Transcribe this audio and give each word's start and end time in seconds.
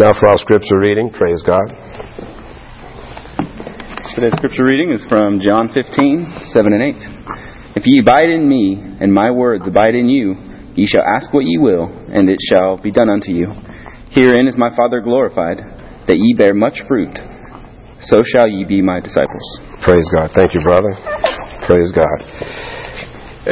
Now 0.00 0.16
for 0.18 0.32
our 0.32 0.38
scripture 0.38 0.80
reading, 0.80 1.10
praise 1.12 1.42
God. 1.44 1.68
Today's 4.16 4.32
scripture 4.32 4.64
reading 4.64 4.96
is 4.96 5.04
from 5.12 5.44
John 5.44 5.68
15, 5.76 6.48
7 6.56 6.72
and 6.72 6.82
8. 7.76 7.76
If 7.76 7.84
ye 7.84 8.00
abide 8.00 8.32
in 8.32 8.48
me, 8.48 8.80
and 8.98 9.12
my 9.12 9.28
words 9.30 9.68
abide 9.68 9.92
in 9.94 10.08
you, 10.08 10.40
ye 10.72 10.86
shall 10.86 11.04
ask 11.04 11.28
what 11.34 11.44
ye 11.44 11.58
will, 11.58 11.92
and 12.08 12.30
it 12.30 12.40
shall 12.48 12.80
be 12.80 12.90
done 12.90 13.10
unto 13.10 13.30
you. 13.30 13.52
Herein 14.08 14.48
is 14.48 14.56
my 14.56 14.74
Father 14.74 15.02
glorified, 15.02 15.60
that 16.08 16.16
ye 16.16 16.32
bear 16.32 16.54
much 16.54 16.80
fruit. 16.88 17.12
So 18.00 18.24
shall 18.24 18.48
ye 18.48 18.64
be 18.64 18.80
my 18.80 19.00
disciples. 19.00 19.44
Praise 19.84 20.08
God. 20.14 20.30
Thank 20.34 20.54
you, 20.54 20.62
brother. 20.64 20.96
Praise 21.68 21.92
God. 21.92 22.16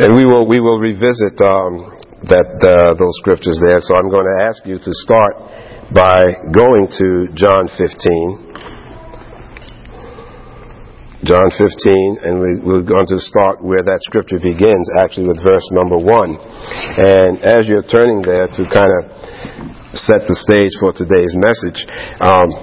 And 0.01 0.17
we 0.17 0.25
will 0.25 0.49
we 0.49 0.61
will 0.61 0.81
revisit 0.81 1.37
um, 1.45 1.93
that 2.25 2.49
uh, 2.65 2.97
those 2.97 3.13
scriptures 3.21 3.61
there. 3.61 3.85
So 3.85 4.01
I'm 4.01 4.09
going 4.09 4.25
to 4.25 4.49
ask 4.49 4.65
you 4.65 4.79
to 4.81 4.93
start 5.05 5.68
by 5.95 6.37
going 6.53 6.89
to 7.01 7.33
John 7.33 7.69
15. 7.73 8.49
John 11.25 11.51
15, 11.51 12.23
and 12.23 12.39
we, 12.39 12.61
we're 12.63 12.87
going 12.87 13.09
to 13.11 13.19
start 13.19 13.59
where 13.59 13.83
that 13.83 13.99
scripture 14.07 14.39
begins, 14.39 14.87
actually 15.03 15.27
with 15.27 15.43
verse 15.43 15.67
number 15.75 15.99
1. 15.99 16.07
And 17.03 17.43
as 17.43 17.67
you're 17.67 17.83
turning 17.83 18.23
there 18.23 18.47
to 18.47 18.63
kind 18.71 18.87
of 18.87 19.11
set 19.99 20.31
the 20.31 20.39
stage 20.39 20.79
for 20.79 20.95
today's 20.95 21.35
message, 21.35 21.83
um, 22.23 22.55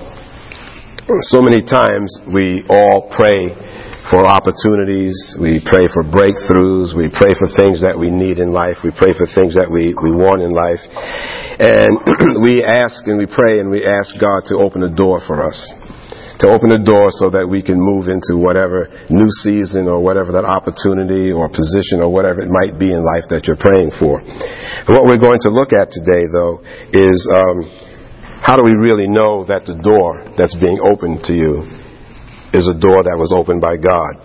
so 1.27 1.43
many 1.43 1.67
times 1.67 2.15
we 2.31 2.63
all 2.71 3.11
pray 3.11 3.51
for 4.09 4.23
opportunities, 4.23 5.17
we 5.41 5.59
pray 5.65 5.89
for 5.89 6.05
breakthroughs, 6.05 6.95
we 6.95 7.09
pray 7.09 7.33
for 7.33 7.49
things 7.57 7.81
that 7.81 7.97
we 7.97 8.13
need 8.13 8.37
in 8.37 8.53
life, 8.53 8.77
we 8.85 8.93
pray 8.93 9.17
for 9.17 9.25
things 9.25 9.57
that 9.57 9.65
we, 9.67 9.91
we 9.97 10.13
want 10.13 10.45
in 10.45 10.53
life. 10.53 10.81
And 11.59 11.99
we 12.43 12.63
ask 12.63 13.05
and 13.07 13.17
we 13.17 13.27
pray 13.27 13.59
and 13.59 13.69
we 13.71 13.85
ask 13.85 14.15
God 14.19 14.43
to 14.47 14.57
open 14.57 14.83
a 14.83 14.93
door 14.93 15.21
for 15.25 15.43
us 15.45 15.59
to 16.39 16.51
open 16.51 16.67
the 16.67 16.83
door 16.83 17.15
so 17.15 17.31
that 17.31 17.47
we 17.47 17.63
can 17.63 17.79
move 17.79 18.11
into 18.11 18.35
whatever 18.35 18.91
new 19.07 19.31
season 19.39 19.87
or 19.87 20.03
whatever 20.03 20.35
that 20.35 20.43
opportunity 20.43 21.31
or 21.31 21.47
position 21.47 22.03
or 22.03 22.11
whatever 22.11 22.43
it 22.43 22.51
might 22.51 22.75
be 22.75 22.91
in 22.91 22.99
life 22.99 23.23
that 23.31 23.47
you're 23.47 23.59
praying 23.59 23.95
for. 23.95 24.19
What 24.91 25.07
we're 25.07 25.21
going 25.21 25.39
to 25.47 25.51
look 25.51 25.71
at 25.71 25.95
today, 25.95 26.27
though, 26.27 26.59
is 26.91 27.15
um, 27.31 27.57
how 28.43 28.59
do 28.59 28.63
we 28.67 28.75
really 28.75 29.07
know 29.07 29.47
that 29.47 29.63
the 29.63 29.79
door 29.79 30.27
that's 30.35 30.55
being 30.59 30.79
opened 30.83 31.23
to 31.31 31.33
you 31.33 31.63
is 32.51 32.67
a 32.67 32.75
door 32.75 33.03
that 33.07 33.15
was 33.15 33.31
opened 33.31 33.63
by 33.63 33.79
God? 33.79 34.19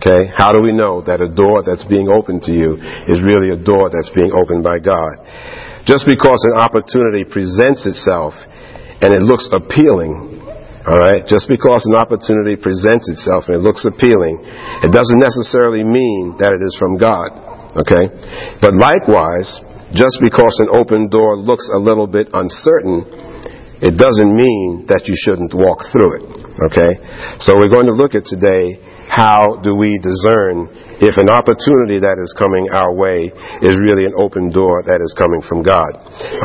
Okay? 0.00 0.32
How 0.34 0.50
do 0.50 0.58
we 0.64 0.72
know 0.72 1.06
that 1.06 1.22
a 1.22 1.30
door 1.30 1.62
that's 1.62 1.84
being 1.86 2.10
opened 2.10 2.42
to 2.50 2.52
you 2.52 2.80
is 3.06 3.22
really 3.22 3.54
a 3.54 3.60
door 3.60 3.92
that's 3.94 4.10
being 4.10 4.34
opened 4.34 4.64
by 4.64 4.82
God? 4.82 5.22
Just 5.84 6.08
because 6.08 6.40
an 6.48 6.56
opportunity 6.56 7.24
presents 7.24 7.86
itself 7.86 8.34
and 9.00 9.12
it 9.12 9.20
looks 9.20 9.48
appealing 9.52 10.34
all 10.84 11.00
right? 11.00 11.24
Just 11.24 11.48
because 11.48 11.80
an 11.88 11.96
opportunity 11.96 12.60
presents 12.60 13.08
itself 13.08 13.48
and 13.48 13.56
it 13.56 13.64
looks 13.64 13.88
appealing, 13.88 14.36
it 14.84 14.92
doesn't 14.92 15.16
necessarily 15.16 15.80
mean 15.80 16.36
that 16.36 16.52
it 16.52 16.60
is 16.60 16.76
from 16.76 17.00
God. 17.00 17.32
Okay? 17.72 18.12
But 18.60 18.76
likewise, 18.76 19.48
just 19.96 20.20
because 20.20 20.60
an 20.60 20.68
open 20.68 21.08
door 21.08 21.40
looks 21.40 21.64
a 21.72 21.80
little 21.80 22.04
bit 22.04 22.28
uncertain, 22.36 23.08
it 23.80 23.96
doesn't 23.96 24.28
mean 24.28 24.84
that 24.92 25.08
you 25.08 25.16
shouldn't 25.16 25.56
walk 25.56 25.88
through 25.88 26.20
it. 26.20 26.24
Okay? 26.68 27.00
So 27.40 27.56
we're 27.56 27.72
going 27.72 27.88
to 27.88 27.96
look 27.96 28.12
at 28.12 28.28
today 28.28 28.76
how 29.08 29.64
do 29.64 29.72
we 29.72 29.96
discern 29.96 30.68
if 31.02 31.18
an 31.18 31.30
opportunity 31.30 31.98
that 32.02 32.22
is 32.22 32.30
coming 32.38 32.70
our 32.70 32.94
way 32.94 33.32
is 33.62 33.74
really 33.82 34.06
an 34.06 34.14
open 34.14 34.50
door 34.50 34.82
that 34.86 35.02
is 35.02 35.10
coming 35.18 35.42
from 35.42 35.64
God. 35.64 35.98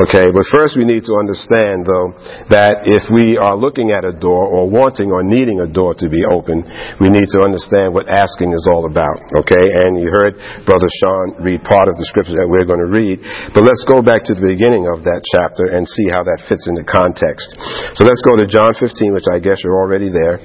Okay, 0.08 0.30
but 0.30 0.46
first 0.50 0.74
we 0.74 0.82
need 0.82 1.06
to 1.06 1.14
understand 1.18 1.86
though 1.86 2.14
that 2.50 2.88
if 2.88 3.06
we 3.12 3.38
are 3.38 3.54
looking 3.54 3.94
at 3.94 4.02
a 4.02 4.14
door 4.14 4.50
or 4.50 4.66
wanting 4.66 5.14
or 5.14 5.22
needing 5.22 5.62
a 5.62 5.68
door 5.70 5.94
to 5.98 6.10
be 6.10 6.26
open, 6.26 6.66
we 6.98 7.12
need 7.12 7.30
to 7.30 7.40
understand 7.42 7.94
what 7.94 8.10
asking 8.10 8.50
is 8.50 8.66
all 8.66 8.90
about. 8.90 9.18
Okay, 9.44 9.62
and 9.62 10.02
you 10.02 10.10
heard 10.10 10.34
Brother 10.66 10.90
Sean 10.98 11.38
read 11.42 11.62
part 11.62 11.86
of 11.86 11.94
the 11.94 12.06
scripture 12.08 12.34
that 12.38 12.50
we're 12.50 12.66
going 12.66 12.82
to 12.82 12.90
read, 12.90 13.22
but 13.54 13.62
let's 13.62 13.86
go 13.86 14.02
back 14.02 14.26
to 14.26 14.34
the 14.34 14.42
beginning 14.42 14.90
of 14.90 15.06
that 15.06 15.22
chapter 15.30 15.70
and 15.70 15.86
see 15.86 16.10
how 16.10 16.26
that 16.26 16.42
fits 16.50 16.66
into 16.66 16.82
context. 16.82 17.54
So 17.94 18.02
let's 18.02 18.22
go 18.26 18.34
to 18.34 18.46
John 18.50 18.74
15, 18.74 19.14
which 19.14 19.30
I 19.30 19.38
guess 19.38 19.62
you're 19.62 19.78
already 19.78 20.10
there. 20.10 20.42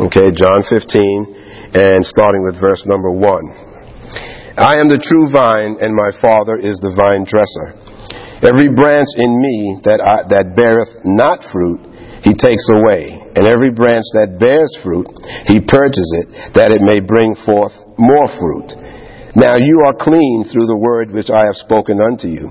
Okay, 0.00 0.32
John 0.32 0.64
15 0.64 1.43
and 1.74 2.06
starting 2.06 2.46
with 2.46 2.60
verse 2.60 2.86
number 2.86 3.10
one. 3.10 3.44
I 4.54 4.78
am 4.78 4.86
the 4.86 5.02
true 5.02 5.34
vine, 5.34 5.82
and 5.82 5.90
my 5.90 6.14
Father 6.22 6.54
is 6.54 6.78
the 6.78 6.94
vine 6.94 7.26
dresser. 7.26 7.74
Every 8.46 8.70
branch 8.70 9.10
in 9.18 9.34
me 9.34 9.82
that, 9.82 9.98
I, 9.98 10.22
that 10.30 10.54
beareth 10.54 11.02
not 11.02 11.42
fruit, 11.50 11.82
he 12.22 12.38
takes 12.38 12.70
away. 12.70 13.18
And 13.34 13.50
every 13.50 13.74
branch 13.74 14.06
that 14.14 14.38
bears 14.38 14.70
fruit, 14.86 15.10
he 15.50 15.58
purges 15.58 16.06
it, 16.22 16.54
that 16.54 16.70
it 16.70 16.78
may 16.86 17.02
bring 17.02 17.34
forth 17.42 17.74
more 17.98 18.30
fruit. 18.38 18.78
Now 19.34 19.58
you 19.58 19.82
are 19.90 19.98
clean 19.98 20.46
through 20.46 20.70
the 20.70 20.78
word 20.78 21.10
which 21.10 21.26
I 21.26 21.50
have 21.50 21.58
spoken 21.58 21.98
unto 21.98 22.30
you. 22.30 22.46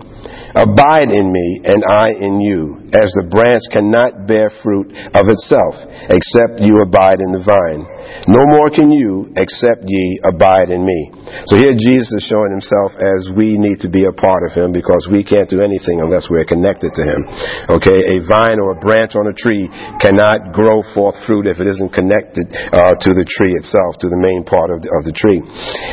Abide 0.52 1.16
in 1.16 1.32
me, 1.32 1.64
and 1.64 1.80
I 1.88 2.12
in 2.12 2.44
you, 2.44 2.92
as 2.92 3.08
the 3.16 3.32
branch 3.32 3.64
cannot 3.72 4.28
bear 4.28 4.52
fruit 4.60 4.92
of 5.16 5.32
itself, 5.32 5.80
except 6.12 6.60
you 6.60 6.84
abide 6.84 7.24
in 7.24 7.32
the 7.32 7.40
vine. 7.40 7.88
No 8.28 8.44
more 8.48 8.72
can 8.72 8.92
you, 8.92 9.32
except 9.36 9.84
ye 9.86 10.20
abide 10.24 10.70
in 10.70 10.84
me. 10.86 11.12
So 11.46 11.56
here 11.56 11.76
Jesus 11.78 12.12
is 12.20 12.26
showing 12.26 12.52
himself 12.52 12.96
as 12.98 13.30
we 13.36 13.58
need 13.58 13.80
to 13.86 13.90
be 13.90 14.06
a 14.10 14.16
part 14.16 14.42
of 14.48 14.56
him 14.56 14.74
because 14.74 15.08
we 15.12 15.22
can't 15.22 15.50
do 15.50 15.62
anything 15.62 16.02
unless 16.02 16.28
we're 16.32 16.48
connected 16.48 16.96
to 16.96 17.04
him. 17.04 17.22
Okay, 17.70 18.18
a 18.18 18.26
vine 18.26 18.58
or 18.58 18.74
a 18.74 18.80
branch 18.80 19.16
on 19.16 19.28
a 19.28 19.36
tree 19.36 19.70
cannot 20.02 20.56
grow 20.56 20.82
forth 20.98 21.16
fruit 21.28 21.46
if 21.46 21.60
it 21.60 21.68
isn't 21.68 21.94
connected 21.94 22.50
uh, 22.74 22.98
to 22.98 23.14
the 23.14 23.28
tree 23.28 23.54
itself, 23.54 24.02
to 24.02 24.10
the 24.10 24.18
main 24.18 24.42
part 24.42 24.74
of 24.74 24.82
the, 24.82 24.90
of 24.98 25.06
the 25.06 25.14
tree. 25.14 25.44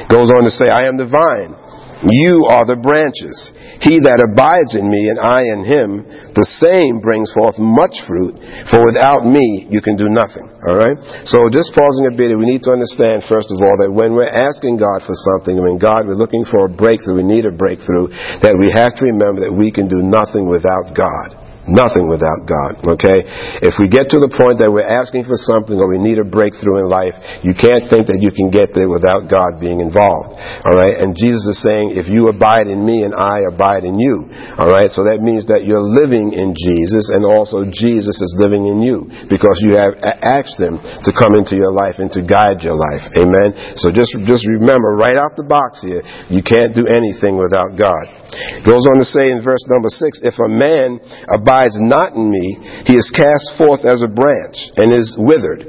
Goes 0.08 0.32
on 0.32 0.48
to 0.48 0.52
say, 0.52 0.72
I 0.72 0.88
am 0.88 0.96
the 0.96 1.10
vine. 1.10 1.59
You 2.00 2.48
are 2.48 2.64
the 2.64 2.80
branches. 2.80 3.36
He 3.84 4.00
that 4.00 4.24
abides 4.24 4.72
in 4.72 4.88
me 4.88 5.12
and 5.12 5.20
I 5.20 5.52
in 5.52 5.64
him, 5.68 6.04
the 6.32 6.48
same 6.60 7.00
brings 7.04 7.28
forth 7.32 7.60
much 7.60 7.92
fruit, 8.08 8.40
for 8.72 8.84
without 8.88 9.28
me 9.28 9.68
you 9.68 9.84
can 9.84 10.00
do 10.00 10.08
nothing. 10.08 10.48
Alright? 10.64 10.96
So 11.28 11.48
just 11.48 11.72
pausing 11.72 12.08
a 12.08 12.14
bit, 12.16 12.32
we 12.36 12.48
need 12.48 12.64
to 12.68 12.72
understand 12.72 13.24
first 13.28 13.48
of 13.52 13.60
all 13.60 13.76
that 13.80 13.92
when 13.92 14.12
we're 14.12 14.28
asking 14.28 14.80
God 14.80 15.04
for 15.04 15.16
something, 15.32 15.56
mean 15.56 15.80
God, 15.80 16.04
we're 16.08 16.20
looking 16.20 16.44
for 16.44 16.68
a 16.68 16.72
breakthrough, 16.72 17.20
we 17.20 17.24
need 17.24 17.48
a 17.48 17.52
breakthrough, 17.52 18.12
that 18.44 18.56
we 18.56 18.68
have 18.72 18.96
to 19.00 19.08
remember 19.08 19.48
that 19.48 19.52
we 19.52 19.72
can 19.72 19.88
do 19.88 20.04
nothing 20.04 20.48
without 20.48 20.92
God. 20.92 21.39
Nothing 21.68 22.08
without 22.08 22.48
God, 22.48 22.80
okay? 22.96 23.20
If 23.60 23.76
we 23.76 23.92
get 23.92 24.08
to 24.16 24.18
the 24.18 24.32
point 24.32 24.64
that 24.64 24.72
we're 24.72 24.86
asking 24.86 25.28
for 25.28 25.36
something 25.36 25.76
or 25.76 25.92
we 25.92 26.00
need 26.00 26.16
a 26.16 26.24
breakthrough 26.24 26.80
in 26.80 26.88
life, 26.88 27.12
you 27.44 27.52
can't 27.52 27.84
think 27.92 28.08
that 28.08 28.24
you 28.24 28.32
can 28.32 28.48
get 28.48 28.72
there 28.72 28.88
without 28.88 29.28
God 29.28 29.60
being 29.60 29.84
involved, 29.84 30.40
alright? 30.64 30.96
And 30.96 31.12
Jesus 31.12 31.52
is 31.52 31.60
saying, 31.60 32.00
if 32.00 32.08
you 32.08 32.32
abide 32.32 32.64
in 32.64 32.80
me 32.80 33.04
and 33.04 33.12
I 33.12 33.44
abide 33.44 33.84
in 33.84 34.00
you, 34.00 34.32
alright? 34.56 34.88
So 34.96 35.04
that 35.04 35.20
means 35.20 35.52
that 35.52 35.68
you're 35.68 35.84
living 35.84 36.32
in 36.32 36.56
Jesus 36.56 37.12
and 37.12 37.28
also 37.28 37.68
Jesus 37.68 38.16
is 38.16 38.32
living 38.40 38.64
in 38.64 38.80
you 38.80 39.04
because 39.28 39.60
you 39.60 39.76
have 39.76 40.00
asked 40.00 40.56
Him 40.56 40.80
to 40.80 41.10
come 41.12 41.36
into 41.36 41.60
your 41.60 41.70
life 41.70 42.00
and 42.00 42.08
to 42.16 42.24
guide 42.24 42.64
your 42.64 42.74
life, 42.74 43.04
amen? 43.20 43.76
So 43.76 43.92
just, 43.92 44.16
just 44.24 44.48
remember 44.48 44.96
right 44.96 45.20
off 45.20 45.36
the 45.36 45.46
box 45.46 45.84
here, 45.84 46.00
you 46.32 46.40
can't 46.40 46.72
do 46.72 46.88
anything 46.88 47.36
without 47.36 47.76
God. 47.76 48.19
Goes 48.62 48.86
on 48.86 48.98
to 48.98 49.06
say 49.06 49.30
in 49.30 49.42
verse 49.42 49.64
number 49.66 49.90
six, 49.90 50.20
if 50.22 50.38
a 50.38 50.48
man 50.48 51.00
abides 51.26 51.78
not 51.80 52.14
in 52.14 52.30
me, 52.30 52.58
he 52.86 52.94
is 52.94 53.10
cast 53.10 53.58
forth 53.58 53.84
as 53.84 54.02
a 54.02 54.10
branch 54.10 54.56
and 54.76 54.92
is 54.92 55.16
withered. 55.18 55.66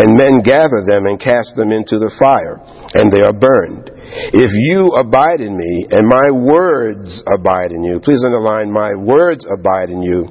And 0.00 0.16
men 0.16 0.40
gather 0.40 0.80
them 0.86 1.04
and 1.04 1.20
cast 1.20 1.56
them 1.60 1.72
into 1.72 2.00
the 2.00 2.08
fire, 2.16 2.56
and 2.96 3.12
they 3.12 3.20
are 3.20 3.36
burned. 3.36 3.90
If 4.32 4.48
you 4.54 4.96
abide 4.96 5.44
in 5.44 5.52
me, 5.52 5.86
and 5.90 6.08
my 6.08 6.32
words 6.32 7.20
abide 7.28 7.72
in 7.72 7.84
you, 7.84 8.00
please 8.00 8.24
underline, 8.24 8.72
my 8.72 8.94
words 8.94 9.44
abide 9.44 9.90
in 9.90 10.00
you, 10.00 10.24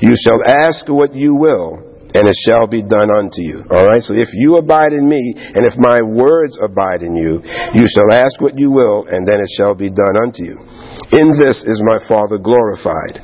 you 0.00 0.14
shall 0.14 0.38
ask 0.46 0.86
what 0.86 1.14
you 1.16 1.34
will, 1.34 1.82
and 2.14 2.24
it 2.28 2.38
shall 2.46 2.68
be 2.68 2.80
done 2.80 3.10
unto 3.10 3.42
you. 3.42 3.60
Alright? 3.68 4.06
So 4.06 4.14
if 4.14 4.30
you 4.32 4.56
abide 4.56 4.92
in 4.92 5.08
me, 5.08 5.34
and 5.36 5.66
if 5.66 5.74
my 5.76 6.00
words 6.00 6.56
abide 6.56 7.02
in 7.02 7.16
you, 7.16 7.42
you 7.74 7.84
shall 7.90 8.08
ask 8.14 8.40
what 8.40 8.56
you 8.56 8.70
will, 8.70 9.04
and 9.04 9.26
then 9.26 9.40
it 9.40 9.50
shall 9.52 9.74
be 9.74 9.90
done 9.90 10.16
unto 10.16 10.44
you. 10.44 10.56
In 11.12 11.38
this 11.38 11.62
is 11.64 11.82
my 11.84 11.98
Father 12.08 12.38
glorified, 12.38 13.20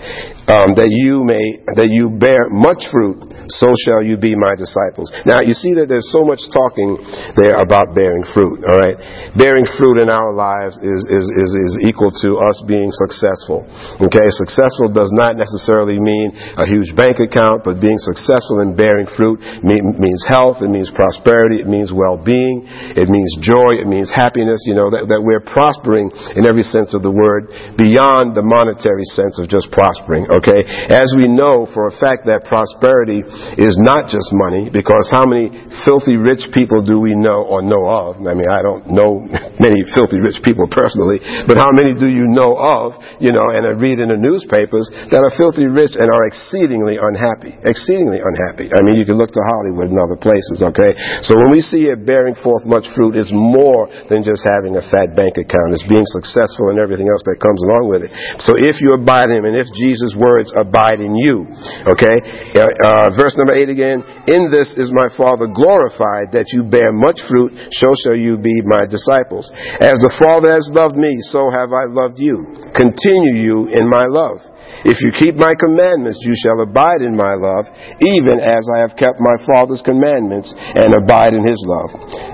um, 0.50 0.74
that 0.74 0.90
you 0.90 1.22
may 1.22 1.62
that 1.78 1.86
you 1.86 2.10
bear 2.10 2.50
much 2.50 2.90
fruit, 2.90 3.22
so 3.46 3.70
shall 3.86 4.02
you 4.02 4.18
be 4.18 4.34
my 4.34 4.58
disciples. 4.58 5.14
Now 5.22 5.38
you 5.38 5.54
see 5.54 5.78
that 5.78 5.86
there's 5.86 6.10
so 6.10 6.26
much 6.26 6.42
talking 6.50 6.98
there 7.38 7.62
about 7.62 7.94
bearing 7.94 8.26
fruit. 8.34 8.66
All 8.66 8.74
right, 8.74 8.98
bearing 9.38 9.62
fruit 9.78 10.02
in 10.02 10.10
our 10.10 10.34
lives 10.34 10.82
is 10.82 11.06
is 11.06 11.24
is, 11.30 11.50
is 11.54 11.72
equal 11.86 12.10
to 12.26 12.42
us 12.42 12.58
being 12.66 12.90
successful. 12.90 13.62
Okay, 14.02 14.26
successful 14.34 14.90
does 14.90 15.14
not 15.14 15.38
necessarily 15.38 16.02
mean 16.02 16.34
a 16.58 16.66
huge 16.66 16.90
bank 16.98 17.22
account, 17.22 17.62
but 17.62 17.78
being 17.78 18.02
successful 18.02 18.66
in 18.66 18.74
bearing 18.74 19.06
fruit 19.14 19.38
means 19.62 20.22
health, 20.26 20.58
it 20.58 20.70
means 20.70 20.90
prosperity, 20.90 21.62
it 21.62 21.70
means 21.70 21.94
well-being, 21.94 22.66
it 22.98 23.06
means 23.06 23.30
joy, 23.38 23.78
it 23.78 23.86
means 23.86 24.10
happiness. 24.10 24.66
You 24.66 24.74
know 24.74 24.90
that 24.90 25.06
that 25.06 25.22
we're 25.22 25.42
prospering 25.42 26.10
in 26.34 26.50
every 26.50 26.66
sense 26.66 26.98
of 26.98 27.06
the 27.06 27.14
word 27.14 27.46
beyond 27.78 28.34
the 28.34 28.42
monetary 28.42 29.06
sense 29.06 29.38
of 29.38 29.46
just 29.46 29.70
prospering. 29.70 30.31
Okay? 30.40 30.64
As 30.88 31.12
we 31.16 31.28
know 31.28 31.68
for 31.70 31.88
a 31.88 31.94
fact 32.00 32.24
that 32.26 32.48
prosperity 32.48 33.20
is 33.60 33.76
not 33.76 34.08
just 34.08 34.32
money, 34.32 34.72
because 34.72 35.08
how 35.12 35.28
many 35.28 35.52
filthy 35.84 36.16
rich 36.16 36.48
people 36.56 36.80
do 36.80 36.96
we 37.00 37.12
know 37.12 37.44
or 37.44 37.60
know 37.60 37.84
of? 37.84 38.20
I 38.24 38.32
mean, 38.32 38.48
I 38.48 38.64
don't 38.64 38.88
know 38.88 39.20
many 39.66 39.84
filthy 39.92 40.18
rich 40.18 40.40
people 40.40 40.66
personally, 40.72 41.20
but 41.44 41.60
how 41.60 41.70
many 41.70 41.92
do 41.92 42.08
you 42.08 42.24
know 42.24 42.56
of, 42.56 42.96
you 43.20 43.30
know, 43.30 43.52
and 43.52 43.68
I 43.68 43.76
read 43.76 44.00
in 44.00 44.08
the 44.08 44.18
newspapers 44.18 44.88
that 45.12 45.20
are 45.20 45.32
filthy 45.36 45.68
rich 45.68 45.92
and 45.98 46.08
are 46.08 46.24
exceedingly 46.24 46.96
unhappy, 46.96 47.52
exceedingly 47.60 48.24
unhappy. 48.24 48.72
I 48.72 48.80
mean, 48.80 48.96
you 48.96 49.04
can 49.04 49.20
look 49.20 49.34
to 49.36 49.42
Hollywood 49.44 49.92
and 49.92 50.00
other 50.00 50.16
places, 50.16 50.64
okay? 50.72 50.96
So 51.26 51.36
when 51.36 51.52
we 51.52 51.60
see 51.60 51.92
it 51.92 52.06
bearing 52.08 52.38
forth 52.38 52.64
much 52.64 52.88
fruit, 52.96 53.18
it's 53.18 53.32
more 53.34 53.90
than 54.08 54.24
just 54.24 54.46
having 54.46 54.78
a 54.78 54.84
fat 54.88 55.12
bank 55.12 55.36
account. 55.36 55.76
It's 55.76 55.86
being 55.86 56.06
successful 56.08 56.72
and 56.72 56.80
everything 56.80 57.10
else 57.10 57.22
that 57.28 57.42
comes 57.42 57.60
along 57.68 57.92
with 57.92 58.06
it. 58.06 58.10
So 58.40 58.56
if 58.56 58.80
you 58.80 58.96
abide 58.96 59.28
in 59.34 59.42
Him 59.42 59.46
and 59.50 59.58
if 59.58 59.68
Jesus' 59.76 60.14
words 60.22 60.54
abide 60.54 61.02
in 61.02 61.18
you, 61.18 61.50
okay? 61.90 62.22
Uh, 62.54 62.70
uh, 62.78 63.06
verse 63.10 63.34
number 63.34 63.58
eight 63.58 63.68
again. 63.68 64.06
In 64.30 64.54
this 64.54 64.78
is 64.78 64.94
my 64.94 65.10
Father 65.18 65.50
glorified 65.50 66.30
that 66.30 66.54
you 66.54 66.62
bear 66.62 66.94
much 66.94 67.18
fruit, 67.26 67.50
so 67.74 67.90
shall 68.06 68.14
you 68.14 68.38
be 68.38 68.62
my 68.62 68.86
disciples. 68.86 69.50
As 69.82 69.98
the 69.98 70.14
Father 70.22 70.54
has 70.54 70.70
loved 70.70 70.94
me, 70.94 71.18
so 71.26 71.50
have 71.50 71.74
I 71.74 71.90
loved 71.90 72.22
you. 72.22 72.70
Continue 72.70 73.34
you 73.34 73.66
in 73.74 73.90
my 73.90 74.06
love. 74.06 74.38
If 74.84 74.98
you 75.04 75.12
keep 75.14 75.36
my 75.36 75.54
commandments, 75.54 76.18
you 76.26 76.34
shall 76.34 76.58
abide 76.64 77.06
in 77.06 77.14
my 77.14 77.38
love, 77.38 77.70
even 78.02 78.40
as 78.40 78.64
I 78.72 78.82
have 78.82 78.98
kept 78.98 79.20
my 79.20 79.38
Father's 79.46 79.84
commandments 79.84 80.50
and 80.56 80.96
abide 80.96 81.36
in 81.36 81.46
his 81.46 81.60
love. 81.68 81.92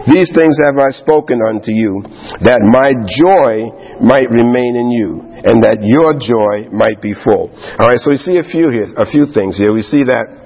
These 0.08 0.32
things 0.32 0.56
have 0.64 0.78
I 0.80 0.94
spoken 0.94 1.42
unto 1.44 1.74
you, 1.74 2.00
that 2.46 2.64
my 2.64 2.94
joy 3.04 3.68
might 4.00 4.30
remain 4.32 4.80
in 4.80 4.88
you, 4.88 5.27
and 5.44 5.62
that 5.62 5.82
your 5.82 6.16
joy 6.18 6.70
might 6.70 7.02
be 7.02 7.14
full. 7.14 7.50
All 7.78 7.88
right, 7.88 7.98
so 7.98 8.10
we 8.10 8.18
see 8.18 8.38
a 8.38 8.46
few 8.46 8.70
here, 8.70 8.90
a 8.96 9.06
few 9.06 9.26
things 9.30 9.58
here. 9.58 9.72
We 9.72 9.82
see 9.82 10.04
that 10.08 10.38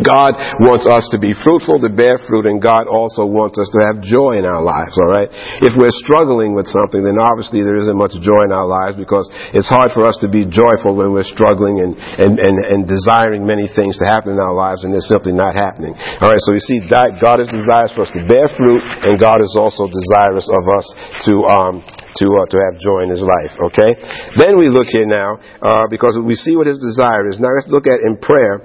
God 0.00 0.40
wants 0.64 0.88
us 0.88 1.04
to 1.12 1.20
be 1.20 1.36
fruitful, 1.36 1.84
to 1.84 1.92
bear 1.92 2.16
fruit, 2.24 2.48
and 2.48 2.62
God 2.62 2.88
also 2.88 3.28
wants 3.28 3.60
us 3.60 3.68
to 3.76 3.80
have 3.84 4.00
joy 4.00 4.40
in 4.40 4.48
our 4.48 4.64
lives, 4.64 4.96
alright? 4.96 5.28
If 5.60 5.76
we're 5.76 5.92
struggling 5.92 6.56
with 6.56 6.64
something, 6.64 7.04
then 7.04 7.20
obviously 7.20 7.60
there 7.60 7.76
isn't 7.76 7.98
much 7.98 8.16
joy 8.24 8.48
in 8.48 8.56
our 8.56 8.64
lives 8.64 8.96
because 8.96 9.28
it's 9.52 9.68
hard 9.68 9.92
for 9.92 10.08
us 10.08 10.16
to 10.24 10.32
be 10.32 10.48
joyful 10.48 10.96
when 10.96 11.12
we're 11.12 11.28
struggling 11.28 11.84
and, 11.84 11.92
and, 11.98 12.40
and, 12.40 12.56
and 12.64 12.80
desiring 12.88 13.44
many 13.44 13.68
things 13.68 14.00
to 14.00 14.08
happen 14.08 14.32
in 14.32 14.40
our 14.40 14.56
lives 14.56 14.86
and 14.86 14.96
they're 14.96 15.04
simply 15.04 15.36
not 15.36 15.52
happening. 15.52 15.92
Alright, 15.92 16.40
so 16.40 16.56
you 16.56 16.64
see 16.64 16.80
God 16.88 17.44
is 17.44 17.52
desirous 17.52 17.92
for 17.92 18.08
us 18.08 18.12
to 18.16 18.24
bear 18.24 18.48
fruit, 18.56 18.80
and 18.80 19.20
God 19.20 19.44
is 19.44 19.52
also 19.58 19.92
desirous 19.92 20.48
of 20.48 20.64
us 20.72 20.86
to, 21.28 21.44
um, 21.52 21.84
to, 22.16 22.26
uh, 22.36 22.46
to 22.48 22.56
have 22.60 22.76
joy 22.80 23.04
in 23.04 23.10
his 23.10 23.24
life, 23.24 23.56
okay? 23.72 23.96
Then 24.36 24.58
we 24.58 24.68
look 24.68 24.88
here 24.88 25.06
now, 25.06 25.40
uh, 25.60 25.88
because 25.88 26.18
we 26.20 26.34
see 26.34 26.56
what 26.56 26.66
his 26.66 26.80
desire 26.80 27.28
is. 27.28 27.40
Now 27.40 27.52
let's 27.56 27.68
look 27.72 27.86
at 27.86 28.00
in 28.04 28.20
prayer, 28.20 28.60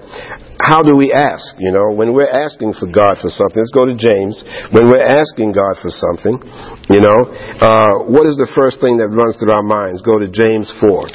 how 0.60 0.82
do 0.82 0.98
we 0.98 1.14
ask? 1.14 1.56
You 1.60 1.72
know, 1.72 1.94
when 1.94 2.14
we're 2.14 2.30
asking 2.30 2.74
for 2.76 2.90
God 2.90 3.22
for 3.22 3.30
something, 3.30 3.62
let's 3.62 3.72
go 3.72 3.86
to 3.86 3.96
James. 3.96 4.44
When 4.74 4.90
we're 4.90 5.06
asking 5.06 5.54
God 5.54 5.78
for 5.80 5.94
something, 5.94 6.42
you 6.90 7.00
know, 7.00 7.30
uh, 7.62 8.10
what 8.10 8.26
is 8.26 8.36
the 8.36 8.50
first 8.58 8.82
thing 8.82 8.98
that 8.98 9.08
runs 9.14 9.38
through 9.38 9.54
our 9.54 9.64
minds? 9.64 10.02
Go 10.02 10.18
to 10.20 10.28
James 10.28 10.74
4. 10.82 11.08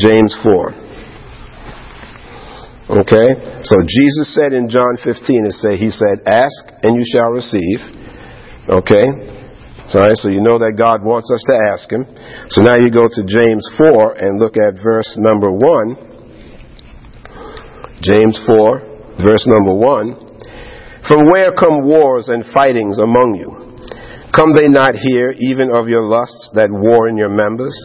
James 0.00 0.34
4. 0.42 0.84
Okay? 3.04 3.28
So 3.64 3.80
Jesus 3.84 4.34
said 4.34 4.52
in 4.52 4.68
John 4.68 4.96
15, 5.02 5.46
it 5.46 5.52
say, 5.52 5.76
He 5.76 5.90
said, 5.90 6.24
Ask 6.26 6.64
and 6.82 6.96
you 6.96 7.04
shall 7.04 7.32
receive. 7.32 7.80
Okay? 8.68 9.43
So, 9.86 10.00
right, 10.00 10.16
so 10.16 10.32
you 10.32 10.40
know 10.40 10.56
that 10.58 10.80
God 10.80 11.04
wants 11.04 11.28
us 11.28 11.44
to 11.44 11.52
ask 11.72 11.92
Him. 11.92 12.08
So 12.48 12.64
now 12.64 12.80
you 12.80 12.88
go 12.88 13.04
to 13.04 13.22
James 13.28 13.68
4 13.76 14.16
and 14.16 14.40
look 14.40 14.56
at 14.56 14.80
verse 14.80 15.12
number 15.20 15.52
1. 15.52 18.00
James 18.00 18.40
4, 18.48 19.20
verse 19.20 19.44
number 19.44 19.76
1. 19.76 21.04
From 21.04 21.28
where 21.28 21.52
come 21.52 21.84
wars 21.84 22.32
and 22.32 22.48
fightings 22.48 22.96
among 22.96 23.36
you? 23.36 23.52
Come 24.32 24.56
they 24.56 24.72
not 24.72 24.96
here, 24.96 25.36
even 25.36 25.68
of 25.70 25.86
your 25.86 26.02
lusts 26.02 26.50
that 26.56 26.72
war 26.72 27.06
in 27.08 27.16
your 27.16 27.28
members? 27.28 27.76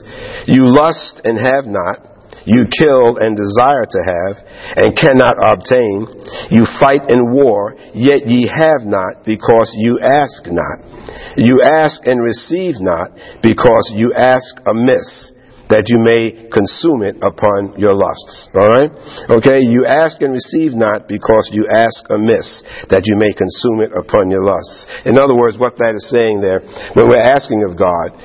You 0.48 0.72
lust 0.72 1.22
and 1.28 1.38
have 1.38 1.68
not. 1.68 2.00
You 2.48 2.66
kill 2.66 3.19
and 3.22 3.38
desire 3.38 3.86
to 3.86 4.02
have, 4.02 4.42
and 4.80 4.98
cannot 4.98 5.38
obtain. 5.38 6.10
You 6.50 6.66
fight 6.80 7.12
and 7.12 7.30
war, 7.30 7.75
yet 7.94 8.25
ye 8.25 8.48
have 8.48 8.88
not, 8.88 9.28
because 9.28 9.75
you 9.78 10.00
ask 10.00 10.48
not. 10.48 10.89
You 11.38 11.62
ask 11.62 12.06
and 12.06 12.22
receive 12.22 12.80
not, 12.80 13.12
because 13.42 13.92
you 13.96 14.13
ask 14.13 14.56
amiss 14.66 15.34
that 15.69 15.86
you 15.86 16.01
may 16.01 16.50
consume 16.50 17.06
it 17.06 17.22
upon 17.22 17.78
your 17.78 17.94
lusts. 17.94 18.50
Alright? 18.57 18.90
Okay? 19.30 19.62
You 19.62 19.86
ask 19.86 20.18
and 20.25 20.34
receive 20.34 20.74
not 20.74 21.06
because 21.06 21.54
you 21.54 21.69
ask 21.69 22.10
amiss, 22.10 22.66
that 22.90 23.06
you 23.06 23.13
may 23.13 23.30
consume 23.38 23.86
it 23.86 23.94
upon 23.94 24.34
your 24.34 24.42
lusts. 24.42 24.90
In 25.06 25.22
other 25.22 25.38
words, 25.38 25.62
what 25.62 25.78
that 25.78 25.94
is 25.94 26.10
saying 26.10 26.42
there, 26.42 26.66
when 26.98 27.06
we're 27.06 27.22
asking 27.22 27.62
of 27.69 27.78
God, 27.78 28.18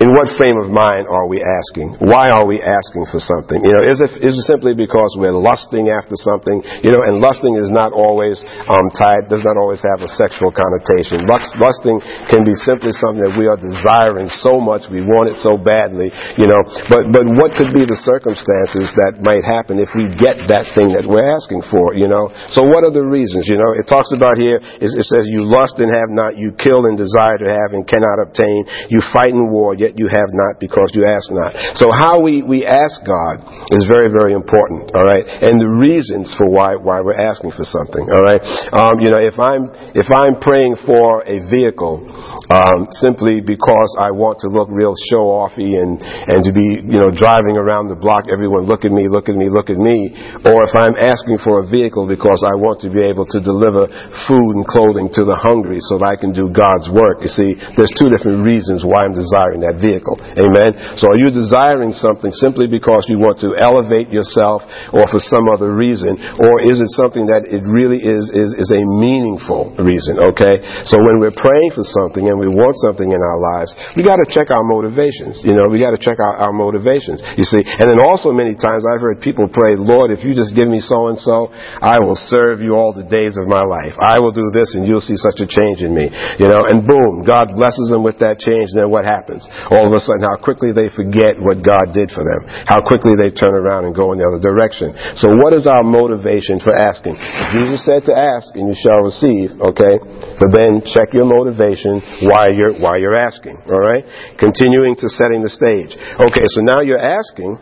in 0.00 0.16
what 0.16 0.32
frame 0.40 0.56
of 0.56 0.72
mind 0.72 1.04
are 1.04 1.28
we 1.28 1.44
asking? 1.44 1.92
Why 2.00 2.32
are 2.32 2.48
we 2.48 2.56
asking 2.64 3.04
for 3.12 3.20
something? 3.20 3.60
You 3.60 3.76
know, 3.76 3.84
is 3.84 4.00
it, 4.00 4.24
is 4.24 4.32
it 4.32 4.48
simply 4.48 4.72
because 4.72 5.12
we're 5.20 5.36
lusting 5.36 5.92
after 5.92 6.16
something? 6.16 6.64
You 6.80 6.96
know, 6.96 7.04
and 7.04 7.20
lusting 7.20 7.60
is 7.60 7.68
not 7.68 7.92
always 7.92 8.40
um, 8.64 8.88
tied, 8.96 9.28
does 9.28 9.44
not 9.44 9.60
always 9.60 9.84
have 9.84 10.00
a 10.00 10.08
sexual 10.08 10.56
connotation. 10.56 11.28
Lust, 11.28 11.52
lusting 11.60 12.00
can 12.32 12.48
be 12.48 12.56
simply 12.56 12.96
something 12.96 13.20
that 13.20 13.36
we 13.36 13.44
are 13.44 13.60
desiring 13.60 14.32
so 14.32 14.56
much, 14.56 14.88
we 14.88 15.04
want 15.04 15.28
it 15.28 15.36
so 15.36 15.60
badly, 15.60 16.08
you 16.40 16.48
know. 16.48 16.64
But, 16.88 17.12
but 17.12 17.28
what 17.36 17.52
could 17.52 17.76
be 17.76 17.84
the 17.84 18.00
circumstances 18.00 18.88
that 18.96 19.20
might 19.20 19.44
happen 19.44 19.76
if 19.76 19.92
we 19.92 20.08
get 20.16 20.48
that 20.48 20.64
thing 20.72 20.96
that 20.96 21.04
we're 21.04 21.28
asking 21.28 21.60
for, 21.68 21.92
you 21.92 22.08
know? 22.08 22.32
So 22.48 22.64
what 22.64 22.88
are 22.88 22.94
the 22.94 23.04
reasons, 23.04 23.52
you 23.52 23.60
know? 23.60 23.76
It 23.76 23.84
talks 23.84 24.16
about 24.16 24.40
here, 24.40 24.64
it, 24.64 24.88
it 24.96 25.06
says, 25.12 25.28
you 25.28 25.44
lust 25.44 25.76
and 25.76 25.92
have 25.92 26.08
not, 26.08 26.40
you 26.40 26.56
kill 26.56 26.88
and 26.88 26.96
desire 26.96 27.36
to 27.36 27.48
have 27.52 27.76
and 27.76 27.84
cannot 27.84 28.16
obtain, 28.24 28.64
you 28.88 29.04
fight 29.12 29.36
in 29.36 29.52
war, 29.52 29.76
yet 29.76 29.89
you 29.96 30.08
have 30.08 30.30
not 30.32 30.60
because 30.60 30.92
you 30.94 31.04
ask 31.04 31.30
not. 31.30 31.54
So 31.78 31.90
how 31.90 32.20
we, 32.20 32.42
we 32.42 32.66
ask 32.66 33.00
God 33.06 33.42
is 33.70 33.86
very, 33.88 34.10
very 34.10 34.32
important, 34.32 34.92
all 34.94 35.06
right? 35.06 35.24
And 35.24 35.58
the 35.58 35.72
reasons 35.80 36.30
for 36.36 36.50
why, 36.50 36.76
why 36.76 37.00
we're 37.00 37.18
asking 37.18 37.52
for 37.56 37.64
something, 37.64 38.06
all 38.10 38.22
right? 38.22 38.42
Um, 38.70 39.00
you 39.00 39.10
know, 39.10 39.20
if 39.20 39.38
I'm, 39.38 39.70
if 39.96 40.10
I'm 40.10 40.38
praying 40.38 40.76
for 40.86 41.22
a 41.26 41.42
vehicle, 41.48 42.06
um, 42.50 42.90
simply 42.98 43.40
because 43.40 43.94
I 43.94 44.10
want 44.10 44.42
to 44.42 44.48
look 44.50 44.68
real 44.70 44.94
show 45.10 45.30
offy 45.30 45.78
and, 45.78 46.02
and 46.02 46.42
to 46.42 46.50
be, 46.50 46.82
you 46.82 46.98
know, 46.98 47.14
driving 47.14 47.54
around 47.54 47.88
the 47.88 47.98
block, 47.98 48.26
everyone 48.26 48.66
look 48.66 48.82
at 48.82 48.90
me, 48.90 49.06
look 49.06 49.30
at 49.30 49.38
me, 49.38 49.46
look 49.46 49.70
at 49.70 49.78
me, 49.78 50.10
or 50.44 50.66
if 50.66 50.74
I'm 50.74 50.98
asking 50.98 51.38
for 51.42 51.62
a 51.62 51.66
vehicle 51.66 52.10
because 52.10 52.42
I 52.42 52.58
want 52.58 52.82
to 52.82 52.90
be 52.90 53.06
able 53.06 53.26
to 53.30 53.38
deliver 53.38 53.86
food 54.26 54.52
and 54.58 54.66
clothing 54.66 55.08
to 55.14 55.22
the 55.22 55.38
hungry 55.38 55.78
so 55.80 55.98
that 55.98 56.10
I 56.10 56.16
can 56.18 56.34
do 56.34 56.50
God's 56.50 56.90
work. 56.90 57.22
You 57.22 57.32
see, 57.32 57.50
there's 57.78 57.92
two 57.94 58.10
different 58.10 58.42
reasons 58.42 58.82
why 58.82 59.06
I'm 59.06 59.16
desiring 59.16 59.62
that 59.64 59.79
vehicle. 59.80 60.20
Amen. 60.36 61.00
So 61.00 61.10
are 61.10 61.18
you 61.18 61.32
desiring 61.32 61.90
something 61.96 62.30
simply 62.30 62.68
because 62.68 63.08
you 63.08 63.18
want 63.18 63.40
to 63.42 63.56
elevate 63.56 64.12
yourself 64.12 64.62
or 64.92 65.08
for 65.08 65.18
some 65.18 65.48
other 65.48 65.72
reason, 65.74 66.20
or 66.38 66.60
is 66.62 66.78
it 66.78 66.92
something 66.94 67.26
that 67.32 67.48
it 67.48 67.64
really 67.66 67.98
is, 67.98 68.28
is, 68.30 68.54
is 68.54 68.70
a 68.70 68.84
meaningful 68.84 69.74
reason? 69.80 70.20
Okay? 70.32 70.60
So 70.86 71.00
when 71.00 71.18
we're 71.18 71.34
praying 71.34 71.72
for 71.72 71.82
something 71.82 72.28
and 72.28 72.36
we 72.36 72.52
want 72.52 72.76
something 72.84 73.08
in 73.08 73.20
our 73.20 73.38
lives, 73.40 73.72
we 73.96 74.04
got 74.04 74.20
to 74.20 74.28
check 74.28 74.52
our 74.52 74.62
motivations. 74.62 75.40
You 75.42 75.56
know, 75.56 75.66
we 75.72 75.80
got 75.80 75.96
to 75.96 76.00
check 76.00 76.20
our, 76.20 76.36
our 76.36 76.52
motivations. 76.52 77.24
You 77.34 77.46
see, 77.48 77.64
and 77.64 77.88
then 77.88 77.98
also 77.98 78.30
many 78.30 78.54
times 78.54 78.84
I've 78.84 79.00
heard 79.00 79.24
people 79.24 79.48
pray, 79.48 79.74
Lord, 79.74 80.12
if 80.12 80.22
you 80.22 80.36
just 80.36 80.52
give 80.54 80.68
me 80.68 80.84
so 80.84 81.08
and 81.08 81.18
so, 81.18 81.48
I 81.80 81.98
will 82.02 82.18
serve 82.18 82.60
you 82.60 82.76
all 82.76 82.92
the 82.92 83.06
days 83.06 83.40
of 83.40 83.48
my 83.48 83.64
life. 83.64 83.96
I 83.98 84.18
will 84.18 84.32
do 84.32 84.52
this 84.52 84.76
and 84.76 84.86
you'll 84.86 85.04
see 85.04 85.16
such 85.16 85.40
a 85.40 85.48
change 85.48 85.80
in 85.80 85.94
me. 85.94 86.10
You 86.38 86.48
know, 86.48 86.66
and 86.66 86.84
boom, 86.86 87.24
God 87.24 87.56
blesses 87.56 87.88
them 87.90 88.02
with 88.02 88.18
that 88.20 88.38
change. 88.38 88.74
And 88.74 88.78
then 88.84 88.90
what 88.90 89.04
happens? 89.04 89.48
All 89.70 89.86
of 89.86 89.94
a 89.94 90.02
sudden, 90.02 90.26
how 90.26 90.34
quickly 90.34 90.74
they 90.74 90.90
forget 90.90 91.38
what 91.38 91.62
God 91.62 91.94
did 91.94 92.10
for 92.10 92.26
them. 92.26 92.50
How 92.66 92.82
quickly 92.82 93.14
they 93.14 93.30
turn 93.30 93.54
around 93.54 93.86
and 93.86 93.94
go 93.94 94.10
in 94.10 94.18
the 94.18 94.26
other 94.26 94.42
direction. 94.42 94.90
So 95.14 95.30
what 95.38 95.54
is 95.54 95.70
our 95.70 95.86
motivation 95.86 96.58
for 96.58 96.74
asking? 96.74 97.14
Jesus 97.54 97.86
said 97.86 98.02
to 98.10 98.14
ask 98.14 98.50
and 98.58 98.66
you 98.66 98.74
shall 98.74 99.06
receive, 99.06 99.54
okay? 99.62 100.02
But 100.42 100.50
then 100.50 100.82
check 100.82 101.14
your 101.14 101.30
motivation 101.30 102.02
why 102.26 102.50
you're, 102.50 102.74
why 102.82 102.98
you're 102.98 103.14
asking. 103.14 103.62
All 103.70 103.78
right? 103.78 104.02
Continuing 104.42 104.98
to 104.98 105.06
setting 105.06 105.40
the 105.40 105.52
stage. 105.52 105.94
Okay, 106.18 106.46
so 106.50 106.66
now 106.66 106.82
you're 106.82 107.00
asking. 107.00 107.54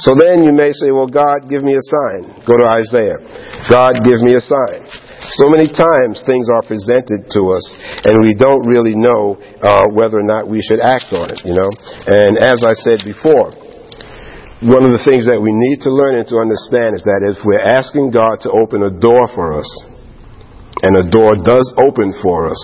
So 0.00 0.16
then 0.16 0.44
you 0.44 0.52
may 0.52 0.72
say, 0.72 0.90
well, 0.90 1.08
God, 1.08 1.48
give 1.48 1.60
me 1.64 1.76
a 1.76 1.84
sign. 1.84 2.44
Go 2.48 2.56
to 2.56 2.66
Isaiah. 2.68 3.20
God, 3.68 4.00
give 4.00 4.20
me 4.24 4.32
a 4.36 4.42
sign. 4.42 5.09
So 5.38 5.46
many 5.46 5.70
times 5.70 6.22
things 6.26 6.50
are 6.50 6.62
presented 6.66 7.30
to 7.38 7.54
us 7.54 7.64
and 8.02 8.18
we 8.22 8.34
don't 8.34 8.66
really 8.66 8.98
know 8.98 9.38
uh, 9.62 9.86
whether 9.94 10.18
or 10.18 10.26
not 10.26 10.50
we 10.50 10.58
should 10.62 10.80
act 10.80 11.14
on 11.14 11.30
it, 11.30 11.42
you 11.46 11.54
know. 11.54 11.70
And 12.06 12.34
as 12.38 12.66
I 12.66 12.74
said 12.74 13.06
before, 13.06 13.54
one 14.60 14.84
of 14.84 14.92
the 14.92 15.00
things 15.06 15.24
that 15.30 15.40
we 15.40 15.54
need 15.54 15.80
to 15.86 15.90
learn 15.90 16.20
and 16.20 16.28
to 16.28 16.36
understand 16.36 16.98
is 16.98 17.06
that 17.08 17.24
if 17.24 17.40
we're 17.46 17.62
asking 17.62 18.12
God 18.12 18.44
to 18.44 18.52
open 18.52 18.84
a 18.84 18.92
door 18.92 19.30
for 19.32 19.56
us, 19.56 19.70
and 20.82 20.96
a 20.96 21.04
door 21.08 21.36
does 21.36 21.72
open 21.76 22.12
for 22.22 22.48
us, 22.48 22.60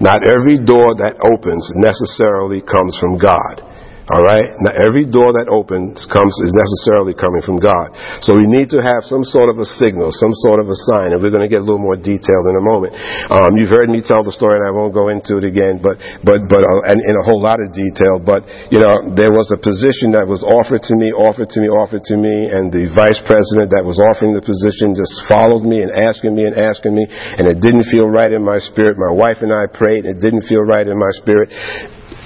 not 0.00 0.24
every 0.24 0.56
door 0.58 0.94
that 0.96 1.18
opens 1.20 1.70
necessarily 1.76 2.62
comes 2.62 2.96
from 2.96 3.18
God. 3.18 3.62
All 4.10 4.26
right? 4.26 4.50
Now, 4.58 4.74
every 4.74 5.06
door 5.06 5.30
that 5.38 5.46
opens 5.46 6.02
comes 6.10 6.34
is 6.42 6.50
necessarily 6.50 7.14
coming 7.14 7.46
from 7.46 7.62
God. 7.62 7.94
So 8.26 8.34
we 8.34 8.50
need 8.50 8.66
to 8.74 8.82
have 8.82 9.06
some 9.06 9.22
sort 9.22 9.46
of 9.46 9.62
a 9.62 9.68
signal, 9.78 10.10
some 10.10 10.34
sort 10.42 10.58
of 10.58 10.66
a 10.66 10.74
sign, 10.90 11.14
and 11.14 11.22
we're 11.22 11.30
going 11.30 11.46
to 11.46 11.52
get 11.52 11.62
a 11.62 11.66
little 11.66 11.78
more 11.78 11.94
detailed 11.94 12.50
in 12.50 12.58
a 12.58 12.64
moment. 12.64 12.98
Um, 13.30 13.54
you've 13.54 13.70
heard 13.70 13.86
me 13.86 14.02
tell 14.02 14.26
the 14.26 14.34
story, 14.34 14.58
and 14.58 14.66
I 14.66 14.74
won't 14.74 14.90
go 14.90 15.14
into 15.14 15.38
it 15.38 15.46
again, 15.46 15.78
but 15.78 16.02
but 16.26 16.50
but 16.50 16.66
uh, 16.66 16.90
and 16.90 16.98
in 16.98 17.14
a 17.14 17.22
whole 17.22 17.38
lot 17.38 17.62
of 17.62 17.70
detail. 17.70 18.18
But 18.18 18.42
you 18.74 18.82
know, 18.82 19.14
there 19.14 19.30
was 19.30 19.46
a 19.54 19.58
position 19.62 20.10
that 20.18 20.26
was 20.26 20.42
offered 20.42 20.82
to 20.90 20.94
me, 20.98 21.14
offered 21.14 21.54
to 21.54 21.58
me, 21.62 21.70
offered 21.70 22.02
to 22.10 22.18
me, 22.18 22.50
and 22.50 22.74
the 22.74 22.90
vice 22.90 23.22
president 23.22 23.70
that 23.70 23.86
was 23.86 24.02
offering 24.02 24.34
the 24.34 24.42
position 24.42 24.98
just 24.98 25.22
followed 25.30 25.62
me 25.62 25.86
and 25.86 25.94
asking 25.94 26.34
me 26.34 26.50
and 26.50 26.58
asking 26.58 26.98
me, 26.98 27.06
and 27.06 27.46
it 27.46 27.62
didn't 27.62 27.86
feel 27.86 28.10
right 28.10 28.34
in 28.34 28.42
my 28.42 28.58
spirit. 28.58 28.98
My 28.98 29.14
wife 29.14 29.38
and 29.46 29.54
I 29.54 29.70
prayed; 29.70 30.02
and 30.02 30.18
it 30.18 30.20
didn't 30.20 30.50
feel 30.50 30.66
right 30.66 30.82
in 30.82 30.98
my 30.98 31.14
spirit 31.14 31.54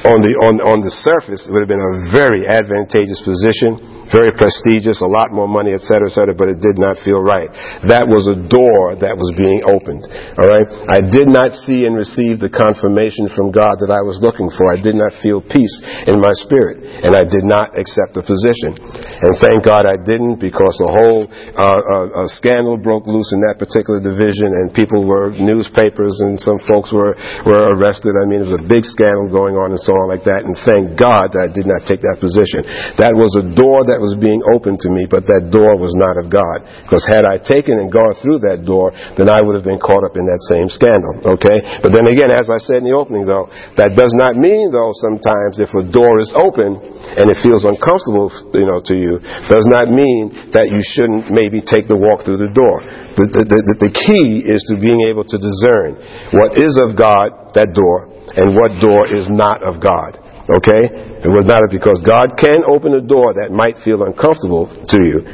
on 0.04 0.20
the 0.20 0.32
on 0.44 0.61
on 0.61 0.78
the 0.84 0.92
surface, 0.92 1.49
it 1.49 1.50
would 1.52 1.64
have 1.64 1.73
been 1.73 1.80
a 1.80 2.12
very 2.12 2.46
advantageous 2.46 3.25
position 3.25 3.94
very 4.12 4.32
prestigious, 4.37 5.00
a 5.00 5.08
lot 5.08 5.32
more 5.32 5.49
money, 5.49 5.73
et 5.73 5.80
cetera, 5.80 6.08
et 6.08 6.14
cetera, 6.14 6.34
but 6.34 6.49
it 6.49 6.61
did 6.61 6.76
not 6.76 7.00
feel 7.00 7.23
right. 7.23 7.49
That 7.88 8.04
was 8.04 8.28
a 8.28 8.37
door 8.37 8.99
that 9.00 9.16
was 9.16 9.32
being 9.37 9.64
opened. 9.64 10.04
All 10.37 10.49
right? 10.49 10.68
I 10.90 11.00
did 11.00 11.28
not 11.30 11.56
see 11.56 11.88
and 11.88 11.96
receive 11.96 12.40
the 12.40 12.52
confirmation 12.52 13.30
from 13.32 13.50
God 13.54 13.80
that 13.80 13.92
I 13.92 14.04
was 14.04 14.20
looking 14.20 14.52
for. 14.52 14.68
I 14.68 14.80
did 14.80 14.96
not 14.99 15.14
feel 15.25 15.40
peace 15.40 15.73
in 16.06 16.20
my 16.20 16.32
spirit, 16.37 16.84
and 16.84 17.16
I 17.16 17.25
did 17.25 17.46
not 17.46 17.78
accept 17.78 18.14
the 18.14 18.25
position. 18.25 18.76
And 18.76 19.32
thank 19.40 19.64
God 19.64 19.88
I 19.88 19.96
didn't 19.96 20.38
because 20.38 20.76
the 20.80 20.90
whole 20.90 21.25
uh, 21.56 21.64
uh, 21.64 22.28
scandal 22.28 22.76
broke 22.76 23.08
loose 23.08 23.32
in 23.32 23.40
that 23.49 23.56
particular 23.56 23.99
division, 23.99 24.52
and 24.52 24.75
people 24.76 25.06
were, 25.06 25.32
newspapers 25.32 26.20
and 26.20 26.37
some 26.37 26.61
folks 26.68 26.92
were, 26.92 27.16
were 27.49 27.73
arrested. 27.73 28.14
I 28.14 28.28
mean, 28.28 28.44
it 28.44 28.49
was 28.52 28.61
a 28.61 28.66
big 28.68 28.84
scandal 28.84 29.32
going 29.32 29.56
on 29.56 29.73
and 29.73 29.80
so 29.80 29.93
like 30.12 30.28
that, 30.28 30.44
and 30.44 30.52
thank 30.68 31.00
God 31.00 31.32
that 31.32 31.48
I 31.48 31.50
did 31.50 31.64
not 31.64 31.88
take 31.88 32.04
that 32.04 32.20
position. 32.20 32.68
That 33.00 33.16
was 33.16 33.32
a 33.40 33.44
door 33.56 33.80
that 33.86 33.94
that 33.94 34.02
was 34.02 34.18
being 34.18 34.42
opened 34.50 34.82
to 34.82 34.90
me, 34.90 35.06
but 35.06 35.22
that 35.30 35.54
door 35.54 35.78
was 35.78 35.94
not 35.94 36.18
of 36.18 36.26
God. 36.26 36.66
Because 36.82 37.06
had 37.06 37.22
I 37.22 37.38
taken 37.38 37.78
and 37.78 37.86
gone 37.86 38.10
through 38.18 38.42
that 38.42 38.66
door, 38.66 38.90
then 39.14 39.30
I 39.30 39.38
would 39.38 39.54
have 39.54 39.62
been 39.62 39.78
caught 39.78 40.02
up 40.02 40.18
in 40.18 40.26
that 40.26 40.42
same 40.50 40.66
scandal. 40.66 41.38
Okay? 41.38 41.62
But 41.78 41.94
then 41.94 42.10
again, 42.10 42.34
as 42.34 42.50
I 42.50 42.58
said 42.58 42.82
in 42.82 42.90
the 42.90 42.98
opening 42.98 43.22
though, 43.22 43.46
that 43.78 43.94
does 43.94 44.10
not 44.18 44.34
mean 44.34 44.74
though 44.74 44.90
sometimes 44.98 45.62
if 45.62 45.70
a 45.78 45.86
door 45.86 46.18
is 46.18 46.34
open 46.34 46.74
and 47.14 47.30
it 47.30 47.38
feels 47.38 47.62
uncomfortable, 47.62 48.34
you 48.50 48.66
know, 48.66 48.82
to 48.82 48.98
you, 48.98 49.22
does 49.46 49.70
not 49.70 49.86
mean 49.94 50.50
that 50.50 50.66
you 50.74 50.82
shouldn't 50.82 51.30
maybe 51.30 51.62
take 51.62 51.86
the 51.86 51.94
walk 51.94 52.26
through 52.26 52.42
the 52.42 52.50
door. 52.50 52.82
The, 53.14 53.30
the, 53.30 53.42
the, 53.46 53.74
the 53.78 53.92
key 53.94 54.42
is 54.42 54.66
to 54.74 54.74
being 54.74 55.06
able 55.06 55.22
to 55.22 55.38
discern 55.38 56.02
what 56.34 56.58
is 56.58 56.74
of 56.82 56.98
God, 56.98 57.54
that 57.54 57.70
door, 57.70 58.10
and 58.32 58.56
what 58.56 58.80
door 58.80 59.04
is 59.04 59.28
not 59.28 59.62
of 59.62 59.82
God. 59.82 60.16
Okay? 60.48 61.24
It 61.24 61.32
was 61.32 61.48
not 61.48 61.64
because 61.72 62.00
God 62.04 62.36
can 62.36 62.64
open 62.68 62.92
a 62.92 63.00
door 63.00 63.32
that 63.36 63.48
might 63.48 63.80
feel 63.80 64.04
uncomfortable 64.04 64.68
to 64.68 64.98
you, 65.00 65.24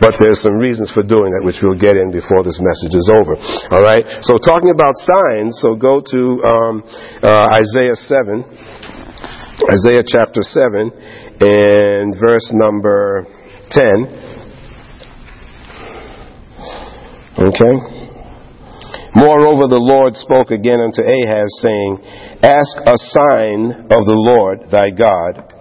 but 0.00 0.16
there's 0.16 0.40
some 0.40 0.56
reasons 0.56 0.88
for 0.92 1.04
doing 1.04 1.32
that, 1.36 1.44
which 1.44 1.60
we'll 1.60 1.78
get 1.78 2.00
in 2.00 2.08
before 2.08 2.40
this 2.40 2.56
message 2.60 2.96
is 2.96 3.08
over. 3.12 3.36
All 3.68 3.84
right? 3.84 4.04
So, 4.24 4.40
talking 4.40 4.72
about 4.72 4.96
signs, 4.96 5.60
so 5.60 5.76
go 5.76 6.00
to 6.00 6.20
um, 6.44 6.82
uh, 7.20 7.60
Isaiah 7.60 7.96
7, 7.96 8.40
Isaiah 9.68 10.04
chapter 10.04 10.40
7, 10.40 10.92
and 11.40 12.16
verse 12.16 12.48
number 12.56 13.28
10. 13.68 14.32
Okay? 17.36 18.03
Moreover, 19.14 19.70
the 19.70 19.78
Lord 19.78 20.18
spoke 20.18 20.50
again 20.50 20.82
unto 20.82 21.02
Ahaz, 21.02 21.48
saying, 21.62 22.02
Ask 22.42 22.74
a 22.82 22.98
sign 22.98 23.86
of 23.86 24.02
the 24.02 24.18
Lord 24.18 24.66
thy 24.74 24.90
God. 24.90 25.54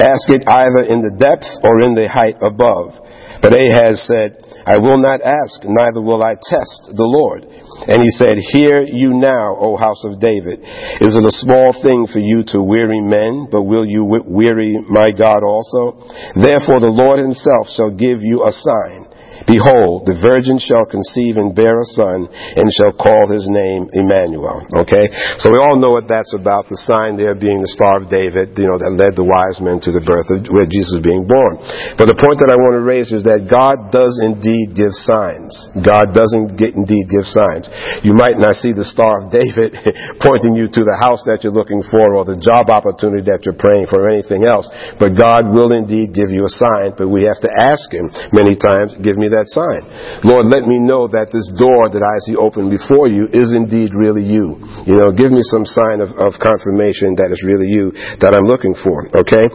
Ask 0.00 0.32
it 0.32 0.48
either 0.48 0.88
in 0.88 1.04
the 1.04 1.14
depth 1.14 1.46
or 1.62 1.84
in 1.84 1.94
the 1.94 2.08
height 2.08 2.40
above. 2.40 2.96
But 3.44 3.52
Ahaz 3.52 4.00
said, 4.08 4.42
I 4.64 4.78
will 4.78 4.98
not 4.98 5.20
ask, 5.20 5.60
neither 5.66 6.00
will 6.00 6.22
I 6.22 6.38
test 6.38 6.94
the 6.94 7.04
Lord. 7.04 7.44
And 7.44 7.98
he 8.00 8.10
said, 8.14 8.38
Hear 8.38 8.82
you 8.86 9.10
now, 9.10 9.58
O 9.58 9.76
house 9.76 10.04
of 10.06 10.22
David. 10.22 10.62
Is 11.02 11.18
it 11.18 11.24
a 11.26 11.38
small 11.42 11.74
thing 11.82 12.06
for 12.06 12.22
you 12.22 12.46
to 12.54 12.62
weary 12.62 13.02
men, 13.02 13.50
but 13.50 13.66
will 13.66 13.84
you 13.84 14.06
weary 14.06 14.78
my 14.86 15.10
God 15.10 15.42
also? 15.42 15.98
Therefore 16.38 16.78
the 16.78 16.94
Lord 16.94 17.18
himself 17.18 17.66
shall 17.74 17.90
give 17.90 18.22
you 18.22 18.46
a 18.46 18.54
sign. 18.54 19.11
Behold, 19.46 20.06
the 20.06 20.18
virgin 20.20 20.60
shall 20.60 20.86
conceive 20.86 21.36
and 21.36 21.54
bear 21.54 21.80
a 21.80 21.88
son, 21.96 22.28
and 22.30 22.66
shall 22.70 22.94
call 22.94 23.26
his 23.26 23.48
name 23.50 23.90
Emmanuel. 23.92 24.62
Okay? 24.86 25.10
So 25.42 25.50
we 25.50 25.58
all 25.58 25.76
know 25.76 25.90
what 25.90 26.06
that's 26.06 26.34
about, 26.36 26.68
the 26.70 26.78
sign 26.78 27.18
there 27.18 27.34
being 27.34 27.60
the 27.60 27.72
Star 27.72 28.02
of 28.02 28.12
David, 28.12 28.54
you 28.54 28.68
know, 28.70 28.78
that 28.78 28.94
led 28.94 29.18
the 29.18 29.26
wise 29.26 29.58
men 29.58 29.82
to 29.82 29.90
the 29.90 30.04
birth 30.04 30.30
of 30.30 30.46
where 30.52 30.68
Jesus 30.68 30.94
was 30.94 31.04
being 31.04 31.26
born. 31.26 31.58
But 31.98 32.06
the 32.06 32.18
point 32.18 32.38
that 32.44 32.52
I 32.52 32.58
want 32.58 32.78
to 32.78 32.84
raise 32.84 33.10
is 33.10 33.26
that 33.26 33.50
God 33.50 33.90
does 33.90 34.20
indeed 34.22 34.78
give 34.78 34.94
signs. 34.94 35.52
God 35.80 36.14
doesn't 36.14 36.54
indeed 36.60 37.06
give 37.10 37.26
signs. 37.26 37.66
You 38.06 38.14
might 38.14 38.38
not 38.38 38.60
see 38.60 38.70
the 38.70 38.86
Star 38.86 39.26
of 39.26 39.34
David 39.34 39.74
pointing 40.24 40.54
you 40.54 40.70
to 40.70 40.82
the 40.86 40.98
house 41.00 41.24
that 41.26 41.42
you're 41.42 41.56
looking 41.56 41.82
for 41.82 42.14
or 42.14 42.22
the 42.28 42.38
job 42.38 42.70
opportunity 42.70 43.26
that 43.26 43.42
you're 43.42 43.58
praying 43.58 43.90
for 43.90 44.06
or 44.06 44.10
anything 44.12 44.46
else. 44.46 44.68
But 45.00 45.18
God 45.18 45.50
will 45.50 45.74
indeed 45.74 46.14
give 46.14 46.30
you 46.30 46.46
a 46.46 46.52
sign, 46.52 46.94
but 46.94 47.08
we 47.08 47.24
have 47.26 47.40
to 47.42 47.50
ask 47.50 47.90
Him 47.90 48.12
many 48.30 48.54
times, 48.54 48.94
give 49.00 49.16
me 49.16 49.31
that 49.32 49.48
sign. 49.50 49.82
Lord, 50.22 50.46
let 50.52 50.68
me 50.68 50.76
know 50.76 51.08
that 51.08 51.32
this 51.32 51.48
door 51.56 51.88
that 51.88 52.04
I 52.04 52.16
see 52.28 52.36
open 52.36 52.68
before 52.68 53.08
you 53.08 53.26
is 53.32 53.56
indeed 53.56 53.96
really 53.96 54.22
you. 54.22 54.60
You 54.84 54.96
know, 55.00 55.10
give 55.10 55.32
me 55.32 55.40
some 55.42 55.64
sign 55.64 56.04
of, 56.04 56.12
of 56.20 56.36
confirmation 56.38 57.16
that 57.16 57.32
it's 57.32 57.42
really 57.42 57.72
you 57.72 57.90
that 58.20 58.36
I'm 58.36 58.44
looking 58.44 58.76
for. 58.78 59.08
Okay? 59.16 59.48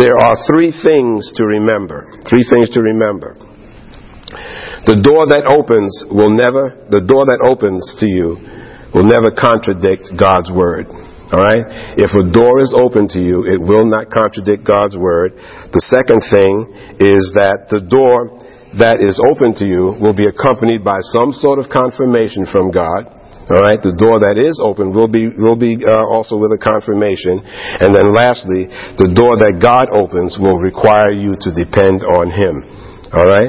There 0.00 0.16
are 0.16 0.36
three 0.48 0.72
things 0.72 1.30
to 1.36 1.44
remember. 1.44 2.08
Three 2.26 2.44
things 2.48 2.72
to 2.74 2.80
remember. 2.80 3.36
The 4.88 5.04
door 5.04 5.28
that 5.28 5.44
opens 5.44 5.92
will 6.08 6.32
never, 6.32 6.72
the 6.88 7.04
door 7.04 7.28
that 7.28 7.44
opens 7.44 7.84
to 8.00 8.08
you 8.08 8.40
will 8.96 9.04
never 9.04 9.28
contradict 9.28 10.08
God's 10.16 10.48
word. 10.48 10.88
All 11.28 11.44
right? 11.44 12.00
If 12.00 12.16
a 12.16 12.24
door 12.24 12.64
is 12.64 12.72
open 12.72 13.04
to 13.12 13.20
you, 13.20 13.44
it 13.44 13.60
will 13.60 13.84
not 13.84 14.08
contradict 14.08 14.64
God's 14.64 14.96
word. 14.96 15.36
The 15.76 15.84
second 15.92 16.24
thing 16.32 16.72
is 17.04 17.36
that 17.36 17.68
the 17.68 17.84
door 17.84 18.37
that 18.76 19.00
is 19.00 19.16
open 19.16 19.56
to 19.56 19.64
you 19.64 19.96
will 19.96 20.12
be 20.12 20.28
accompanied 20.28 20.84
by 20.84 21.00
some 21.00 21.32
sort 21.32 21.56
of 21.56 21.72
confirmation 21.72 22.44
from 22.44 22.68
God. 22.68 23.08
All 23.48 23.64
right, 23.64 23.80
the 23.80 23.96
door 23.96 24.20
that 24.20 24.36
is 24.36 24.60
open 24.60 24.92
will 24.92 25.08
be 25.08 25.32
will 25.32 25.56
be 25.56 25.80
uh, 25.80 26.04
also 26.04 26.36
with 26.36 26.52
a 26.52 26.60
confirmation, 26.60 27.40
and 27.40 27.96
then 27.96 28.12
lastly, 28.12 28.68
the 29.00 29.08
door 29.08 29.40
that 29.40 29.56
God 29.56 29.88
opens 29.88 30.36
will 30.36 30.60
require 30.60 31.16
you 31.16 31.32
to 31.32 31.48
depend 31.56 32.04
on 32.04 32.28
Him. 32.28 32.60
All 33.08 33.24
right, 33.24 33.48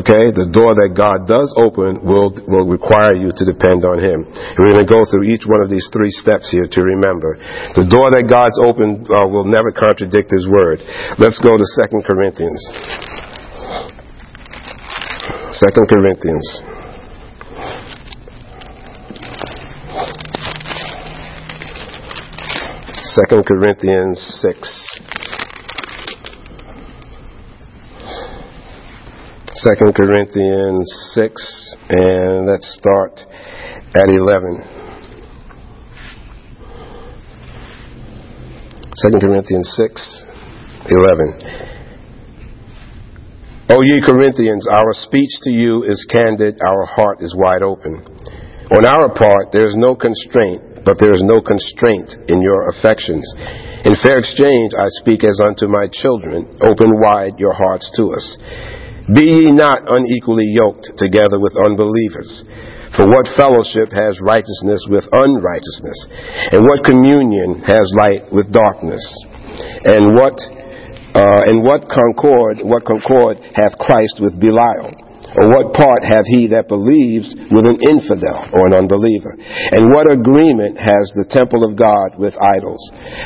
okay, 0.00 0.32
the 0.32 0.48
door 0.48 0.72
that 0.72 0.96
God 0.96 1.28
does 1.28 1.52
open 1.60 2.00
will 2.00 2.32
will 2.48 2.64
require 2.64 3.20
you 3.20 3.36
to 3.36 3.44
depend 3.44 3.84
on 3.84 4.00
Him. 4.00 4.24
We're 4.56 4.80
going 4.80 4.80
to 4.80 4.88
go 4.88 5.04
through 5.04 5.28
each 5.28 5.44
one 5.44 5.60
of 5.60 5.68
these 5.68 5.92
three 5.92 6.08
steps 6.08 6.48
here 6.48 6.64
to 6.64 6.80
remember. 6.80 7.36
The 7.76 7.84
door 7.84 8.08
that 8.16 8.24
God's 8.24 8.56
open 8.64 9.04
uh, 9.12 9.28
will 9.28 9.44
never 9.44 9.76
contradict 9.76 10.32
His 10.32 10.48
word. 10.48 10.80
Let's 11.20 11.36
go 11.36 11.60
to 11.60 11.66
Second 11.76 12.08
Corinthians. 12.08 12.64
Second 15.54 15.88
Corinthians. 15.88 16.62
Second 23.14 23.46
Corinthians 23.46 24.18
six. 24.42 24.88
Second 29.54 29.94
Corinthians 29.94 30.90
six, 31.14 31.76
and 31.88 32.46
let's 32.46 32.74
start 32.74 33.20
at 33.94 34.08
eleven. 34.08 34.60
Second 38.96 39.20
Corinthians 39.20 39.72
six, 39.76 40.24
eleven. 40.90 41.83
O 43.64 43.80
ye 43.80 43.96
Corinthians, 44.04 44.68
our 44.68 44.92
speech 44.92 45.40
to 45.40 45.50
you 45.50 45.84
is 45.88 46.04
candid, 46.12 46.60
our 46.60 46.84
heart 46.84 47.24
is 47.24 47.32
wide 47.32 47.64
open. 47.64 47.96
On 48.68 48.84
our 48.84 49.08
part, 49.08 49.56
there 49.56 49.64
is 49.64 49.72
no 49.72 49.96
constraint, 49.96 50.84
but 50.84 51.00
there 51.00 51.16
is 51.16 51.24
no 51.24 51.40
constraint 51.40 52.12
in 52.28 52.44
your 52.44 52.68
affections. 52.68 53.24
In 53.88 53.96
fair 54.04 54.20
exchange, 54.20 54.76
I 54.76 54.92
speak 55.00 55.24
as 55.24 55.40
unto 55.40 55.64
my 55.64 55.88
children, 55.88 56.44
open 56.60 56.92
wide 57.08 57.40
your 57.40 57.56
hearts 57.56 57.88
to 57.96 58.12
us. 58.12 58.36
Be 59.08 59.48
ye 59.48 59.48
not 59.48 59.88
unequally 59.88 60.52
yoked 60.52 61.00
together 61.00 61.40
with 61.40 61.56
unbelievers. 61.56 62.44
For 62.92 63.08
what 63.08 63.32
fellowship 63.32 63.88
has 63.96 64.20
righteousness 64.20 64.84
with 64.92 65.08
unrighteousness? 65.08 66.52
And 66.52 66.68
what 66.68 66.84
communion 66.84 67.64
has 67.64 67.88
light 67.96 68.28
with 68.28 68.52
darkness? 68.52 69.04
And 69.88 70.12
what 70.12 70.36
uh, 71.14 71.46
and 71.46 71.62
what 71.62 71.86
concord, 71.86 72.58
what 72.66 72.84
concord 72.84 73.38
hath 73.54 73.78
Christ 73.78 74.18
with 74.20 74.38
Belial? 74.38 74.92
Or 75.34 75.50
what 75.50 75.74
part 75.74 76.06
hath 76.06 76.30
he 76.30 76.54
that 76.54 76.70
believes 76.70 77.26
with 77.50 77.66
an 77.66 77.82
infidel 77.82 78.54
or 78.54 78.70
an 78.70 78.74
unbeliever? 78.78 79.34
And 79.74 79.90
what 79.90 80.06
agreement 80.06 80.78
has 80.78 81.10
the 81.18 81.26
temple 81.26 81.66
of 81.66 81.74
God 81.74 82.14
with 82.14 82.38
idols? 82.38 82.78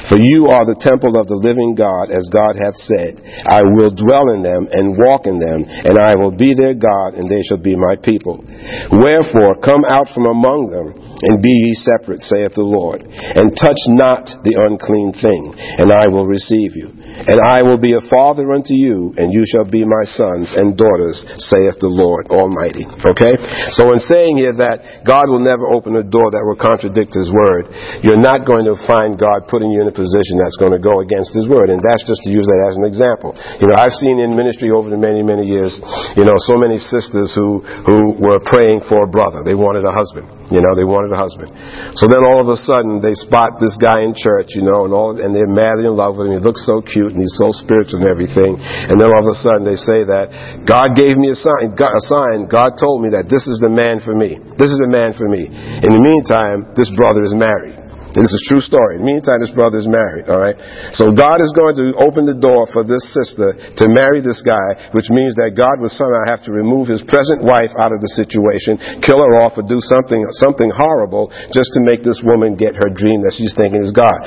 For 0.09 0.17
you 0.17 0.49
are 0.49 0.65
the 0.65 0.81
temple 0.81 1.21
of 1.21 1.29
the 1.29 1.37
living 1.37 1.77
God, 1.77 2.09
as 2.09 2.33
God 2.33 2.57
hath 2.57 2.81
said, 2.81 3.21
I 3.45 3.61
will 3.61 3.93
dwell 3.93 4.33
in 4.33 4.41
them 4.41 4.73
and 4.73 4.97
walk 4.97 5.29
in 5.29 5.37
them, 5.37 5.69
and 5.69 6.01
I 6.01 6.17
will 6.17 6.33
be 6.33 6.57
their 6.57 6.73
God, 6.73 7.21
and 7.21 7.29
they 7.29 7.45
shall 7.45 7.61
be 7.61 7.77
my 7.77 8.01
people. 8.01 8.41
Wherefore, 8.89 9.61
come 9.61 9.85
out 9.85 10.09
from 10.17 10.33
among 10.33 10.73
them, 10.73 10.97
and 10.97 11.45
be 11.45 11.53
ye 11.53 11.77
separate, 11.77 12.25
saith 12.25 12.57
the 12.57 12.65
Lord, 12.65 13.05
and 13.05 13.53
touch 13.53 13.81
not 13.93 14.33
the 14.49 14.57
unclean 14.57 15.13
thing, 15.13 15.53
and 15.77 15.93
I 15.93 16.09
will 16.09 16.25
receive 16.25 16.73
you. 16.73 16.89
And 17.19 17.43
I 17.43 17.67
will 17.67 17.81
be 17.81 17.99
a 17.99 18.05
father 18.07 18.55
unto 18.55 18.73
you, 18.73 19.11
and 19.19 19.35
you 19.35 19.43
shall 19.43 19.67
be 19.67 19.83
my 19.83 20.07
sons 20.07 20.55
and 20.55 20.79
daughters, 20.79 21.27
saith 21.51 21.83
the 21.83 21.91
Lord 21.91 22.31
Almighty. 22.31 22.87
Okay? 22.87 23.35
So 23.75 23.91
in 23.91 23.99
saying 23.99 24.39
here 24.39 24.55
that 24.55 25.03
God 25.03 25.27
will 25.27 25.43
never 25.43 25.67
open 25.67 25.99
a 25.99 26.07
door 26.07 26.31
that 26.31 26.47
will 26.47 26.59
contradict 26.59 27.19
His 27.19 27.35
word, 27.35 27.75
you're 28.07 28.21
not 28.21 28.47
going 28.47 28.71
to 28.71 28.79
find 28.87 29.19
God 29.19 29.51
putting 29.51 29.75
you 29.75 29.83
in 29.83 29.91
a 29.91 29.97
position 29.97 30.39
that's 30.39 30.57
going 30.63 30.73
to 30.73 30.83
go 30.83 31.03
against 31.03 31.35
His 31.35 31.51
word. 31.51 31.75
And 31.75 31.83
that's 31.83 32.07
just 32.07 32.23
to 32.23 32.31
use 32.31 32.47
that 32.47 32.61
as 32.71 32.79
an 32.79 32.87
example. 32.87 33.35
You 33.59 33.67
know, 33.67 33.75
I've 33.75 33.97
seen 33.99 34.23
in 34.23 34.39
ministry 34.39 34.71
over 34.71 34.87
the 34.87 35.01
many, 35.01 35.27
many 35.27 35.43
years, 35.43 35.75
you 36.15 36.23
know, 36.23 36.39
so 36.47 36.55
many 36.55 36.79
sisters 36.79 37.35
who, 37.35 37.67
who 37.83 38.15
were 38.15 38.39
praying 38.47 38.87
for 38.87 39.03
a 39.03 39.11
brother. 39.11 39.43
They 39.43 39.59
wanted 39.59 39.83
a 39.83 39.93
husband. 39.93 40.38
You 40.49 40.65
know, 40.65 40.73
they 40.73 40.85
wanted 40.85 41.13
a 41.13 41.21
husband. 41.21 41.53
So 42.01 42.09
then 42.09 42.25
all 42.25 42.41
of 42.41 42.49
a 42.49 42.57
sudden 42.57 43.05
they 43.05 43.13
spot 43.13 43.61
this 43.61 43.77
guy 43.77 44.01
in 44.01 44.17
church, 44.17 44.57
you 44.57 44.65
know, 44.65 44.89
and 44.89 44.93
all, 44.97 45.13
and 45.13 45.37
they're 45.37 45.51
madly 45.51 45.85
in 45.85 45.93
love 45.93 46.17
with 46.17 46.33
him. 46.33 46.41
He 46.41 46.43
looks 46.43 46.65
so 46.65 46.81
cute 46.81 47.13
and 47.13 47.21
he's 47.21 47.37
so 47.37 47.53
spiritual 47.53 48.01
and 48.01 48.09
everything. 48.09 48.57
And 48.57 48.97
then 48.97 49.13
all 49.13 49.21
of 49.21 49.29
a 49.29 49.37
sudden 49.37 49.69
they 49.69 49.77
say 49.77 50.09
that 50.09 50.65
God 50.65 50.97
gave 50.97 51.21
me 51.21 51.31
a 51.33 51.39
sign, 51.39 51.77
a 51.77 52.05
sign. 52.09 52.49
God 52.49 52.81
told 52.81 53.05
me 53.05 53.13
that 53.13 53.29
this 53.29 53.45
is 53.45 53.61
the 53.61 53.71
man 53.71 54.01
for 54.01 54.17
me. 54.17 54.41
This 54.57 54.73
is 54.73 54.81
the 54.81 54.91
man 54.91 55.13
for 55.13 55.29
me. 55.29 55.47
In 55.47 55.93
the 55.93 56.03
meantime, 56.03 56.73
this 56.75 56.89
brother 56.97 57.23
is 57.23 57.37
married. 57.37 57.78
This 58.17 58.25
is 58.25 58.41
a 58.41 58.45
true 58.49 58.65
story. 58.65 58.97
In 58.97 59.05
the 59.05 59.11
meantime, 59.13 59.45
this 59.45 59.53
brother 59.53 59.77
is 59.77 59.85
married, 59.85 60.33
alright? 60.33 60.57
So 60.97 61.13
God 61.13 61.45
is 61.45 61.53
going 61.53 61.77
to 61.77 61.93
open 62.01 62.25
the 62.25 62.39
door 62.39 62.65
for 62.73 62.81
this 62.81 63.05
sister 63.13 63.53
to 63.53 63.85
marry 63.85 64.25
this 64.25 64.41
guy, 64.41 64.91
which 64.97 65.13
means 65.13 65.37
that 65.37 65.53
God 65.53 65.77
will 65.77 65.93
somehow 65.93 66.25
have 66.25 66.41
to 66.49 66.53
remove 66.53 66.89
his 66.89 67.05
present 67.05 67.45
wife 67.45 67.77
out 67.77 67.93
of 67.93 68.01
the 68.01 68.09
situation, 68.17 68.81
kill 69.05 69.21
her 69.21 69.37
off, 69.45 69.61
or 69.61 69.65
do 69.69 69.77
something, 69.85 70.25
something 70.41 70.73
horrible 70.73 71.29
just 71.53 71.77
to 71.77 71.85
make 71.85 72.01
this 72.01 72.25
woman 72.25 72.57
get 72.57 72.81
her 72.81 72.89
dream 72.89 73.21
that 73.29 73.37
she's 73.37 73.53
thinking 73.53 73.85
is 73.85 73.93
God. 73.93 74.25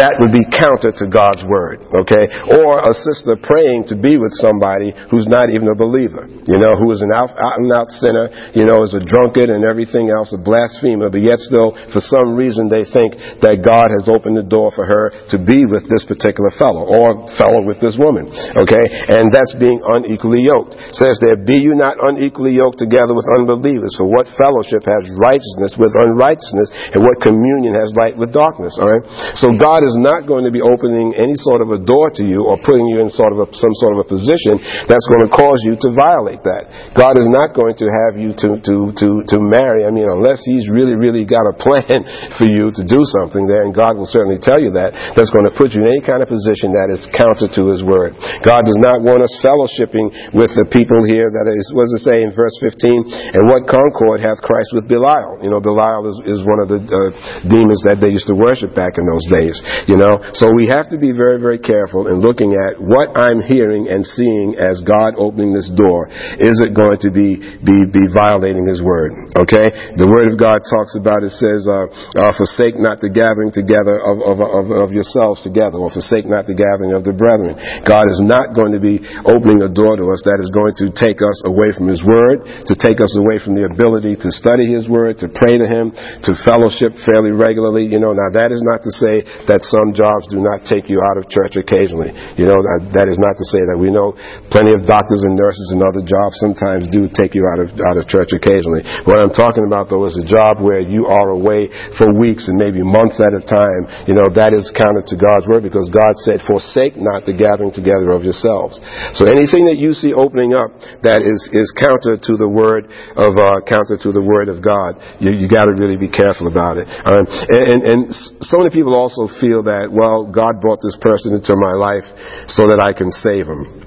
That 0.00 0.16
would 0.24 0.32
be 0.32 0.48
counter 0.48 0.96
to 0.96 1.04
God's 1.04 1.44
word, 1.44 1.84
okay? 2.08 2.24
Or 2.56 2.80
a 2.80 2.96
sister 2.96 3.36
praying 3.36 3.92
to 3.92 3.96
be 4.00 4.16
with 4.16 4.32
somebody 4.40 4.96
who's 5.12 5.28
not 5.28 5.52
even 5.52 5.68
a 5.68 5.76
believer, 5.76 6.24
you 6.48 6.56
know, 6.56 6.72
who 6.72 6.88
is 6.88 7.04
an 7.04 7.12
out, 7.12 7.36
out 7.36 7.60
and 7.60 7.68
out 7.68 7.92
sinner, 7.92 8.32
you 8.56 8.64
know, 8.64 8.80
is 8.80 8.96
a 8.96 9.04
drunkard 9.04 9.52
and 9.52 9.60
everything 9.68 10.08
else, 10.08 10.32
a 10.32 10.40
blasphemer, 10.40 11.12
but 11.12 11.20
yet 11.20 11.36
still, 11.44 11.76
for 11.92 12.00
some 12.00 12.32
reason, 12.32 12.72
they 12.72 12.88
think 12.94 13.18
that 13.42 13.66
God 13.66 13.90
has 13.90 14.06
opened 14.06 14.38
the 14.38 14.46
door 14.46 14.70
for 14.70 14.86
her 14.86 15.10
to 15.34 15.36
be 15.42 15.66
with 15.66 15.90
this 15.90 16.06
particular 16.06 16.54
fellow 16.54 16.86
or 16.86 17.26
fellow 17.34 17.66
with 17.66 17.82
this 17.82 17.98
woman. 17.98 18.30
Okay? 18.30 18.86
And 19.10 19.34
that's 19.34 19.52
being 19.58 19.82
unequally 19.82 20.46
yoked. 20.46 20.78
It 20.78 20.94
says 20.94 21.18
there, 21.18 21.34
be 21.34 21.58
you 21.58 21.74
not 21.74 21.98
unequally 21.98 22.54
yoked 22.54 22.78
together 22.78 23.12
with 23.12 23.26
unbelievers. 23.34 23.98
For 23.98 24.06
what 24.06 24.30
fellowship 24.38 24.86
has 24.86 25.02
righteousness 25.18 25.74
with 25.74 25.90
unrighteousness 25.98 26.94
and 26.94 27.02
what 27.02 27.18
communion 27.18 27.74
has 27.74 27.90
light 27.98 28.14
with 28.14 28.30
darkness? 28.30 28.78
Alright? 28.78 29.04
So 29.34 29.58
God 29.58 29.82
is 29.82 29.98
not 29.98 30.30
going 30.30 30.46
to 30.46 30.54
be 30.54 30.62
opening 30.62 31.18
any 31.18 31.34
sort 31.42 31.58
of 31.58 31.74
a 31.74 31.82
door 31.82 32.14
to 32.14 32.22
you 32.22 32.46
or 32.46 32.54
putting 32.62 32.86
you 32.86 33.02
in 33.02 33.10
sort 33.10 33.34
of 33.34 33.42
a, 33.42 33.46
some 33.50 33.74
sort 33.82 33.98
of 33.98 34.06
a 34.06 34.08
position 34.08 34.62
that's 34.86 35.08
going 35.10 35.26
to 35.26 35.32
cause 35.32 35.58
you 35.66 35.74
to 35.74 35.90
violate 35.90 36.46
that. 36.46 36.94
God 36.94 37.18
is 37.18 37.26
not 37.26 37.56
going 37.56 37.74
to 37.82 37.86
have 37.90 38.14
you 38.14 38.30
to, 38.44 38.62
to, 38.62 38.76
to, 38.94 39.08
to 39.34 39.36
marry, 39.42 39.82
I 39.82 39.90
mean, 39.90 40.06
unless 40.06 40.44
He's 40.44 40.68
really, 40.70 40.94
really 40.94 41.24
got 41.24 41.48
a 41.48 41.56
plan 41.56 42.04
for 42.38 42.46
you 42.46 42.70
to 42.70 42.82
do 42.84 43.02
something 43.20 43.48
there, 43.48 43.64
and 43.64 43.74
God 43.74 43.96
will 43.96 44.08
certainly 44.08 44.38
tell 44.38 44.60
you 44.60 44.72
that, 44.76 44.94
that's 45.16 45.32
going 45.32 45.48
to 45.48 45.54
put 45.54 45.72
you 45.72 45.82
in 45.84 45.98
any 45.98 46.04
kind 46.04 46.20
of 46.20 46.28
position 46.30 46.76
that 46.76 46.92
is 46.92 47.04
counter 47.12 47.48
to 47.48 47.62
His 47.72 47.82
Word. 47.82 48.16
God 48.44 48.68
does 48.68 48.78
not 48.78 49.00
want 49.00 49.24
us 49.24 49.32
fellowshipping 49.40 50.36
with 50.36 50.52
the 50.54 50.68
people 50.68 51.02
here 51.02 51.28
that 51.28 51.46
is, 51.50 51.72
what 51.72 51.88
does 51.90 52.00
it 52.00 52.04
say 52.04 52.22
in 52.22 52.30
verse 52.32 52.54
15? 52.60 53.36
And 53.36 53.48
what 53.48 53.66
concord 53.66 54.20
hath 54.20 54.40
Christ 54.44 54.72
with 54.76 54.86
Belial? 54.86 55.40
You 55.40 55.50
know, 55.50 55.60
Belial 55.60 56.06
is, 56.10 56.38
is 56.38 56.40
one 56.44 56.60
of 56.60 56.68
the 56.68 56.80
uh, 56.84 57.10
demons 57.48 57.82
that 57.88 57.98
they 58.00 58.12
used 58.12 58.28
to 58.28 58.36
worship 58.36 58.76
back 58.76 59.00
in 59.00 59.04
those 59.08 59.24
days, 59.30 59.56
you 59.88 59.96
know. 59.96 60.20
So 60.36 60.52
we 60.52 60.68
have 60.68 60.90
to 60.92 60.98
be 61.00 61.10
very, 61.14 61.40
very 61.40 61.58
careful 61.58 62.08
in 62.08 62.20
looking 62.20 62.54
at 62.54 62.76
what 62.78 63.16
I'm 63.16 63.40
hearing 63.40 63.88
and 63.88 64.04
seeing 64.04 64.56
as 64.60 64.82
God 64.84 65.16
opening 65.16 65.52
this 65.52 65.70
door. 65.72 66.08
Is 66.38 66.60
it 66.60 66.76
going 66.76 67.00
to 67.02 67.10
be, 67.10 67.40
be, 67.62 67.86
be 67.88 68.04
violating 68.12 68.66
His 68.66 68.82
Word? 68.82 69.12
Okay? 69.34 69.96
The 69.96 70.06
Word 70.06 70.30
of 70.30 70.36
God 70.38 70.62
talks 70.66 70.94
about, 70.98 71.22
it 71.22 71.34
says, 71.34 71.66
uh, 71.66 71.88
uh, 72.18 72.32
forsake 72.36 72.73
forsake 72.74 72.82
not 72.82 72.98
the 73.00 73.10
gathering 73.10 73.54
together 73.54 74.02
of, 74.02 74.18
of, 74.18 74.36
of, 74.42 74.64
of, 74.70 74.88
yourselves 74.90 75.42
together, 75.46 75.78
or 75.78 75.90
forsake 75.90 76.26
not 76.26 76.46
the 76.46 76.58
gathering 76.58 76.94
of 76.94 77.06
the 77.06 77.14
brethren. 77.14 77.54
God 77.86 78.10
is 78.10 78.18
not 78.18 78.54
going 78.54 78.74
to 78.74 78.82
be 78.82 78.98
opening 79.22 79.62
a 79.62 79.70
door 79.70 79.94
to 79.94 80.10
us 80.10 80.22
that 80.26 80.42
is 80.42 80.50
going 80.50 80.74
to 80.82 80.90
take 80.90 81.22
us 81.22 81.38
away 81.46 81.70
from 81.70 81.86
His 81.86 82.02
Word, 82.02 82.42
to 82.66 82.74
take 82.74 82.98
us 82.98 83.14
away 83.14 83.38
from 83.38 83.54
the 83.54 83.66
ability 83.70 84.18
to 84.26 84.30
study 84.34 84.66
His 84.66 84.90
Word, 84.90 85.22
to 85.22 85.30
pray 85.30 85.54
to 85.54 85.66
Him, 85.66 85.94
to 86.26 86.32
fellowship 86.42 86.98
fairly 87.06 87.30
regularly. 87.30 87.86
You 87.86 88.02
know, 88.02 88.14
now 88.14 88.30
that 88.34 88.50
is 88.50 88.62
not 88.62 88.82
to 88.82 88.92
say 88.98 89.22
that 89.46 89.62
some 89.62 89.94
jobs 89.94 90.26
do 90.30 90.42
not 90.42 90.66
take 90.66 90.90
you 90.90 90.98
out 90.98 91.18
of 91.18 91.30
church 91.30 91.54
occasionally. 91.54 92.10
You 92.34 92.50
know, 92.50 92.58
that 92.94 93.06
is 93.06 93.18
not 93.20 93.38
to 93.38 93.46
say 93.46 93.62
that 93.70 93.78
we 93.78 93.94
know 93.94 94.18
plenty 94.50 94.74
of 94.74 94.86
doctors 94.86 95.22
and 95.22 95.38
nurses 95.38 95.70
and 95.70 95.80
other 95.82 96.02
jobs 96.02 96.38
sometimes 96.42 96.90
do 96.90 97.06
take 97.06 97.36
you 97.38 97.46
out 97.46 97.62
of, 97.62 97.70
out 97.86 97.96
of 97.98 98.10
church 98.10 98.34
occasionally. 98.34 98.82
What 99.06 99.20
I'm 99.20 99.34
talking 99.34 99.66
about 99.66 99.90
though 99.90 100.06
is 100.06 100.18
a 100.18 100.26
job 100.26 100.58
where 100.58 100.82
you 100.82 101.06
are 101.06 101.30
away 101.30 101.68
for 101.98 102.10
weeks 102.16 102.48
and 102.48 102.56
maybe 102.64 102.80
months 102.80 103.20
at 103.20 103.36
a 103.36 103.44
time, 103.44 103.84
you 104.08 104.16
know, 104.16 104.32
that 104.32 104.56
is 104.56 104.72
counter 104.72 105.04
to 105.04 105.16
God's 105.20 105.44
word 105.44 105.60
because 105.60 105.92
God 105.92 106.16
said, 106.24 106.40
forsake 106.48 106.96
not 106.96 107.28
the 107.28 107.36
gathering 107.36 107.76
together 107.76 108.16
of 108.16 108.24
yourselves. 108.24 108.80
So 109.12 109.28
anything 109.28 109.68
that 109.68 109.76
you 109.76 109.92
see 109.92 110.16
opening 110.16 110.56
up 110.56 110.72
that 111.04 111.20
is, 111.20 111.52
is 111.52 111.68
counter 111.76 112.16
to 112.16 112.32
the 112.40 112.48
word 112.48 112.88
of, 113.20 113.36
uh, 113.36 113.60
counter 113.68 114.00
to 114.00 114.10
the 114.16 114.24
word 114.24 114.48
of 114.48 114.64
God, 114.64 114.96
you, 115.20 115.36
you 115.36 115.44
gotta 115.44 115.76
really 115.76 116.00
be 116.00 116.08
careful 116.08 116.48
about 116.48 116.80
it. 116.80 116.88
Um, 116.88 117.28
and, 117.52 117.64
and, 117.68 117.80
and 117.84 117.98
so 118.40 118.64
many 118.64 118.72
people 118.72 118.96
also 118.96 119.28
feel 119.28 119.68
that, 119.68 119.92
well, 119.92 120.24
God 120.24 120.64
brought 120.64 120.80
this 120.80 120.96
person 120.96 121.36
into 121.36 121.52
my 121.52 121.76
life 121.76 122.08
so 122.48 122.72
that 122.72 122.80
I 122.80 122.96
can 122.96 123.12
save 123.12 123.44
him 123.44 123.84